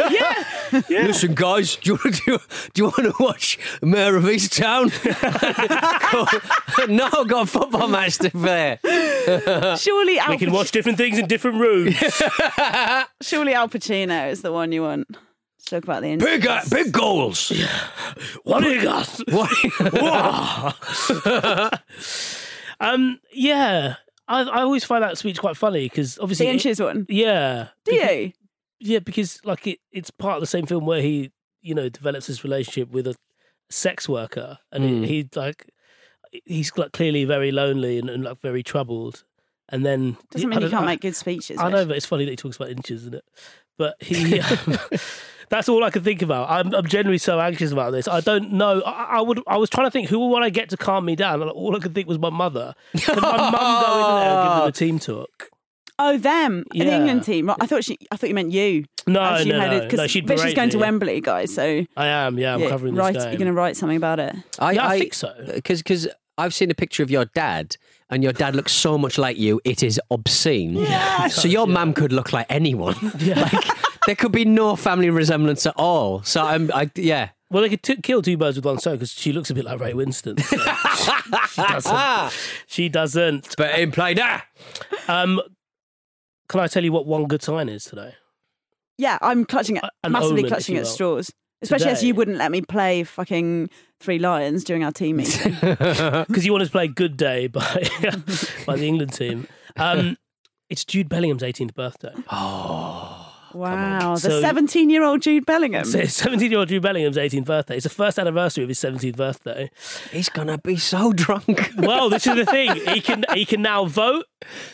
Yeah. 0.09 1.03
Listen, 1.05 1.33
guys, 1.33 1.75
do 1.75 1.91
you, 1.91 1.99
want 2.03 2.15
to, 2.15 2.21
do, 2.25 2.37
do 2.73 2.81
you 2.81 2.83
want 2.85 3.15
to 3.17 3.23
watch 3.23 3.59
Mare 3.81 4.15
of 4.15 4.23
Easttown? 4.23 4.89
no, 6.87 7.05
I've 7.13 7.27
got 7.27 7.43
a 7.43 7.45
football 7.45 7.87
match 7.87 8.17
to 8.19 8.29
play. 8.29 8.79
surely 9.77 10.17
Al, 10.19 10.29
We 10.29 10.37
can 10.37 10.51
watch 10.51 10.71
different 10.71 10.97
things 10.97 11.17
in 11.17 11.27
different 11.27 11.59
rooms. 11.59 11.95
surely 13.21 13.53
Al 13.53 13.67
Pacino 13.67 14.29
is 14.31 14.41
the 14.41 14.51
one 14.51 14.71
you 14.71 14.81
want. 14.83 15.17
To 15.65 15.69
Talk 15.75 15.83
about 15.83 16.01
the 16.01 16.09
injury. 16.09 16.37
Big, 16.37 16.47
uh, 16.47 16.61
big 16.69 16.91
goals. 16.91 17.51
what 18.43 18.61
do 18.63 18.69
you 18.69 18.81
got? 18.83 19.07
What? 19.91 21.81
Um, 22.79 23.19
yeah. 23.31 23.95
I, 24.27 24.41
I 24.41 24.61
always 24.61 24.83
find 24.83 25.03
that 25.03 25.17
speech 25.17 25.39
quite 25.39 25.55
funny 25.55 25.85
because 25.87 26.17
obviously, 26.19 26.47
The 26.47 26.51
inches 26.53 26.79
one. 26.81 27.05
yeah, 27.09 27.67
Do 27.85 27.93
you? 27.93 28.31
yeah, 28.79 28.99
because 28.99 29.39
like 29.45 29.67
it, 29.67 29.79
it's 29.91 30.09
part 30.09 30.35
of 30.37 30.41
the 30.41 30.47
same 30.47 30.65
film 30.65 30.85
where 30.87 31.01
he, 31.01 31.31
you 31.61 31.75
know, 31.75 31.89
develops 31.89 32.25
his 32.27 32.43
relationship 32.43 32.89
with 32.89 33.05
a 33.07 33.15
sex 33.69 34.09
worker, 34.09 34.57
and 34.71 34.83
Mm. 34.83 35.05
he, 35.05 35.07
he 35.07 35.29
like 35.35 35.69
he's 36.45 36.71
like 36.75 36.91
clearly 36.91 37.23
very 37.25 37.51
lonely 37.51 37.99
and, 37.99 38.09
and 38.09 38.23
like 38.23 38.39
very 38.39 38.63
troubled, 38.63 39.25
and 39.69 39.85
then 39.85 40.17
Doesn't 40.31 40.47
I 40.47 40.49
mean 40.49 40.57
you 40.57 40.61
don't 40.61 40.71
can't 40.71 40.81
know, 40.83 40.87
make 40.87 41.01
good 41.01 41.15
speeches. 41.15 41.59
I 41.59 41.69
know, 41.69 41.79
Rich. 41.79 41.87
but 41.89 41.97
it's 41.97 42.05
funny 42.07 42.25
that 42.25 42.31
he 42.31 42.35
talks 42.37 42.55
about 42.55 42.69
inches, 42.71 43.01
isn't 43.01 43.13
it? 43.15 43.25
But 43.77 44.01
he. 44.01 44.39
um, 44.39 44.57
That's 45.51 45.67
all 45.67 45.83
I 45.83 45.89
can 45.89 46.01
think 46.01 46.21
about. 46.21 46.49
I'm, 46.49 46.73
I'm 46.73 46.87
generally 46.87 47.17
so 47.17 47.39
anxious 47.41 47.73
about 47.73 47.91
this. 47.91 48.07
I 48.07 48.21
don't 48.21 48.53
know. 48.53 48.81
I, 48.85 49.17
I 49.17 49.21
would. 49.21 49.41
I 49.47 49.57
was 49.57 49.69
trying 49.69 49.85
to 49.85 49.91
think 49.91 50.07
who 50.07 50.29
would 50.29 50.41
I 50.43 50.49
get 50.49 50.69
to 50.69 50.77
calm 50.77 51.03
me 51.03 51.17
down. 51.17 51.41
and 51.41 51.51
All 51.51 51.75
I 51.75 51.79
could 51.79 51.93
think 51.93 52.07
was 52.07 52.17
my 52.17 52.29
mother. 52.29 52.73
Can 52.95 53.19
my 53.19 53.51
mum 53.51 53.51
go 53.83 54.07
in 54.07 54.15
there 54.15 54.31
and 54.31 54.49
give 54.49 54.57
them 54.59 54.67
a 54.67 54.71
team 54.71 54.97
talk? 54.99 55.49
Oh, 55.99 56.17
them, 56.17 56.63
an 56.73 56.87
Yeah. 56.87 56.97
England 56.97 57.25
team. 57.25 57.47
Right, 57.47 57.57
I 57.59 57.67
thought 57.67 57.83
she. 57.83 57.97
I 58.09 58.15
thought 58.15 58.29
you 58.29 58.33
meant 58.33 58.53
you. 58.53 58.85
No, 59.07 59.21
as 59.21 59.45
you 59.45 59.51
no, 59.51 59.59
had 59.59 59.91
no. 59.91 59.97
no. 59.97 60.07
She'd 60.07 60.27
Rich 60.27 60.37
is 60.37 60.43
berate 60.45 60.55
going 60.55 60.69
to 60.69 60.77
me. 60.77 60.81
Wembley, 60.81 61.19
guys. 61.21 61.53
So 61.53 61.85
I 61.97 62.07
am. 62.07 62.39
Yeah, 62.39 62.53
I'm 62.53 62.61
yeah, 62.61 62.69
covering 62.69 62.95
right, 62.95 63.13
this 63.13 63.25
you're 63.25 63.35
going 63.35 63.45
to 63.47 63.53
write 63.53 63.75
something 63.75 63.97
about 63.97 64.19
it. 64.19 64.33
Yeah, 64.59 64.87
I 64.87 64.97
think 64.97 65.13
so. 65.13 65.35
Because 65.53 65.83
because 65.83 66.07
I've 66.37 66.53
seen 66.53 66.71
a 66.71 66.75
picture 66.75 67.03
of 67.03 67.11
your 67.11 67.25
dad, 67.25 67.75
and 68.09 68.23
your 68.23 68.31
dad 68.31 68.55
looks 68.55 68.71
so 68.71 68.97
much 68.97 69.17
like 69.17 69.37
you, 69.37 69.59
it 69.65 69.83
is 69.83 69.99
obscene. 70.09 70.75
Yeah. 70.75 71.27
So 71.27 71.47
your 71.49 71.67
mum 71.67 71.93
could 71.93 72.13
look 72.13 72.31
like 72.31 72.45
anyone. 72.49 72.95
like 73.25 73.53
there 74.05 74.15
could 74.15 74.31
be 74.31 74.45
no 74.45 74.75
family 74.75 75.09
resemblance 75.09 75.65
at 75.65 75.73
all. 75.77 76.23
So 76.23 76.43
I'm, 76.45 76.71
I 76.73 76.89
yeah. 76.95 77.29
Well, 77.49 77.63
they 77.63 77.69
could 77.69 77.83
t- 77.83 77.97
kill 78.01 78.21
two 78.21 78.37
birds 78.37 78.55
with 78.55 78.65
one 78.65 78.77
stone 78.79 78.93
because 78.95 79.11
she 79.11 79.33
looks 79.33 79.49
a 79.49 79.53
bit 79.53 79.65
like 79.65 79.79
Ray 79.79 79.91
Winstone. 79.91 80.39
so 80.39 80.57
she 81.49 81.61
doesn't. 81.67 82.33
She 82.67 82.89
doesn't. 82.89 83.55
But 83.57 83.77
implied 83.77 84.19
ah. 84.21 84.45
Um, 85.09 85.41
can 86.47 86.61
I 86.61 86.67
tell 86.67 86.83
you 86.83 86.93
what 86.93 87.05
one 87.05 87.25
good 87.25 87.43
sign 87.43 87.67
is 87.67 87.83
today? 87.83 88.15
Yeah, 88.97 89.17
I'm 89.21 89.45
clutching 89.45 89.77
at 89.79 89.91
An 90.03 90.13
massively 90.13 90.41
omen, 90.41 90.49
clutching 90.51 90.77
at 90.77 90.83
will. 90.83 90.89
straws. 90.89 91.31
Especially 91.61 91.91
as 91.91 92.03
you 92.03 92.15
wouldn't 92.15 92.37
let 92.37 92.51
me 92.51 92.61
play 92.61 93.03
fucking 93.03 93.69
Three 93.99 94.17
Lions 94.17 94.63
during 94.63 94.83
our 94.83 94.91
team 94.91 95.17
meeting. 95.17 95.53
Because 95.61 96.45
you 96.45 96.51
wanted 96.53 96.65
to 96.65 96.71
play 96.71 96.87
Good 96.87 97.17
Day 97.17 97.47
by 97.47 97.87
by 98.65 98.75
the 98.77 98.87
England 98.87 99.13
team. 99.13 99.47
Um, 99.77 100.17
it's 100.69 100.85
Jude 100.85 101.09
Bellingham's 101.09 101.43
18th 101.43 101.73
birthday. 101.75 102.13
wow, 103.53 104.15
the 104.15 104.19
So- 104.19 104.41
17 104.41 104.89
year 104.89 105.03
old 105.03 105.21
Jude 105.21 105.45
Bellingham. 105.45 105.85
17 105.85 106.49
year 106.51 106.59
old 106.59 106.69
Jude 106.69 106.81
Bellingham's 106.81 107.17
18th 107.17 107.45
birthday. 107.45 107.75
It's 107.75 107.83
the 107.83 107.89
first 107.89 108.17
anniversary 108.19 108.63
of 108.63 108.69
his 108.69 108.79
17th 108.79 109.15
birthday. 109.17 109.69
He's 110.11 110.29
gonna 110.29 110.57
be 110.57 110.77
so 110.77 111.11
drunk. 111.13 111.71
Well, 111.77 112.09
this 112.09 112.27
is 112.27 112.35
the 112.35 112.45
thing. 112.45 112.75
He 112.75 113.01
can 113.01 113.25
he 113.33 113.45
can 113.45 113.61
now 113.61 113.85
vote. 113.85 114.25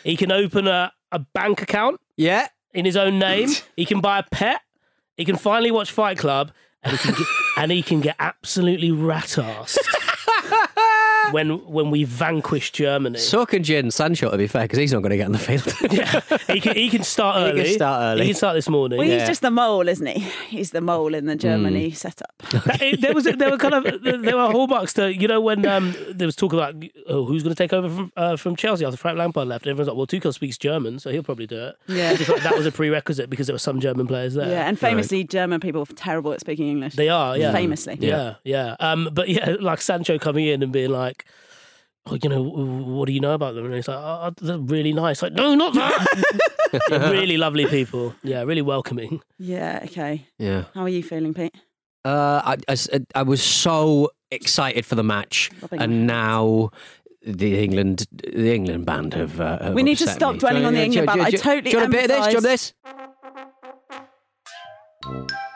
He 0.03 0.15
can 0.17 0.31
open 0.31 0.67
a, 0.67 0.91
a 1.11 1.19
bank 1.19 1.61
account 1.61 1.99
yeah. 2.17 2.47
in 2.73 2.85
his 2.85 2.97
own 2.97 3.17
name. 3.19 3.49
He 3.75 3.85
can 3.85 4.01
buy 4.01 4.19
a 4.19 4.23
pet. 4.23 4.61
He 5.15 5.25
can 5.25 5.35
finally 5.35 5.71
watch 5.71 5.91
Fight 5.91 6.17
Club, 6.17 6.51
and 6.83 6.95
he 6.95 6.97
can 6.99 7.13
get, 7.15 7.27
and 7.57 7.71
he 7.71 7.81
can 7.81 8.01
get 8.01 8.15
absolutely 8.19 8.91
rat 8.91 9.37
assed. 9.37 9.77
When 11.31 11.49
when 11.65 11.91
we 11.91 12.03
vanquished 12.03 12.75
Germany. 12.75 13.19
So 13.19 13.45
can 13.45 13.63
Jadon 13.63 13.91
Sancho, 13.91 14.29
to 14.31 14.37
be 14.37 14.47
fair, 14.47 14.63
because 14.63 14.79
he's 14.79 14.93
not 14.93 14.99
going 15.01 15.11
to 15.11 15.17
get 15.17 15.25
on 15.25 15.31
the 15.33 15.37
field. 15.39 15.73
yeah, 15.91 16.21
he 16.53 16.59
can 16.59 16.75
he 16.75 16.89
can 16.89 17.03
start 17.03 17.37
He 17.37 17.51
can 17.51 17.59
early. 17.61 17.73
start 17.73 18.01
early. 18.01 18.21
He 18.23 18.27
can 18.29 18.35
start 18.37 18.55
this 18.55 18.69
morning. 18.69 18.97
Well, 18.99 19.07
Yeah. 19.07 19.19
he's 19.19 19.27
just 19.27 19.41
the 19.41 19.51
mole, 19.51 19.87
isn't 19.87 20.05
he? 20.05 20.19
He's 20.49 20.71
the 20.71 20.81
mole 20.81 21.13
in 21.13 21.25
the 21.25 21.33
Hmm. 21.33 21.39
Germany 21.39 21.91
setup. 21.91 22.33
It- 22.81 23.01
there 23.01 23.13
was 23.13 23.25
there 23.25 23.49
were 23.51 23.57
kind 23.57 23.73
of 23.73 23.83
there 24.03 24.35
were 24.37 24.51
hallmarks 24.51 24.93
to 24.93 25.13
you 25.13 25.27
know 25.27 25.39
when 25.41 25.65
um, 25.65 25.95
there 26.09 26.27
was 26.27 26.35
talk 26.35 26.53
about 26.53 26.75
oh, 27.07 27.25
who's 27.25 27.43
going 27.43 27.53
to 27.55 27.61
take 27.63 27.73
over 27.73 27.89
from 27.89 28.11
uh, 28.17 28.35
from 28.35 28.55
Chelsea 28.55 28.85
after 28.85 28.97
Frank 28.97 29.17
Lampard 29.17 29.47
left. 29.47 29.65
And 29.65 29.71
everyone's 29.71 29.87
like, 29.89 29.97
well, 29.97 30.07
Tuchel 30.07 30.33
speaks 30.33 30.57
German, 30.57 30.99
so 30.99 31.09
he'll 31.11 31.23
probably 31.23 31.47
do 31.47 31.57
it. 31.67 31.75
Yeah. 31.87 32.11
I 32.11 32.39
that 32.39 32.55
was 32.55 32.65
a 32.65 32.71
prerequisite 32.71 33.29
because 33.29 33.47
there 33.47 33.53
were 33.53 33.59
some 33.59 33.79
German 33.79 34.07
players 34.07 34.33
there. 34.35 34.47
Yeah, 34.49 34.67
and 34.67 34.77
famously, 34.79 35.23
German 35.23 35.59
people 35.59 35.81
are 35.81 35.85
terrible 35.85 36.33
at 36.33 36.39
speaking 36.39 36.67
English. 36.69 36.95
They 36.95 37.09
are, 37.09 37.37
yeah. 37.37 37.51
Famously. 37.51 37.97
Yeah, 37.99 38.35
yeah. 38.43 38.75
Um, 38.79 39.09
but 39.11 39.29
yeah, 39.29 39.55
like 39.59 39.81
Sancho 39.81 40.17
coming 40.17 40.45
in 40.47 40.61
and 40.63 40.71
being 40.71 40.89
like, 40.91 41.16
oh, 42.05 42.17
you 42.21 42.29
know, 42.29 42.41
what 42.41 43.05
do 43.07 43.13
you 43.13 43.19
know 43.19 43.33
about 43.33 43.55
them? 43.55 43.65
And 43.65 43.73
he's 43.73 43.87
like, 43.87 43.97
oh, 43.97 44.31
they're 44.41 44.57
really 44.57 44.93
nice. 44.93 45.21
Like, 45.21 45.33
no, 45.33 45.55
not 45.55 45.73
that. 45.73 46.81
really 47.11 47.37
lovely 47.37 47.65
people. 47.65 48.13
Yeah, 48.23 48.43
really 48.43 48.61
welcoming. 48.61 49.21
Yeah, 49.39 49.81
okay. 49.85 50.25
yeah. 50.37 50.65
How 50.73 50.81
are 50.83 50.89
you 50.89 51.03
feeling, 51.03 51.33
Pete? 51.33 51.55
Uh, 52.05 52.41
I, 52.43 52.53
I 52.67 52.71
s- 52.71 52.89
I 53.15 53.23
was 53.23 53.41
so 53.43 54.11
excited 54.31 54.85
for 54.85 54.95
the 54.95 55.03
match, 55.03 55.49
Rubbing 55.61 55.79
my 55.79 55.83
and 55.85 56.07
now 56.07 56.69
the 57.25 57.61
England 57.61 58.05
the 58.11 58.53
England 58.53 58.85
band 58.85 59.13
have. 59.13 59.41
Uh, 59.41 59.59
have 59.61 59.73
We 59.73 59.83
need 59.83 59.97
to 59.97 60.03
upset 60.05 60.15
stop 60.15 60.33
me. 60.33 60.39
dwelling 60.39 60.65
on 60.65 60.73
the 60.73 60.83
England 60.83 61.07
band. 61.07 61.21
I 61.21 61.31
totally 61.31 61.61
Do 61.63 61.69
you 61.71 61.77
want 61.79 61.93
a 61.93 61.97
bit 61.97 62.09
of 62.09 62.09
this? 62.09 62.25
Do 62.25 62.31
you 62.31 62.37
want 62.37 62.45
empathise. 62.45 62.49
this? 62.49 62.73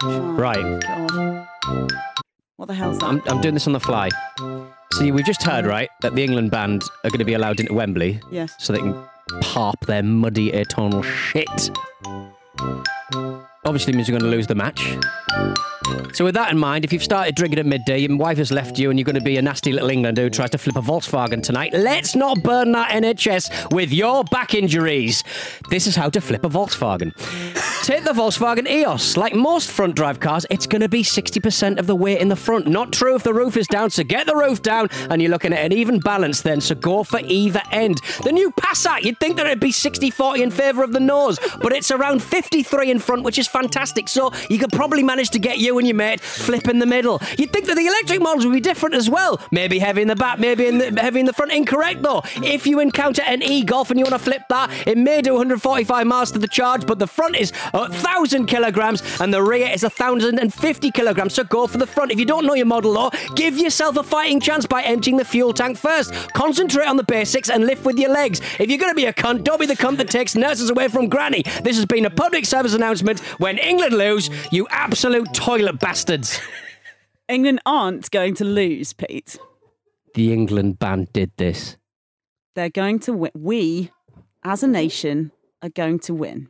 Right. 0.04 0.82
God. 0.82 1.48
What 2.58 2.68
the 2.68 2.74
hell's 2.74 3.00
that? 3.00 3.06
I'm, 3.06 3.22
I'm 3.28 3.42
doing 3.42 3.54
this 3.54 3.68
on 3.68 3.74
the 3.74 3.80
fly. 3.80 4.10
See, 4.94 5.12
we've 5.12 5.26
just 5.26 5.42
heard, 5.44 5.66
right, 5.66 5.90
that 6.02 6.16
the 6.16 6.24
England 6.24 6.52
band 6.52 6.84
are 7.04 7.10
going 7.10 7.20
to 7.20 7.26
be 7.26 7.34
allowed 7.34 7.60
into 7.60 7.74
Wembley 7.74 8.20
yes. 8.30 8.54
so 8.60 8.74
they 8.74 8.80
can 8.80 8.94
parp 9.42 9.80
their 9.86 10.04
muddy 10.04 10.52
eternal 10.52 11.02
shit. 11.02 11.72
Obviously 13.64 13.94
means 13.94 14.10
you're 14.10 14.20
going 14.20 14.30
to 14.30 14.36
lose 14.36 14.48
the 14.48 14.56
match. 14.56 14.98
So 16.14 16.26
with 16.26 16.36
that 16.36 16.52
in 16.52 16.58
mind, 16.58 16.84
if 16.84 16.92
you've 16.92 17.04
started 17.04 17.36
drinking 17.36 17.60
at 17.60 17.66
midday, 17.66 18.00
your 18.00 18.18
wife 18.18 18.38
has 18.38 18.52
left 18.52 18.78
you 18.78 18.90
and 18.90 19.00
you're 19.00 19.06
going 19.06 19.16
to 19.16 19.22
be 19.22 19.38
a 19.38 19.42
nasty 19.42 19.72
little 19.72 19.90
Englander 19.90 20.24
who 20.24 20.30
tries 20.30 20.50
to 20.50 20.58
flip 20.58 20.76
a 20.76 20.82
Volkswagen 20.82 21.42
tonight, 21.42 21.74
let's 21.74 22.16
not 22.16 22.44
burn 22.44 22.74
that 22.74 22.92
NHS 22.92 23.74
with 23.74 23.94
your 23.94 24.26
back 24.26 24.54
injuries. 24.54 25.24
This 25.70 25.88
is 25.88 25.96
how 25.96 26.10
to 26.10 26.20
flip 26.20 26.44
a 26.44 26.50
Volkswagen. 26.50 27.14
Take 27.84 28.04
the 28.04 28.12
Volkswagen 28.12 28.70
EOS. 28.70 29.18
Like 29.18 29.34
most 29.34 29.72
front 29.72 29.96
drive 29.96 30.20
cars, 30.20 30.46
it's 30.52 30.68
going 30.68 30.84
to 30.84 30.88
be 30.88 31.02
60% 31.02 31.80
of 31.80 31.88
the 31.88 31.96
weight 31.96 32.20
in 32.20 32.28
the 32.28 32.36
front. 32.36 32.68
Not 32.68 32.94
true 32.94 33.16
if 33.16 33.24
the 33.24 33.34
roof 33.34 33.58
is 33.58 33.66
down, 33.66 33.90
so 33.90 34.04
get 34.04 34.28
the 34.28 34.36
roof 34.36 34.62
down 34.62 34.90
and 35.10 35.20
you're 35.20 35.32
looking 35.32 35.52
at 35.52 35.66
an 35.66 35.74
even 35.74 36.00
balance 36.00 36.42
then, 36.42 36.62
so 36.62 36.76
go 36.76 37.04
for 37.04 37.20
either 37.24 37.62
end. 37.72 38.00
The 38.24 38.32
new 38.32 38.52
Passat, 38.52 39.02
you'd 39.02 39.20
think 39.20 39.38
that 39.38 39.48
it'd 39.48 39.60
be 39.60 39.72
60 39.72 40.12
40 40.12 40.44
in 40.44 40.52
favour 40.52 40.84
of 40.84 40.94
the 40.94 41.00
nose, 41.00 41.40
but 41.60 41.74
it's 41.74 41.90
around 41.90 42.22
53 42.22 42.92
in 42.92 43.00
front, 43.00 43.24
which 43.24 43.40
is 43.40 43.48
fantastic. 43.48 44.08
So 44.08 44.32
you 44.48 44.60
could 44.60 44.72
probably 44.72 45.02
manage 45.02 45.32
to 45.32 45.40
get 45.40 45.58
you 45.58 45.80
and 45.80 45.88
your 45.88 45.98
mate 45.98 46.22
flip 46.22 46.68
in 46.68 46.78
the 46.78 46.86
middle. 46.86 47.20
You'd 47.40 47.52
think 47.52 47.66
that 47.66 47.76
the 47.76 47.88
electric 47.88 48.22
models 48.22 48.46
would 48.46 48.54
be 48.54 48.62
different 48.62 48.94
as 48.94 49.10
well. 49.10 49.42
Maybe 49.50 49.80
heavy 49.80 50.04
in 50.04 50.08
the 50.08 50.16
back, 50.16 50.38
maybe 50.38 50.68
in 50.68 50.78
the, 50.78 51.02
heavy 51.02 51.20
in 51.20 51.26
the 51.26 51.34
front. 51.34 51.52
Incorrect 51.52 52.04
though. 52.04 52.22
If 52.44 52.68
you 52.68 52.80
encounter 52.80 53.24
an 53.24 53.42
e 53.42 53.64
Golf 53.64 53.90
and 53.90 54.00
you 54.00 54.06
want 54.06 54.14
to 54.14 54.20
flip 54.20 54.44
that, 54.50 54.70
it 54.86 55.00
may 55.00 55.24
do 55.24 55.34
145 55.34 56.06
miles 56.06 56.32
to 56.32 56.40
the 56.40 56.48
charge, 56.48 56.86
but 56.86 57.00
the 57.00 57.08
front 57.08 57.36
is 57.36 57.52
a 57.74 57.90
thousand 57.90 58.46
kilograms 58.48 59.02
and 59.20 59.34
the 59.34 59.42
rear 59.42 59.70
is 59.70 59.84
a 59.84 59.90
thousand 59.90 60.40
and 60.40 60.54
fifty 60.54 60.92
kilograms. 60.92 61.34
So 61.34 61.44
go 61.44 61.68
for 61.68 61.78
the 61.78 61.88
front. 61.88 62.12
If 62.12 62.20
you 62.20 62.26
don't 62.26 62.46
know 62.46 62.54
your 62.54 62.66
model 62.66 62.94
though, 62.94 63.12
give 63.36 63.58
yourself 63.58 63.98
a 63.98 64.04
fighting 64.04 64.40
chance 64.40 64.66
by 64.66 64.84
emptying 64.84 65.18
the 65.18 65.26
fuel 65.26 65.54
tank 65.54 65.78
first. 65.78 66.14
Concentrate 66.34 66.88
on 66.88 66.98
the 66.98 67.04
basics 67.04 67.50
and 67.50 67.66
lift 67.66 67.86
with 67.86 67.98
your 67.98 68.12
legs. 68.12 68.42
If 68.60 68.70
you're 68.70 68.78
going 68.78 68.92
to 68.92 68.96
be 68.96 69.06
a 69.06 69.14
cunt, 69.14 69.44
don't 69.44 69.60
be 69.60 69.66
the 69.66 69.76
cunt 69.76 69.98
that 69.98 70.10
takes 70.10 70.36
nurses 70.36 70.70
away 70.70 70.88
from 70.88 71.10
granny. 71.10 71.44
This 71.64 71.76
has 71.78 71.86
been 71.86 72.06
a 72.06 72.10
public 72.10 72.46
service 72.46 72.74
announcement. 72.74 73.20
When 73.40 73.58
England 73.58 73.94
lose, 73.94 74.30
you 74.52 74.68
absolute 74.70 75.34
toilet 75.34 75.80
bastards. 75.80 76.40
England 77.28 77.62
aren't 77.66 78.12
going 78.12 78.36
to 78.36 78.44
lose, 78.44 78.94
Pete. 78.94 79.38
The 80.14 80.34
England 80.34 80.80
band 80.80 81.14
did 81.14 81.32
this. 81.38 81.78
They're 82.56 82.70
going 82.70 83.00
to 83.00 83.14
win. 83.14 83.32
We, 83.34 83.92
as 84.44 84.64
a 84.64 84.68
nation, 84.68 85.32
are 85.62 85.70
going 85.70 86.00
to 86.00 86.14
win. 86.14 86.50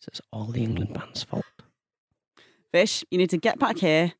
So 0.00 0.08
it's 0.08 0.20
all 0.32 0.46
the 0.46 0.62
England 0.62 0.94
band's 0.94 1.22
fault. 1.24 1.44
Fish, 2.72 3.04
you 3.10 3.18
need 3.18 3.30
to 3.30 3.38
get 3.38 3.58
back 3.58 3.78
here 3.78 4.12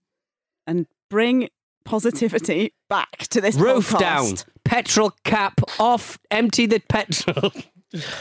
and 0.66 0.87
bring 1.11 1.49
positivity 1.85 2.72
back 2.89 3.18
to 3.29 3.41
this 3.41 3.55
Roof 3.57 3.91
podcast. 3.91 3.99
down, 4.01 4.35
petrol 4.64 5.12
cap 5.24 5.61
off, 5.79 6.18
empty 6.31 6.66
the 6.66 6.81
petrol. 6.81 7.53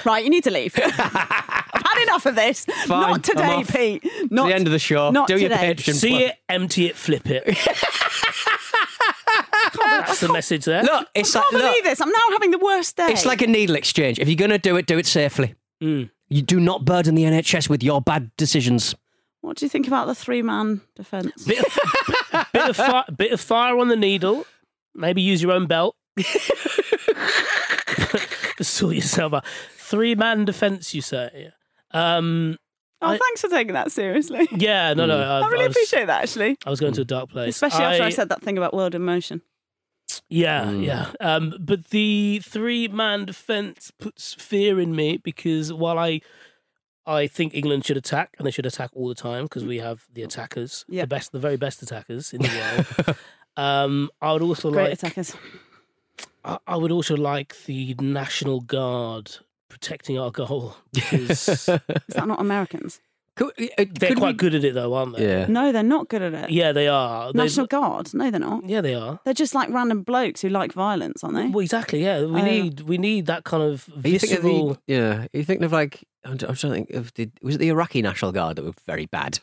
Right, 0.06 0.24
you 0.24 0.30
need 0.30 0.44
to 0.46 0.52
leave. 0.52 0.74
I've 0.82 0.92
had 0.94 2.04
enough 2.04 2.26
of 2.26 2.36
this. 2.36 2.64
Fine, 2.66 2.88
Not 3.02 3.10
I'm 3.16 3.22
today, 3.22 3.44
off. 3.56 3.74
Pete. 3.74 4.04
Not 4.32 4.48
the 4.48 4.56
end 4.56 4.66
of 4.68 4.72
the 4.72 4.80
show. 4.80 5.12
not 5.12 5.28
Do 5.28 5.38
your 5.38 5.50
today. 5.50 5.74
Patreon. 5.74 5.94
See 5.96 6.10
plug. 6.12 6.22
it, 6.22 6.36
empty 6.48 6.86
it, 6.88 6.96
flip 6.96 7.24
it. 7.30 7.44
That's 9.78 10.20
the 10.22 10.32
message 10.32 10.66
there. 10.66 10.84
Look, 10.84 11.08
it's 11.14 11.36
I 11.36 11.40
like 11.40 11.50
can't 11.50 11.62
look, 11.64 11.72
believe 11.72 11.84
this. 11.84 12.00
I'm 12.02 12.10
now 12.10 12.30
having 12.32 12.52
the 12.52 12.58
worst 12.60 12.96
day. 12.96 13.08
it's 13.08 13.26
like 13.26 13.42
a 13.42 13.48
needle 13.48 13.76
exchange. 13.76 14.20
If 14.20 14.28
you're 14.30 14.36
going 14.38 14.52
to 14.52 14.58
do 14.58 14.76
it, 14.78 14.86
do 14.86 14.98
it 14.98 15.06
safely. 15.06 15.56
Mm. 15.84 16.10
You 16.30 16.42
do 16.42 16.60
not 16.60 16.84
burden 16.86 17.16
the 17.16 17.24
NHS 17.24 17.70
with 17.70 17.82
your 17.84 18.02
bad 18.02 18.32
decisions. 18.38 18.96
What 19.42 19.58
do 19.58 19.66
you 19.66 19.70
think 19.70 19.88
about 19.88 20.08
the 20.08 20.16
three 20.16 20.42
man 20.42 20.82
defence? 20.96 21.46
Bit 21.46 21.60
of, 21.66 22.48
bit, 22.54 22.70
of 22.70 22.76
fi- 22.76 23.06
bit 23.16 23.32
of 23.32 23.40
fire 23.40 23.78
on 23.78 23.88
the 23.88 23.96
needle. 23.96 24.46
Maybe 24.94 25.22
use 25.22 25.42
your 25.42 25.52
own 25.52 25.68
belt. 25.68 25.96
sort 28.62 28.96
yourself 28.96 29.34
out. 29.34 29.46
Three 29.78 30.16
man 30.16 30.46
defence, 30.46 30.94
you 30.94 31.02
say? 31.02 31.52
Um, 31.92 32.58
Oh, 33.00 33.10
I- 33.10 33.18
thanks 33.20 33.42
for 33.42 33.48
taking 33.48 33.74
that 33.74 33.92
seriously. 33.92 34.48
yeah, 34.52 34.96
no, 34.96 35.06
no. 35.06 35.18
Mm. 35.18 35.28
I, 35.44 35.46
I 35.46 35.50
really 35.50 35.68
was, 35.68 35.76
appreciate 35.78 36.08
that, 36.08 36.24
actually. 36.24 36.58
I 36.66 36.70
was 36.72 36.80
going 36.80 36.94
to 36.94 37.02
a 37.02 37.06
dark 37.06 37.30
place, 37.30 37.50
Especially 37.50 37.84
after 37.86 38.02
I 38.04 38.10
said 38.10 38.30
that 38.30 38.42
thing 38.42 38.58
about 38.58 38.74
world 38.74 38.96
in 38.96 39.04
motion. 39.04 39.44
Yeah, 40.30 40.66
Mm. 40.66 40.86
yeah. 40.86 41.12
Um, 41.20 41.54
but 41.60 41.90
the 41.90 42.40
three 42.44 42.88
man 42.88 43.26
defence 43.26 43.92
puts 44.00 44.34
fear 44.34 44.80
in 44.80 44.96
me 44.96 45.18
because 45.18 45.72
while 45.74 45.98
I 46.00 46.22
I 47.06 47.28
think 47.28 47.54
England 47.56 47.86
should 47.86 47.96
attack 47.98 48.36
and 48.38 48.46
they 48.46 48.52
should 48.52 48.66
attack 48.66 48.90
all 48.94 49.08
the 49.08 49.16
time 49.16 49.44
because 49.46 49.64
we 49.64 49.78
have 49.80 50.06
the 50.14 50.24
attackers, 50.24 50.84
Yeah. 50.90 51.04
the 51.04 51.08
best, 51.08 51.32
the 51.32 51.40
very 51.40 51.56
best 51.56 51.82
attackers 51.82 52.34
in 52.34 52.42
the 52.42 52.50
world. 53.08 53.18
um, 53.56 54.10
I 54.22 54.34
would 54.34 54.42
also 54.42 54.72
Great 54.72 54.84
like 54.90 54.94
attackers. 54.94 55.34
I, 56.44 56.58
I 56.68 56.76
would 56.76 56.92
also 56.92 57.16
like 57.16 57.56
the 57.66 57.94
National 58.02 58.60
Guard 58.60 59.38
protecting 59.70 60.18
our 60.20 60.32
goal 60.32 60.76
because 60.94 61.48
Is 61.50 61.66
that 61.66 62.28
not 62.28 62.42
Americans? 62.42 63.00
Could, 63.38 63.52
uh, 63.60 63.86
they're 64.00 64.10
could 64.10 64.18
quite 64.18 64.30
we- 64.36 64.38
good 64.38 64.56
at 64.56 64.64
it 64.64 64.74
though, 64.74 64.94
aren't 64.94 65.16
they? 65.16 65.26
Yeah. 65.28 65.46
No, 65.48 65.72
they're 65.72 65.84
not 65.84 66.10
good 66.10 66.22
at 66.22 66.34
it. 66.34 66.50
Yeah, 66.50 66.72
they 66.74 66.88
are. 66.88 67.32
They- 67.32 67.38
National 67.40 67.68
Guard? 67.68 68.14
No, 68.14 68.30
they're 68.30 68.40
not. 68.40 68.68
yeah, 68.68 68.82
they 68.82 68.96
are. 68.96 69.20
They're 69.24 69.34
just 69.34 69.54
like 69.56 69.70
random 69.70 70.02
blokes 70.04 70.42
who 70.42 70.50
like 70.50 70.74
violence, 70.74 71.24
aren't 71.24 71.36
they? 71.38 71.48
Well, 71.48 71.60
exactly. 71.62 72.04
Yeah, 72.04 72.26
we 72.26 72.42
Oh. 72.42 72.46
need 72.46 72.82
we 72.82 72.98
need 72.98 73.28
that 73.28 73.44
kind 73.46 73.64
of 73.64 73.88
Are 74.04 74.10
you 74.10 74.20
thinking 74.20 74.38
of 74.40 74.44
visceral. 74.44 74.74
the, 74.74 74.80
yeah, 74.94 75.14
are 75.24 75.28
you 75.34 75.44
thinking 75.44 75.64
of 75.64 75.72
like, 75.72 76.04
I'm 76.26 76.38
trying 76.38 76.54
to 76.56 76.70
think 76.72 76.90
of 76.92 77.14
the, 77.14 77.30
was 77.42 77.56
it 77.56 77.60
the 77.60 77.70
Iraqi 77.70 78.02
National 78.02 78.32
Guard 78.34 78.58
that 78.58 78.66
were 78.66 78.74
very 78.86 79.06
bad? 79.06 79.40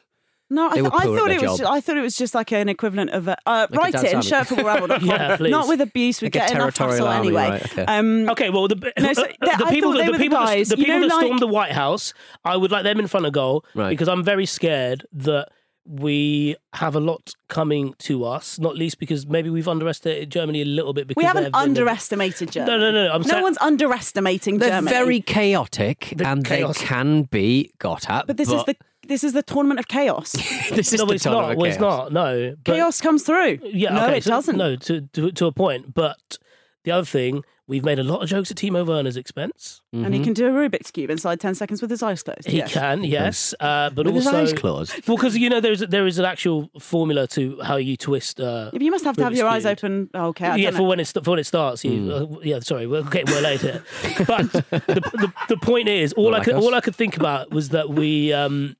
No, 0.54 0.70
I, 0.70 0.74
th- 0.74 0.86
I 0.86 1.02
thought 1.04 1.30
it 1.30 1.42
was. 1.42 1.58
job. 1.58 1.72
I 1.72 1.80
thought 1.80 1.96
it 1.96 2.00
was 2.02 2.16
just 2.16 2.34
like 2.34 2.52
an 2.52 2.68
equivalent 2.68 3.10
of 3.10 3.28
a, 3.28 3.36
uh, 3.46 3.66
Like 3.70 3.78
write 3.80 3.92
dance 3.92 4.04
it 4.04 4.10
in 4.10 4.16
army. 4.16 4.30
shirtfootballramble.com. 4.30 5.04
Yeah, 5.08 5.36
please. 5.36 5.50
Not 5.50 5.68
with 5.68 5.80
abuse. 5.80 6.20
We 6.22 6.26
Like 6.26 6.36
a 6.36 6.38
get 6.38 6.50
enough 6.52 6.74
territorial 6.74 7.06
hassle 7.06 7.08
army, 7.08 7.26
anyway. 7.28 7.50
right, 7.50 7.64
okay. 7.72 7.84
Um, 7.84 8.28
Okay, 8.30 8.50
well, 8.50 8.68
the, 8.68 8.92
No, 8.98 9.12
so 9.12 9.22
the, 9.40 9.56
they- 9.58 9.70
people, 9.74 9.92
thought 9.92 9.98
the 10.04 10.10
were 10.10 10.16
the 10.16 10.22
people, 10.24 10.38
guys, 10.38 10.68
that, 10.68 10.76
the 10.76 10.84
people 10.84 11.00
know, 11.00 11.08
that 11.08 11.14
like- 11.14 11.24
stormed 11.24 11.40
the 11.40 11.46
White 11.48 11.72
House, 11.72 12.14
I 12.44 12.56
would 12.56 12.70
like 12.70 12.84
them 12.84 12.98
in 13.00 13.06
front 13.08 13.26
of 13.26 13.32
goal 13.32 13.64
Right. 13.74 13.90
because 13.90 14.08
I'm 14.08 14.22
very 14.24 14.46
scared 14.46 15.04
that 15.12 15.48
we 15.86 16.56
have 16.72 16.96
a 16.96 17.00
lot 17.00 17.34
coming 17.48 17.94
to 17.98 18.24
us. 18.24 18.58
Not 18.58 18.74
least 18.74 18.98
because 18.98 19.26
maybe 19.26 19.50
we've 19.50 19.68
underestimated 19.68 20.30
Germany 20.30 20.62
a 20.62 20.64
little 20.64 20.94
bit. 20.94 21.06
Because 21.06 21.20
we 21.20 21.26
haven't 21.26 21.42
they've 21.42 21.52
the- 21.52 21.58
underestimated 21.58 22.50
Germany. 22.52 22.78
No, 22.78 22.90
no, 22.90 23.04
no. 23.06 23.12
I'm 23.12 23.20
no 23.20 23.28
saying, 23.28 23.42
one's 23.42 23.58
underestimating 23.58 24.58
They're 24.58 24.70
Germany. 24.70 24.90
very 24.96 25.20
chaotic 25.20 26.14
The 26.16 26.26
and 26.26 26.42
chaos- 26.44 26.78
they 26.78 26.86
can 26.86 27.22
be 27.24 27.70
got 27.78 28.08
at. 28.08 28.26
But 28.26 28.38
this 28.38 28.50
is 28.50 28.64
the 28.64 28.76
this 29.06 29.24
is 29.24 29.32
the 29.32 29.42
tournament 29.42 29.80
of 29.80 29.88
chaos. 29.88 30.32
this 30.70 30.92
is 30.92 30.98
no, 31.00 31.06
the 31.06 31.14
it's 31.14 31.24
tournament 31.24 31.48
not. 31.48 31.52
of 31.52 31.58
Well, 31.58 31.66
it's 31.68 31.78
chaos. 31.78 32.10
not. 32.10 32.12
No, 32.12 32.54
but, 32.64 32.74
chaos 32.74 33.00
comes 33.00 33.22
through. 33.22 33.58
Yeah, 33.64 33.94
no, 33.94 34.06
okay, 34.06 34.18
it 34.18 34.24
so- 34.24 34.30
doesn't. 34.30 34.56
No, 34.56 34.76
to, 34.76 35.00
to 35.14 35.30
to 35.32 35.46
a 35.46 35.52
point. 35.52 35.94
But 35.94 36.38
the 36.84 36.90
other 36.90 37.04
thing, 37.06 37.42
we've 37.66 37.82
made 37.84 37.98
a 37.98 38.02
lot 38.04 38.22
of 38.22 38.28
jokes 38.28 38.50
at 38.50 38.58
Timo 38.58 38.86
Werner's 38.86 39.16
expense. 39.16 39.80
And 39.94 40.12
he 40.12 40.22
can 40.22 40.34
do 40.34 40.46
a 40.48 40.50
Rubik's 40.50 40.90
cube 40.90 41.08
inside 41.08 41.40
ten 41.40 41.54
seconds 41.54 41.80
with 41.80 41.90
his 41.90 42.02
eyes 42.02 42.22
closed. 42.22 42.46
He 42.46 42.58
yes. 42.58 42.72
can, 42.72 43.04
yes, 43.04 43.54
uh, 43.60 43.88
but 43.90 44.04
With 44.04 44.16
his 44.16 44.26
also 44.26 44.42
eyes 44.42 44.52
closed. 44.52 44.92
Well, 45.08 45.16
because 45.16 45.34
you 45.38 45.48
know 45.48 45.60
there's 45.60 45.80
there 45.80 46.06
is 46.06 46.18
an 46.18 46.26
actual 46.26 46.68
formula 46.78 47.26
to 47.28 47.58
how 47.62 47.76
you 47.76 47.96
twist. 47.96 48.38
Uh, 48.40 48.44
Yeah, 48.44 48.70
but 48.72 48.82
you 48.82 48.90
must 48.90 49.04
have 49.04 49.16
to 49.16 49.22
have 49.24 49.32
Rubik's 49.32 49.38
your 49.38 49.48
eyes 49.48 49.62
Cube. 49.62 49.78
open. 49.78 50.10
Oh, 50.12 50.26
okay, 50.26 50.46
I 50.48 50.56
yeah, 50.56 50.64
don't 50.70 50.72
for 50.74 50.82
know. 50.82 50.88
when 50.88 51.00
it 51.00 51.06
for 51.24 51.30
when 51.30 51.38
it 51.38 51.46
starts. 51.46 51.84
You, 51.84 52.12
uh, 52.12 52.38
yeah, 52.42 52.60
sorry, 52.60 52.86
we're 52.86 53.02
getting 53.04 53.32
well 53.32 53.42
late 53.42 53.60
here. 53.62 53.82
But 54.26 54.52
the, 54.52 55.00
the 55.14 55.32
the 55.48 55.56
point 55.56 55.88
is, 55.88 56.12
all 56.14 56.24
Not 56.30 56.34
I 56.34 56.38
like 56.38 56.44
could 56.44 56.54
us. 56.56 56.64
all 56.64 56.74
I 56.74 56.80
could 56.80 56.96
think 56.96 57.16
about 57.16 57.50
was 57.50 57.70
that 57.70 57.88
we 57.88 58.32
um 58.34 58.76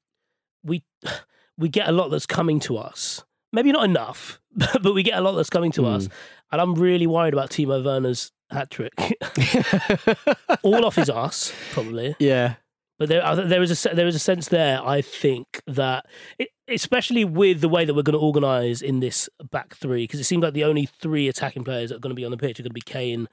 we 0.64 0.82
we 1.58 1.68
get 1.68 1.88
a 1.88 1.92
lot 1.92 2.08
that's 2.08 2.26
coming 2.26 2.58
to 2.60 2.76
us. 2.78 3.24
maybe 3.52 3.70
not 3.70 3.84
enough, 3.84 4.40
but 4.82 4.94
we 4.94 5.02
get 5.04 5.18
a 5.18 5.20
lot 5.22 5.32
that's 5.32 5.50
coming 5.50 5.70
to 5.72 5.82
Hmm. 5.82 5.94
us. 5.94 6.08
And 6.50 6.60
I'm 6.60 6.74
really 6.74 7.06
worried 7.06 7.32
about 7.34 7.50
Timo 7.50 7.84
Werner's 7.84 8.32
hat 8.50 8.70
trick. 8.70 8.92
All 10.62 10.84
off 10.84 10.96
his 10.96 11.10
ass, 11.10 11.52
probably. 11.72 12.14
Yeah. 12.18 12.54
But 12.98 13.08
there, 13.08 13.36
there 13.46 13.62
is 13.62 13.86
a 13.86 13.94
there 13.94 14.06
is 14.06 14.14
a 14.14 14.20
sense 14.20 14.48
there. 14.48 14.80
I 14.84 15.02
think 15.02 15.60
that, 15.66 16.06
it, 16.38 16.50
especially 16.68 17.24
with 17.24 17.60
the 17.60 17.68
way 17.68 17.84
that 17.84 17.92
we're 17.94 18.02
going 18.02 18.12
to 18.18 18.24
organise 18.24 18.82
in 18.82 19.00
this 19.00 19.28
back 19.50 19.74
three, 19.74 20.04
because 20.04 20.20
it 20.20 20.24
seems 20.24 20.42
like 20.44 20.54
the 20.54 20.62
only 20.64 20.86
three 20.86 21.26
attacking 21.28 21.64
players 21.64 21.90
that 21.90 21.96
are 21.96 22.00
going 22.00 22.14
to 22.14 22.20
be 22.20 22.24
on 22.24 22.30
the 22.30 22.36
pitch 22.36 22.60
are 22.60 22.62
going 22.62 22.70
to 22.70 22.74
be 22.74 22.80
Kane, 22.80 23.28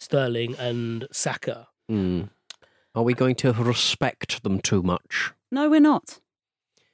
Sterling, 0.00 0.56
and 0.58 1.06
Saka. 1.12 1.68
Mm. 1.90 2.30
Are 2.96 3.04
we 3.04 3.14
going 3.14 3.36
to 3.36 3.52
respect 3.52 4.42
them 4.42 4.58
too 4.60 4.82
much? 4.82 5.32
No, 5.52 5.70
we're 5.70 5.80
not. 5.80 6.18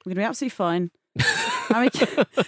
We're 0.04 0.10
going 0.10 0.16
to 0.16 0.20
be 0.20 0.24
absolutely 0.24 0.50
fine. 0.54 0.90
Harry, 1.68 1.90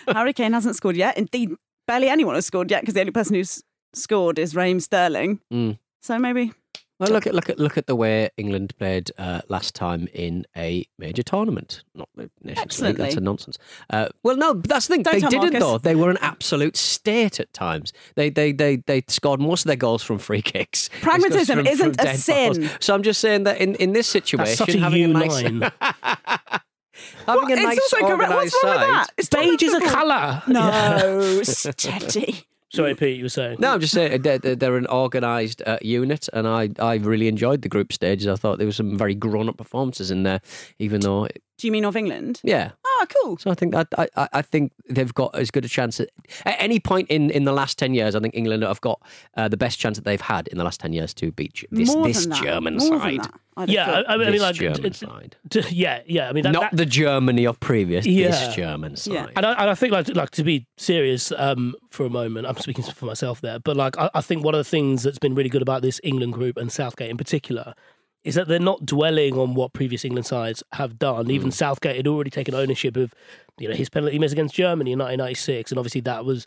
Harry 0.09 0.33
Kane 0.33 0.53
hasn't 0.53 0.77
scored 0.77 0.97
yet. 0.97 1.17
Indeed, 1.19 1.51
barely 1.87 2.09
anyone 2.09 2.35
has 2.35 2.47
scored 2.47 2.71
yet 2.71 2.81
because 2.83 2.95
the 2.95 3.01
only 3.01 3.13
person 3.13 3.35
who's 3.35 3.63
scored 3.95 4.39
is 4.39 4.55
Raheem 4.57 4.81
Sterling. 4.81 5.41
Mm. 5.53 5.79
So 6.01 6.19
maybe 6.19 6.53
Well, 6.99 7.11
look 7.11 7.27
at 7.27 7.35
look 7.35 7.51
at 7.51 7.59
look 7.59 7.77
at 7.77 7.87
the 7.87 7.95
way 7.97 8.31
England 8.37 8.75
played 8.79 9.11
uh, 9.19 9.43
last 9.49 9.75
time 9.75 10.09
in 10.15 10.47
a 10.57 10.87
major 10.99 11.23
tournament. 11.23 11.83
Not 11.95 12.09
the 12.17 12.31
Nations 12.43 12.81
League. 12.81 12.97
That's 12.97 13.17
a 13.17 13.21
nonsense. 13.21 13.59
Uh, 13.91 14.09
well, 14.23 14.37
no, 14.37 14.55
that's 14.55 14.87
the 14.87 14.95
thing. 14.95 15.03
Don't 15.03 15.15
they 15.15 15.21
didn't 15.21 15.53
Marcus. 15.53 15.61
though. 15.61 15.79
They 15.79 15.95
were 15.95 16.11
an 16.11 16.19
absolute 16.21 16.77
state 16.77 17.39
at 17.41 17.53
times. 17.53 17.93
They 18.17 18.31
they 18.31 18.53
they 18.53 18.77
they 18.87 19.03
scored 19.09 19.41
most 19.41 19.63
of 19.65 19.67
their 19.69 19.77
goals 19.77 20.03
from 20.03 20.19
free 20.19 20.43
kicks. 20.53 20.89
Pragmatism 21.03 21.59
from- 21.59 21.67
isn't 21.67 22.01
from 22.01 22.07
a 22.09 22.17
sin. 22.17 22.61
balls. 22.63 22.71
So 22.81 22.95
I'm 22.95 23.03
just 23.03 23.21
saying 23.21 23.43
that 23.45 23.61
in, 23.61 23.75
in 23.77 23.93
this 23.93 24.07
situation, 24.09 24.47
That's 24.47 24.59
such 24.59 24.75
a 24.75 24.79
having 24.81 25.03
U 25.03 25.11
a 25.11 25.13
nice 25.13 25.43
line. 25.43 25.71
having 27.27 27.43
What? 27.43 27.53
a 27.59 27.63
nice 27.63 27.77
it's 27.79 27.93
also 27.93 28.07
correct. 28.07 28.31
organised 28.31 28.55
What's 28.55 28.65
wrong 28.65 28.73
with 28.73 28.81
side. 28.83 28.91
that? 28.91 29.13
It's 29.19 29.29
Beige 29.29 29.63
is 29.63 29.75
a 29.75 29.81
colour. 29.81 30.43
No, 30.49 31.43
steady. 31.43 32.45
Sorry, 32.75 32.95
Pete, 32.95 33.19
you 33.19 33.25
were 33.25 33.29
saying. 33.29 33.57
No, 33.59 33.75
I'm 33.75 33.81
just 33.81 33.93
saying 33.93 34.23
they're, 34.23 34.39
they're- 34.39 34.57
they're 34.57 34.77
an 34.79 34.87
organised 34.87 35.61
uh, 35.67 35.77
unit, 35.83 36.27
and 36.33 36.49
I, 36.49 36.71
I 36.79 36.95
really 36.95 37.29
enjoyed 37.29 37.61
the 37.61 37.69
group 37.69 37.93
stages. 37.93 38.27
I 38.27 38.35
thought 38.37 38.57
there 38.57 38.67
were 38.67 38.73
some 38.73 38.97
very 38.97 39.15
grown 39.15 39.51
up 39.51 39.59
performances 39.59 40.11
in 40.11 40.23
there, 40.23 40.41
even 40.79 41.03
though, 41.03 41.29
Do 41.59 41.67
you 41.67 41.71
mean 41.71 41.85
of 41.85 41.97
England? 41.97 42.41
yeah. 42.43 42.71
Oh, 42.87 43.07
cool. 43.23 43.37
So 43.37 43.51
I 43.51 43.55
think 43.55 43.75
I, 43.75 43.85
I, 43.99 44.29
I 44.33 44.43
think 44.43 44.73
they've 44.89 45.13
got 45.13 45.35
as 45.35 45.51
good 45.51 45.65
a 45.65 45.69
chance 45.69 45.99
at, 46.01 46.09
at 46.47 46.55
any 46.61 46.79
point 46.81 47.11
in, 47.11 47.31
in 47.31 47.45
the 47.45 47.53
last 47.53 47.77
ten 47.79 47.93
years. 47.95 48.15
I 48.15 48.21
think 48.21 48.35
England 48.37 48.63
have 48.63 48.81
got 48.81 49.03
uh, 49.37 49.49
the 49.49 49.57
best 49.57 49.79
chance 49.79 49.99
that 49.99 50.05
they've 50.05 50.21
had 50.21 50.47
in 50.49 50.57
the 50.57 50.63
last 50.65 50.79
ten 50.81 50.93
years 50.93 51.13
to 51.15 51.33
beat 51.33 51.65
this 51.73 51.93
More 51.95 52.07
this 52.07 52.21
than 52.23 52.31
that. 52.31 52.43
German 52.45 52.77
More 52.77 52.91
than 52.91 53.01
side. 53.23 53.31
That, 53.57 53.63
I'd 53.63 53.69
have 53.69 53.89
Yeah. 53.89 54.03
I, 54.09 54.15
I 54.15 54.17
mean, 54.17 54.33
this 54.33 54.43
like, 54.43 54.55
German 54.55 54.85
it's- 54.87 54.99
side, 54.99 55.37
t- 55.51 55.63
yeah, 55.71 56.01
yeah. 56.07 56.29
I 56.29 56.33
mean, 56.33 56.45
that, 56.45 56.53
not 56.53 56.71
that- 56.71 56.77
the 56.77 56.87
Germany 56.87 57.47
of 57.47 57.59
previous. 57.61 58.07
Yeah. 58.07 58.29
This 58.31 58.55
German 58.55 58.97
side. 58.97 59.15
Yeah. 59.15 59.27
And 59.37 59.45
I, 59.47 59.53
and 59.53 59.71
I 59.71 59.75
think, 59.75 59.93
like, 59.93 60.09
like 60.15 60.31
to 60.31 60.45
be 60.45 60.67
serious 60.77 61.33
um, 61.37 61.75
for 61.91 62.07
a 62.07 62.11
moment, 62.11 62.47
I'm 62.47 62.57
speaking 62.57 62.85
for 62.85 63.05
myself 63.07 63.41
there, 63.41 63.59
but 63.59 63.77
like, 63.77 63.97
I, 63.99 64.11
I 64.15 64.21
think 64.21 64.45
one 64.45 64.55
of 64.55 64.59
the 64.59 64.65
things 64.65 65.03
that's 65.03 65.19
been 65.19 65.35
really 65.35 65.51
good 65.51 65.63
about 65.63 65.83
this 65.83 66.01
England 66.03 66.33
group 66.33 66.57
and 66.57 66.71
Southgate 66.73 67.11
in 67.11 67.17
particular 67.17 67.75
is 68.25 68.37
that 68.37 68.47
they're 68.47 68.61
not 68.61 68.87
dwelling 68.87 69.37
on 69.37 69.55
what 69.55 69.73
previous 69.73 70.05
England 70.05 70.25
sides 70.27 70.63
have 70.75 70.97
done. 70.97 71.29
Even 71.29 71.49
Mm. 71.49 71.53
Southgate 71.55 71.97
had 71.97 72.07
already 72.07 72.31
taken 72.31 72.55
ownership 72.55 72.97
of, 72.97 73.13
you 73.59 73.69
know, 73.69 73.75
his 73.75 73.89
penalty 73.89 74.17
miss 74.17 74.31
against 74.31 74.55
Germany 74.55 74.93
in 74.93 74.99
1996, 75.01 75.73
and 75.73 75.79
obviously 75.79 76.01
that 76.03 76.25
was 76.25 76.47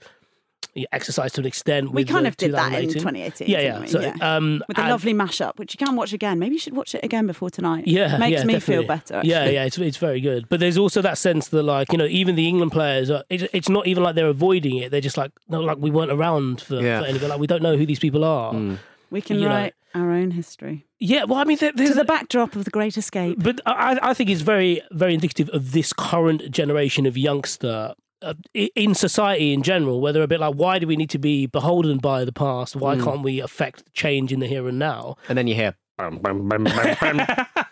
yeah, 0.74 0.86
exercised 0.92 1.36
to 1.36 1.42
an 1.42 1.48
extent. 1.48 1.92
We 1.92 2.02
with 2.04 2.10
kind 2.10 2.26
the 2.26 2.30
of 2.30 2.38
did 2.38 2.54
that 2.54 2.74
in 2.74 2.90
2018. 2.90 3.48
2018. 3.48 3.48
Yeah, 3.48 3.58
didn't 3.62 3.74
yeah. 3.76 3.80
we? 3.82 3.88
So, 3.88 4.00
yeah. 4.02 4.36
um, 4.36 4.64
With 4.68 4.78
a 4.78 4.82
and- 4.82 4.90
lovely 4.92 5.14
mashup, 5.14 5.58
which 5.60 5.74
you 5.74 5.86
can 5.86 5.96
watch 5.96 6.14
again. 6.14 6.40
Maybe 6.40 6.54
you 6.56 6.60
should 6.60 6.76
watch 6.76 6.96
it 6.96 7.04
again 7.04 7.28
before 7.28 7.50
tonight. 7.50 7.86
Yeah, 7.88 8.18
makes 8.18 8.40
yeah, 8.40 8.46
me 8.46 8.54
definitely. 8.54 8.60
feel 8.60 8.84
better. 8.88 9.22
Yeah, 9.24 9.40
actually. 9.40 9.54
yeah, 9.54 9.64
it's 9.66 9.78
it's 9.78 9.98
very 9.98 10.22
good. 10.22 10.50
But 10.50 10.60
there's 10.60 10.78
also 10.78 11.02
that 11.02 11.18
sense 11.18 11.50
that 11.50 11.64
like 11.64 11.92
you 11.92 11.98
know 11.98 12.06
even 12.06 12.36
the 12.36 12.48
England 12.48 12.72
players, 12.72 13.10
are, 13.10 13.24
it's, 13.30 13.44
it's 13.54 13.70
not 13.70 13.88
even 13.88 14.04
like 14.04 14.16
they're 14.16 14.28
avoiding 14.28 14.78
it. 14.78 14.92
They're 14.92 15.02
just 15.02 15.18
like 15.18 15.32
no, 15.50 15.62
like 15.62 15.78
we 15.78 15.92
weren't 15.92 16.12
around 16.12 16.62
for, 16.62 16.82
Yeah. 16.82 17.02
for 17.02 17.06
anything. 17.08 17.30
Like 17.30 17.40
we 17.40 17.48
don't 17.48 17.62
know 17.64 17.78
who 17.78 17.86
these 17.86 18.00
people 18.00 18.24
are. 18.24 18.54
Mm. 18.54 18.78
we 19.12 19.22
can 19.22 19.38
you 19.38 19.44
know. 19.48 19.56
write 19.56 19.74
our 19.94 20.12
own 20.12 20.32
history 20.32 20.86
Yeah, 21.00 21.24
well, 21.24 21.40
I 21.40 21.46
mean, 21.46 21.58
there, 21.58 21.72
there's 21.74 21.92
to 21.92 21.96
the 21.96 22.04
backdrop 22.04 22.54
of 22.58 22.66
the 22.66 22.70
Great 22.72 22.98
Escape. 22.98 23.42
but 23.42 23.62
I, 23.66 23.98
I 24.02 24.14
think 24.14 24.30
it's 24.30 24.42
very, 24.42 24.82
very 24.92 25.14
indicative 25.14 25.48
of 25.52 25.72
this 25.72 25.94
current 25.94 26.52
generation 26.52 27.06
of 27.06 27.18
youngster 27.18 27.94
i- 27.94 27.94
Uh, 28.22 28.34
in 28.54 28.96
society 28.96 29.54
in 29.54 29.62
general, 29.62 30.02
where 30.02 30.14
they're 30.14 30.24
a 30.24 30.28
bit 30.28 30.40
like, 30.40 30.56
why 30.56 30.80
do 30.80 30.88
we 30.88 30.96
need 30.96 31.10
to 31.10 31.20
be 31.20 31.46
beholden 31.48 31.98
by 31.98 32.24
the 32.24 32.32
past? 32.32 32.76
Why 32.76 32.96
mm. 32.96 33.04
can't 33.04 33.22
we 33.22 33.40
affect 33.40 33.92
change 33.94 34.32
in 34.32 34.40
the 34.40 34.48
here 34.48 34.68
and 34.68 34.80
now? 34.80 35.18
And 35.28 35.38
then 35.38 35.48
you 35.48 35.56
hear. 35.56 35.76
bum, 35.98 36.20
bum, 36.20 36.48
bum, 36.48 36.64
bum, 36.64 36.96
bum. 37.00 37.28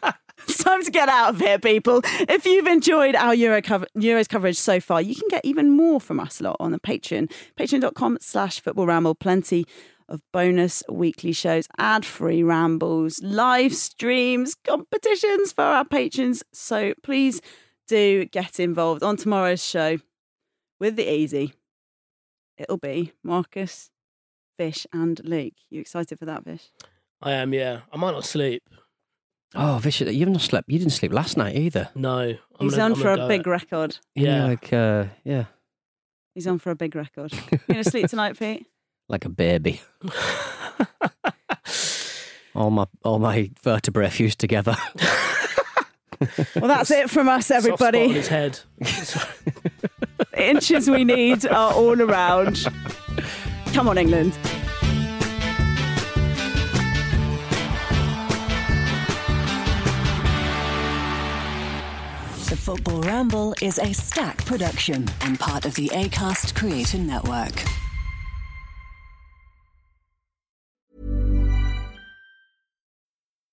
It's 0.47 0.63
time 0.63 0.83
to 0.83 0.91
get 0.91 1.09
out 1.09 1.29
of 1.29 1.39
here, 1.39 1.57
people. 1.57 2.01
If 2.03 2.45
you've 2.45 2.67
enjoyed 2.67 3.15
our 3.15 3.33
Euro 3.33 3.61
cover- 3.61 3.87
Euros 3.97 4.27
coverage 4.27 4.57
so 4.57 4.79
far, 4.79 5.01
you 5.01 5.15
can 5.15 5.27
get 5.29 5.45
even 5.45 5.71
more 5.71 6.01
from 6.01 6.19
us 6.19 6.41
a 6.41 6.43
lot 6.43 6.57
on 6.59 6.71
the 6.71 6.79
Patreon. 6.79 7.31
Patreon.com 7.57 8.17
slash 8.19 8.59
football 8.59 8.85
ramble. 8.85 9.15
Plenty 9.15 9.65
of 10.09 10.21
bonus 10.33 10.83
weekly 10.89 11.31
shows, 11.31 11.65
ad-free 11.77 12.43
rambles, 12.43 13.19
live 13.23 13.73
streams, 13.73 14.55
competitions 14.55 15.53
for 15.53 15.63
our 15.63 15.85
patrons. 15.85 16.43
So 16.51 16.93
please 17.03 17.41
do 17.87 18.25
get 18.25 18.59
involved 18.59 19.03
on 19.03 19.17
tomorrow's 19.17 19.65
show 19.65 19.97
with 20.83 20.95
the 20.97 21.09
easy. 21.09 21.53
It'll 22.57 22.77
be 22.77 23.13
Marcus, 23.23 23.89
Fish, 24.59 24.85
and 24.91 25.19
Luke. 25.23 25.53
You 25.69 25.79
excited 25.79 26.19
for 26.19 26.25
that, 26.25 26.43
Fish? 26.43 26.69
I 27.21 27.31
am, 27.31 27.53
yeah. 27.53 27.79
I 27.91 27.95
might 27.97 28.11
not 28.11 28.25
sleep. 28.25 28.61
Oh, 29.55 29.79
Vicious, 29.81 30.11
you 30.13 30.19
haven't 30.25 30.39
slept. 30.39 30.69
You 30.69 30.77
didn't 30.79 30.91
sleep 30.91 31.13
last 31.13 31.37
night 31.37 31.55
either. 31.55 31.87
No, 31.95 32.19
I'm 32.19 32.37
He's 32.59 32.71
gonna- 32.75 32.83
on 32.83 32.91
I'm 32.93 32.99
for 32.99 33.11
a 33.13 33.27
big 33.29 33.47
it. 33.47 33.49
record. 33.49 33.97
You're 34.13 34.29
Yeah. 34.29 34.45
like 34.45 34.73
uh, 34.73 35.05
yeah, 35.23 35.45
He's 36.35 36.47
on 36.47 36.59
for 36.59 36.71
a 36.71 36.75
big 36.75 36.95
record. 36.95 37.31
You 37.51 37.59
gonna 37.69 37.83
sleep 37.85 38.07
tonight, 38.09 38.37
Pete? 38.37 38.65
like 39.07 39.23
a 39.25 39.29
baby. 39.29 39.81
all 42.55 42.71
my 42.71 42.85
all 43.03 43.19
my 43.19 43.51
vertebrae 43.63 44.09
fused 44.09 44.39
together. 44.39 44.75
Well, 46.55 46.69
that's 46.69 46.89
it 46.89 47.09
from 47.09 47.27
us, 47.27 47.47
Soft 47.47 47.63
spot 47.65 47.81
on 47.81 47.87
everybody. 47.95 48.13
his 48.13 48.27
head. 48.29 48.59
The 50.33 50.49
inches 50.49 50.89
we 50.89 51.03
need 51.03 51.45
are 51.45 51.71
all 51.73 52.01
around. 52.01 52.65
Come 53.73 53.87
on, 53.87 53.99
England. 53.99 54.33
The 62.49 62.57
Football 62.57 63.01
Ramble 63.01 63.53
is 63.61 63.77
a 63.77 63.93
Stak 63.93 64.43
production 64.45 65.07
and 65.21 65.39
part 65.39 65.65
of 65.65 65.75
the 65.75 65.89
ACAST 65.89 66.55
Creator 66.55 66.97
Network. 66.97 67.82